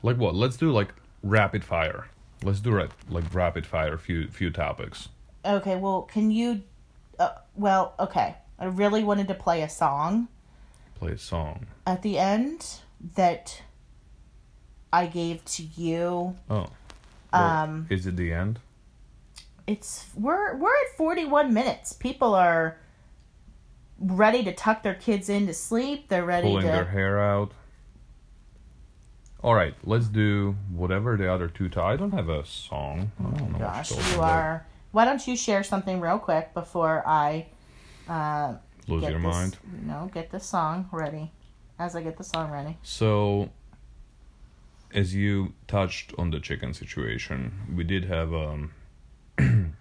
Like 0.04 0.18
what? 0.18 0.36
Let's 0.36 0.58
do 0.58 0.72
like 0.72 0.93
rapid 1.24 1.64
fire. 1.64 2.08
Let's 2.46 2.60
do 2.60 2.78
it 2.78 2.91
like 3.10 3.34
rapid 3.34 3.66
fire. 3.66 3.98
Few 3.98 4.28
few 4.28 4.52
topics. 4.52 5.10
Okay, 5.43 5.76
well, 5.76 6.04
can 6.04 6.30
you? 6.30 6.62
Uh, 7.18 7.30
well, 7.56 7.96
okay. 8.00 8.36
I 8.60 8.66
really 8.66 9.04
wanted 9.04 9.28
to 9.30 9.34
play 9.34 9.64
a 9.64 9.70
song. 9.70 10.28
Play 10.93 11.14
a 11.14 11.18
song. 11.18 11.66
at 11.88 12.02
the 12.04 12.18
end 12.18 12.80
that 13.16 13.62
I 14.93 15.08
gave 15.08 15.43
to 15.46 15.64
you. 15.64 16.38
Oh. 16.50 16.68
Well, 17.34 17.43
Um, 17.64 17.88
is 17.89 18.06
it 18.08 18.16
the 18.16 18.32
end? 18.32 18.60
It's 19.68 20.06
we're 20.16 20.56
we're 20.56 20.70
at 20.70 20.96
41 20.96 21.52
minutes. 21.54 21.93
People 21.93 22.36
are 22.36 22.78
ready 24.00 24.43
to 24.43 24.54
tuck 24.54 24.84
their 24.84 24.93
kids 24.93 25.30
in 25.30 25.48
to 25.48 25.54
sleep. 25.54 26.10
They're 26.10 26.24
ready 26.26 26.48
Pulling 26.48 26.62
to 26.62 26.68
pull 26.68 26.76
their 26.76 26.86
hair 26.91 27.20
out. 27.20 27.52
All 29.46 29.54
right, 29.54 29.76
let's 29.84 30.08
do 30.08 30.56
whatever 30.72 31.16
the 31.18 31.32
other 31.32 31.48
two. 31.48 31.70
I 31.76 31.91
I 31.91 31.96
don't 31.98 32.14
have 32.14 32.30
a 32.30 32.43
song. 32.48 33.12
I 33.20 33.38
don't 33.38 33.52
know 33.52 33.60
Gosh, 33.60 33.91
you 33.91 34.20
are. 34.20 34.66
Why 34.91 35.06
don't 35.06 35.28
you 35.28 35.38
share 35.38 35.62
something 35.62 36.02
real 36.02 36.18
quick 36.18 36.56
before 36.56 37.04
I 37.06 37.46
uh, 38.10 38.56
Lose 38.88 39.04
your 39.04 39.12
this, 39.12 39.22
mind. 39.22 39.58
No, 39.86 40.10
get 40.12 40.32
the 40.32 40.39
song 40.39 40.89
ready. 40.91 41.32
As 41.78 41.96
I 41.96 42.02
get 42.02 42.18
the 42.18 42.24
song 42.24 42.50
ready. 42.50 42.80
So, 42.82 43.52
as 44.91 45.14
you 45.14 45.54
touched 45.68 46.12
on 46.18 46.32
the 46.32 46.39
chicken 46.39 46.74
situation, 46.74 47.54
we 47.76 47.84
did 47.84 48.06
have 48.06 48.34
um 48.34 48.72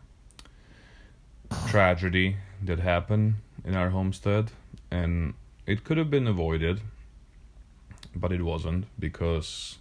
tragedy 1.69 2.37
that 2.63 2.81
happened 2.81 3.37
in 3.65 3.75
our 3.75 3.89
homestead, 3.89 4.51
and 4.91 5.33
it 5.67 5.85
could 5.85 5.97
have 5.97 6.11
been 6.11 6.27
avoided, 6.27 6.83
but 8.17 8.33
it 8.33 8.43
wasn't 8.43 8.87
because 8.99 9.79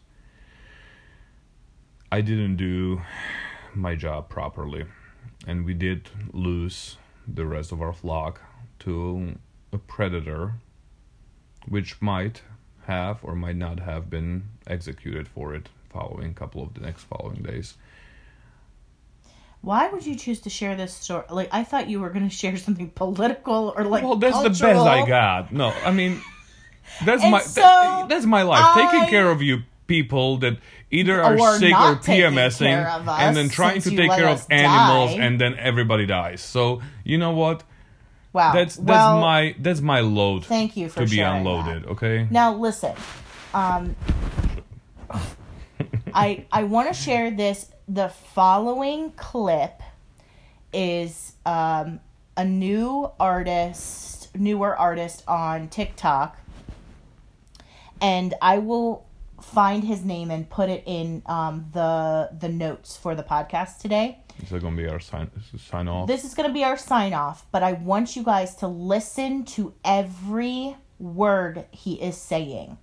I 2.12 2.22
didn't 2.22 2.58
do 2.58 3.02
my 3.74 3.96
job 3.96 4.30
properly, 4.30 4.86
and 5.48 5.66
we 5.66 5.74
did 5.74 6.10
lose 6.32 6.98
the 7.28 7.46
rest 7.46 7.72
of 7.72 7.82
our 7.82 7.94
flock 7.94 8.42
to 8.80 9.36
a 9.72 9.78
predator 9.78 10.54
which 11.68 12.02
might 12.02 12.42
have 12.86 13.20
or 13.24 13.36
might 13.36 13.56
not 13.56 13.80
have 13.80 14.10
been 14.10 14.44
executed 14.68 15.28
for 15.28 15.56
it 15.56 15.70
following 15.90 16.32
a 16.32 16.34
couple 16.34 16.62
of 16.62 16.74
the 16.74 16.82
next 16.82 17.04
following 17.04 17.42
days. 17.42 17.76
Why 19.62 19.88
would 19.88 20.06
you 20.06 20.16
choose 20.16 20.42
to 20.42 20.50
share 20.50 20.76
this 20.76 20.94
story? 20.94 21.24
Like 21.30 21.50
I 21.54 21.64
thought 21.64 21.90
you 21.90 22.02
were 22.02 22.10
going 22.10 22.28
to 22.30 22.36
share 22.36 22.58
something 22.58 22.90
political 22.90 23.74
or 23.78 23.86
like 23.86 24.04
well, 24.04 24.18
that's 24.18 24.42
the 24.42 24.50
best. 24.50 24.64
I 24.64 25.08
got. 25.08 25.54
No, 25.54 25.74
I 25.86 25.92
mean, 25.92 26.22
that's 27.06 27.22
And 27.24 27.32
my 27.32 27.42
so, 27.42 27.62
that- 27.62 28.10
that's 28.10 28.26
my 28.26 28.42
life. 28.44 28.64
I- 28.64 28.92
Taking 28.92 29.10
care 29.10 29.30
of 29.30 29.42
you 29.42 29.64
people 29.88 30.38
that 30.38 30.58
either 30.92 31.22
are 31.22 31.38
sick 31.58 31.74
or 31.74 31.96
PMSing, 31.98 32.60
care 32.68 32.90
of 32.90 33.10
us 33.10 33.20
and 33.22 33.36
then 33.36 33.50
trying 33.50 33.82
to 33.82 33.90
take 33.90 34.10
care 34.12 34.30
of 34.30 34.46
animals, 34.50 35.12
die. 35.16 35.22
and 35.24 35.40
then 35.42 35.56
everybody 35.60 36.06
dies. 36.06 36.42
So 36.42 36.82
you 37.04 37.18
know 37.18 37.32
what? 37.32 37.64
Wow. 38.32 38.54
That's 38.54 38.76
that's 38.76 38.88
well, 38.88 39.20
my 39.20 39.56
that's 39.60 39.82
my 39.82 40.00
load. 40.00 40.46
Thank 40.46 40.76
you 40.78 40.90
for 40.90 41.06
to 41.06 41.10
be 41.10 41.20
unloaded. 41.20 41.84
that. 41.84 41.90
Okay. 41.90 42.28
Now 42.32 42.56
listen, 42.56 42.96
um, 43.54 43.96
I 46.14 46.46
I 46.52 46.64
want 46.64 46.88
to 46.88 46.94
share 46.94 47.32
this. 47.32 47.70
The 47.88 48.10
following 48.10 49.12
clip 49.12 49.82
is 50.72 51.34
um, 51.46 52.00
a 52.38 52.46
new 52.46 53.12
artist, 53.20 54.36
newer 54.36 54.76
artist 54.76 55.24
on 55.28 55.68
TikTok, 55.68 56.38
and 58.04 58.34
I 58.42 58.58
will 58.58 59.08
find 59.42 59.84
his 59.84 60.04
name 60.04 60.30
and 60.30 60.48
put 60.50 60.70
it 60.70 60.84
in 60.86 61.24
um, 61.26 61.66
the 61.74 62.30
the 62.40 62.50
notes 62.50 62.96
for 62.96 63.16
the 63.16 63.24
podcast 63.24 63.80
today. 63.80 64.20
Is 64.42 64.50
that 64.50 64.62
gonna 64.62 64.76
be 64.76 64.88
our 64.88 65.00
sign 65.00 65.32
sign 65.58 65.88
off? 65.88 66.08
This 66.08 66.26
is 66.26 66.34
going 66.34 66.50
to 66.50 66.54
be 66.54 66.64
our 66.64 66.78
sign 66.78 67.14
off, 67.14 67.46
but 67.52 67.64
I 67.64 67.74
want 67.74 68.16
you 68.16 68.24
guys 68.24 68.56
to 68.58 68.68
listen 68.68 69.46
to 69.46 69.74
every 69.86 70.76
word 71.00 71.66
he 71.72 72.02
is 72.02 72.18
saying. 72.18 72.78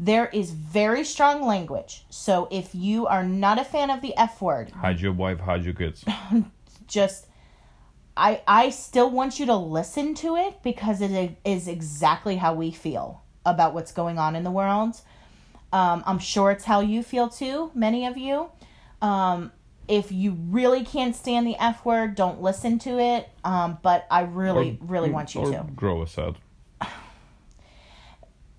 There 0.00 0.26
is 0.26 0.52
very 0.52 1.04
strong 1.04 1.44
language. 1.44 2.04
So 2.08 2.46
if 2.52 2.72
you 2.72 3.06
are 3.06 3.24
not 3.24 3.58
a 3.58 3.64
fan 3.64 3.90
of 3.90 4.00
the 4.00 4.16
F 4.16 4.40
word, 4.40 4.70
hide 4.70 5.00
your 5.00 5.12
wife, 5.12 5.40
hide 5.40 5.64
your 5.64 5.74
kids. 5.74 6.04
just 6.86 7.26
I 8.16 8.42
I 8.48 8.70
still 8.70 9.10
want 9.10 9.38
you 9.38 9.46
to 9.46 9.56
listen 9.56 10.14
to 10.16 10.36
it 10.36 10.62
because 10.62 11.00
it 11.00 11.36
is 11.44 11.68
exactly 11.68 12.36
how 12.36 12.54
we 12.54 12.72
feel 12.72 13.22
about 13.44 13.74
what's 13.74 13.92
going 13.92 14.18
on 14.18 14.36
in 14.36 14.44
the 14.44 14.50
world. 14.50 15.00
Um, 15.72 16.02
I'm 16.06 16.18
sure 16.18 16.50
it's 16.50 16.64
how 16.64 16.80
you 16.80 17.02
feel 17.02 17.28
too, 17.28 17.70
many 17.74 18.06
of 18.06 18.16
you. 18.16 18.50
Um, 19.02 19.52
if 19.86 20.12
you 20.12 20.36
really 20.50 20.84
can't 20.84 21.16
stand 21.16 21.46
the 21.46 21.56
F 21.56 21.84
word, 21.84 22.14
don't 22.14 22.42
listen 22.42 22.78
to 22.80 22.98
it. 22.98 23.28
Um, 23.44 23.78
but 23.82 24.06
I 24.10 24.22
really, 24.22 24.78
really 24.82 25.10
want 25.10 25.34
you 25.34 25.40
or 25.42 25.52
to. 25.52 25.66
grow 25.74 26.02
a 26.02 26.20
out. 26.20 26.36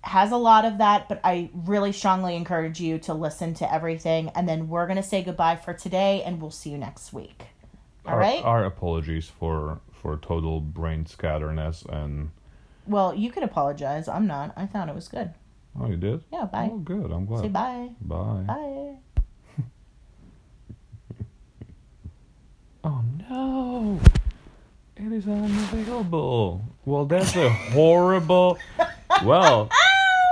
Has 0.02 0.32
a 0.32 0.36
lot 0.36 0.64
of 0.64 0.78
that, 0.78 1.08
but 1.08 1.20
I 1.22 1.50
really 1.52 1.92
strongly 1.92 2.34
encourage 2.34 2.80
you 2.80 2.98
to 3.00 3.14
listen 3.14 3.54
to 3.54 3.72
everything. 3.72 4.30
And 4.30 4.48
then 4.48 4.68
we're 4.68 4.86
going 4.86 4.96
to 4.96 5.02
say 5.02 5.22
goodbye 5.22 5.56
for 5.56 5.74
today, 5.74 6.22
and 6.24 6.40
we'll 6.40 6.50
see 6.50 6.70
you 6.70 6.78
next 6.78 7.12
week. 7.12 7.44
All 8.06 8.14
our, 8.14 8.18
right? 8.18 8.42
Our 8.42 8.64
apologies 8.64 9.28
for 9.28 9.80
for 9.92 10.16
total 10.16 10.60
brain 10.60 11.04
scatterness 11.04 11.84
and 11.88 12.30
Well, 12.86 13.14
you 13.14 13.30
could 13.30 13.42
apologize. 13.42 14.08
I'm 14.08 14.26
not. 14.26 14.52
I 14.56 14.66
thought 14.66 14.88
it 14.88 14.94
was 14.94 15.08
good. 15.08 15.32
oh 15.78 15.86
you 15.86 15.96
did. 15.96 16.22
Yeah, 16.32 16.44
bye. 16.46 16.70
Oh 16.72 16.78
good. 16.78 17.10
I'm 17.10 17.26
glad. 17.26 17.42
Say 17.42 17.48
bye. 17.48 17.90
Bye. 18.00 18.44
Bye. 18.46 18.94
Oh 22.82 23.02
no. 23.28 24.00
It 24.96 25.12
is 25.12 25.26
unavailable. 25.28 26.62
Well, 26.84 27.04
that's 27.06 27.36
a 27.36 27.48
horrible. 27.72 28.58
well, 29.24 29.68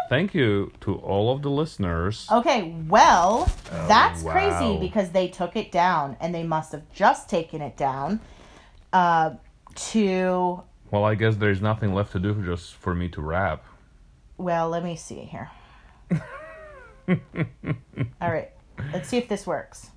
thank 0.08 0.34
you 0.34 0.72
to 0.80 0.94
all 0.96 1.30
of 1.34 1.42
the 1.42 1.50
listeners. 1.50 2.26
Okay, 2.32 2.74
well, 2.88 3.50
that's 3.86 4.22
wow. 4.22 4.32
crazy 4.32 4.78
because 4.80 5.10
they 5.10 5.28
took 5.28 5.56
it 5.56 5.70
down 5.70 6.16
and 6.20 6.34
they 6.34 6.42
must 6.42 6.72
have 6.72 6.90
just 6.92 7.28
taken 7.28 7.60
it 7.60 7.76
down 7.76 8.20
uh, 8.92 9.32
to. 9.92 10.62
Well, 10.90 11.04
I 11.04 11.14
guess 11.14 11.36
there's 11.36 11.60
nothing 11.60 11.94
left 11.94 12.12
to 12.12 12.18
do 12.18 12.34
just 12.42 12.74
for 12.74 12.94
me 12.94 13.08
to 13.10 13.20
rap. 13.20 13.64
Well, 14.38 14.68
let 14.68 14.82
me 14.82 14.96
see 14.96 15.20
here. 15.20 15.50
All 18.20 18.32
right, 18.32 18.50
let's 18.92 19.08
see 19.08 19.18
if 19.18 19.28
this 19.28 19.46
works. 19.46 19.90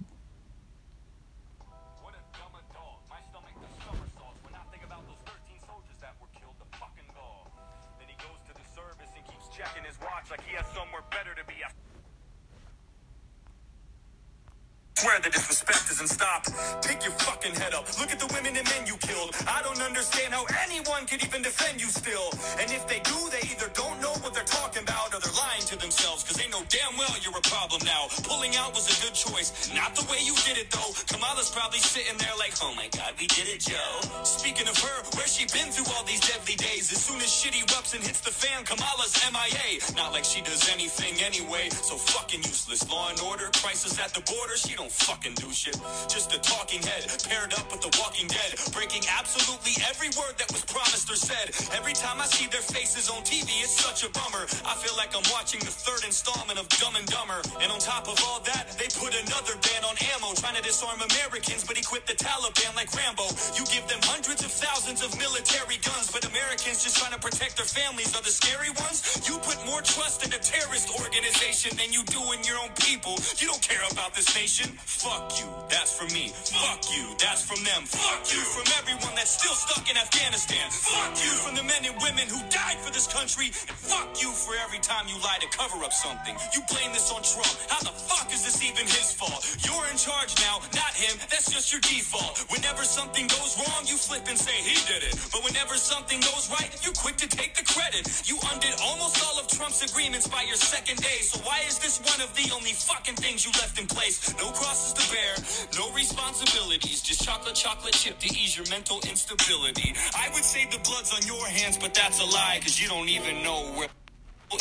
Swear 15.02 15.18
the 15.18 15.34
disrespect 15.34 15.90
doesn't 15.90 16.14
stop. 16.14 16.46
Pick 16.86 17.02
your 17.02 17.18
fucking 17.26 17.58
head 17.58 17.74
up. 17.74 17.90
Look 17.98 18.14
at 18.14 18.22
the 18.22 18.30
women 18.38 18.54
and 18.54 18.70
men 18.70 18.86
you 18.86 19.02
killed. 19.02 19.34
I 19.50 19.66
don't 19.66 19.82
understand 19.82 20.30
how 20.30 20.46
anyone 20.62 21.10
could 21.10 21.26
even 21.26 21.42
defend 21.42 21.82
you 21.82 21.90
still. 21.90 22.30
And 22.62 22.70
if 22.70 22.86
they 22.86 23.02
do, 23.02 23.18
they 23.34 23.42
either 23.50 23.74
don't 23.74 23.98
know 23.98 24.14
what 24.22 24.38
they're 24.38 24.46
talking 24.46 24.86
about 24.86 25.10
or 25.10 25.18
they're 25.18 25.34
lying 25.34 25.66
to 25.74 25.76
themselves 25.82 26.22
because 26.22 26.38
they 26.38 26.46
know 26.54 26.62
damn 26.70 26.94
well 27.02 27.10
you're 27.18 27.34
a 27.34 27.42
problem 27.50 27.82
now. 27.82 28.14
Pulling 28.30 28.54
out 28.62 28.78
was 28.78 28.94
a 28.94 28.98
good 29.02 29.18
choice. 29.18 29.74
Not 29.74 29.98
the 29.98 30.06
way 30.06 30.22
you 30.22 30.38
did 30.46 30.62
it 30.62 30.70
though. 30.70 30.94
Kamala's 31.10 31.50
probably 31.50 31.82
sitting 31.82 32.22
there 32.22 32.38
like, 32.38 32.54
oh 32.62 32.70
my 32.78 32.86
god, 32.94 33.18
we 33.18 33.26
did 33.26 33.50
it, 33.50 33.66
Joe. 33.66 34.06
Speaking 34.22 34.70
of 34.70 34.78
her, 34.86 34.98
where's 35.18 35.34
she 35.34 35.50
been 35.50 35.74
through 35.74 35.90
all 35.98 36.06
these 36.06 36.22
deadly 36.22 36.62
days? 36.62 36.94
As 36.94 37.02
soon 37.02 37.18
as 37.26 37.34
shit 37.34 37.58
erupts 37.58 37.98
and 37.98 38.06
hits 38.06 38.22
the 38.22 38.30
fan, 38.30 38.70
Kamala's 38.70 39.18
MIA. 39.34 39.82
Not 39.98 40.14
like 40.14 40.30
she 40.30 40.46
does 40.46 40.70
anything 40.70 41.18
anyway. 41.26 41.74
So 41.74 41.98
fucking 41.98 42.46
useless. 42.46 42.86
Law 42.86 43.10
and 43.10 43.18
order, 43.26 43.50
crisis 43.58 43.98
at 43.98 44.14
the 44.14 44.22
border. 44.30 44.62
She 44.62 44.78
don't 44.92 45.08
fucking 45.08 45.36
do 45.36 45.52
shit. 45.52 45.78
Just 46.08 46.34
a 46.36 46.40
talking 46.40 46.82
head 46.84 47.08
paired 47.24 47.54
up 47.54 47.72
with 47.72 47.82
the 47.82 47.92
walking 48.00 48.28
dead. 48.28 48.60
Breaking 48.74 49.04
absolutely 49.08 49.78
every 49.88 50.10
word 50.20 50.36
that 50.38 50.52
was 50.52 50.64
promised 50.66 51.08
or 51.10 51.16
said. 51.16 51.52
Every 51.76 51.94
time 51.94 52.20
I 52.20 52.26
see 52.26 52.48
their 52.48 52.64
faces 52.64 53.10
on 53.10 53.24
TV, 53.24 53.48
it's 53.64 53.72
such 53.72 54.04
a 54.04 54.10
bummer. 54.12 54.44
I 54.66 54.76
feel 54.76 54.96
like 54.98 55.16
I'm 55.16 55.26
watching 55.32 55.60
the 55.62 55.72
third 55.72 56.04
installment 56.04 56.60
of 56.60 56.68
Dumb 56.80 56.96
and 56.96 57.08
Dumber. 57.08 57.40
And 57.62 57.72
on 57.72 57.80
top 57.80 58.08
of 58.08 58.18
all 58.28 58.40
that, 58.52 58.76
they 58.76 58.88
put 59.00 59.16
another 59.16 59.56
ban 59.64 59.84
on 59.88 59.96
ammo, 60.16 60.36
trying 60.36 60.56
to 60.60 60.64
disarm 60.64 61.00
Americans, 61.00 61.64
but 61.64 61.80
equip 61.80 62.06
the 62.06 62.18
Taliban 62.18 62.76
like 62.76 62.92
Rambo. 62.92 63.32
You 63.56 63.64
give 63.72 63.88
them 63.88 64.02
hundreds 64.04 64.44
of 64.44 64.52
thousands 64.52 65.04
of 65.04 65.16
military 65.18 65.80
guns, 65.80 66.12
but 66.12 66.26
Americans 66.28 66.84
just 66.84 66.98
trying 67.00 67.16
to 67.16 67.22
protect 67.22 67.56
their 67.56 67.70
families 67.70 68.12
are 68.16 68.24
the 68.24 68.34
scary 68.34 68.72
ones. 68.82 69.24
You 69.24 69.40
put 69.40 69.56
more 69.66 69.82
trust 69.82 70.26
in 70.26 70.34
a 70.34 70.42
terrorist 70.42 70.92
organization 71.00 71.78
than 71.78 71.94
you 71.96 72.04
do 72.12 72.22
in 72.36 72.44
your 72.44 72.60
own 72.60 72.74
people. 72.82 73.16
You 73.40 73.48
don't 73.48 73.62
care 73.64 73.84
about 73.92 74.14
this 74.14 74.34
nation. 74.36 74.81
Fuck 74.86 75.40
you, 75.40 75.48
that's 75.70 75.94
from 75.98 76.10
me. 76.14 76.30
Fuck 76.34 76.90
you, 76.94 77.14
that's 77.18 77.46
from 77.46 77.64
them. 77.64 77.86
Fuck 77.86 78.26
you 78.34 78.42
from 78.42 78.66
everyone 78.78 79.14
that's 79.16 79.32
still 79.34 79.54
stuck 79.54 79.90
in 79.90 79.98
Afghanistan. 79.98 80.70
Fuck 80.70 81.18
you 81.22 81.32
from 81.42 81.56
the 81.56 81.64
men 81.64 81.86
and 81.86 81.96
women 82.02 82.28
who 82.30 82.42
died 82.50 82.78
for 82.82 82.92
this 82.94 83.08
country. 83.08 83.54
And 83.70 83.78
fuck 83.78 84.22
you 84.22 84.30
for 84.32 84.54
every 84.62 84.80
time 84.80 85.08
you 85.08 85.18
lie 85.22 85.40
to 85.42 85.50
cover 85.54 85.82
up 85.84 85.94
something. 85.94 86.36
You 86.54 86.62
blame 86.70 86.94
this 86.94 87.10
on 87.12 87.22
Trump. 87.26 87.54
How 87.70 87.82
the 87.82 87.94
fuck 87.94 88.30
is 88.34 88.46
this 88.46 88.62
even 88.62 88.86
his 88.86 89.14
fault? 89.14 89.42
You're 89.66 89.86
in 89.90 89.98
charge 89.98 90.38
now, 90.42 90.62
not 90.74 90.94
him. 90.94 91.18
That's 91.30 91.50
just 91.50 91.72
your 91.72 91.82
default. 91.82 92.46
Whenever 92.54 92.84
something 92.84 93.26
goes 93.28 93.58
wrong, 93.58 93.86
you 93.86 93.98
flip 93.98 94.28
and 94.30 94.38
say 94.38 94.54
he 94.62 94.78
did 94.86 95.02
it. 95.06 95.18
But 95.32 95.44
whenever 95.44 95.76
something 95.76 96.20
goes 96.22 96.50
right, 96.50 96.70
you 96.86 96.92
quick 96.94 97.18
to 97.22 97.30
take 97.30 97.56
the 97.56 97.66
credit. 97.66 98.06
You 98.26 98.38
undid 98.54 98.76
almost 98.82 99.18
all 99.26 99.40
of 99.40 99.48
Trump's 99.48 99.82
agreements 99.82 100.28
by 100.28 100.44
your 100.44 100.58
second 100.58 101.02
day. 101.02 101.26
So 101.26 101.40
why 101.42 101.62
is 101.68 101.80
this 101.80 101.98
one 102.02 102.22
of 102.22 102.34
the 102.38 102.50
only 102.54 102.74
fucking 102.74 103.16
things 103.16 103.46
you 103.46 103.52
left 103.62 103.80
in 103.80 103.88
place? 103.88 104.34
No 104.38 104.52
crosses 104.62 104.94
to 104.94 105.04
bear, 105.12 105.34
no 105.80 105.94
responsibilities, 105.96 107.02
just 107.02 107.24
chocolate 107.24 107.56
chocolate 107.56 107.94
chip 107.94 108.20
to 108.20 108.30
ease 108.30 108.56
your 108.56 108.68
mental 108.70 109.00
instability. 109.10 109.94
I 110.16 110.30
would 110.34 110.44
say 110.44 110.66
the 110.66 110.80
blood's 110.86 111.12
on 111.14 111.26
your 111.26 111.46
hands, 111.48 111.78
but 111.78 111.94
that's 111.94 112.22
a 112.22 112.26
lie, 112.26 112.60
cause 112.62 112.80
you 112.80 112.88
don't 112.88 113.10
even 113.10 113.44
know 113.44 113.74
where 113.76 113.88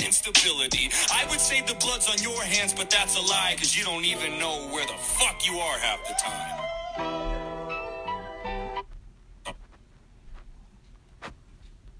instability. 0.04 0.88
I 1.12 1.26
would 1.28 1.40
say 1.40 1.60
the 1.60 1.74
blood's 1.74 2.08
on 2.08 2.22
your 2.22 2.42
hands, 2.42 2.72
but 2.72 2.88
that's 2.90 3.16
a 3.16 3.20
lie, 3.20 3.54
cause 3.58 3.76
you 3.76 3.84
don't 3.84 4.04
even 4.04 4.38
know 4.38 4.68
where 4.72 4.86
the 4.86 4.98
fuck 5.18 5.46
you 5.46 5.58
are 5.58 5.78
half 5.78 6.06
the 6.08 6.14
time. 6.14 6.69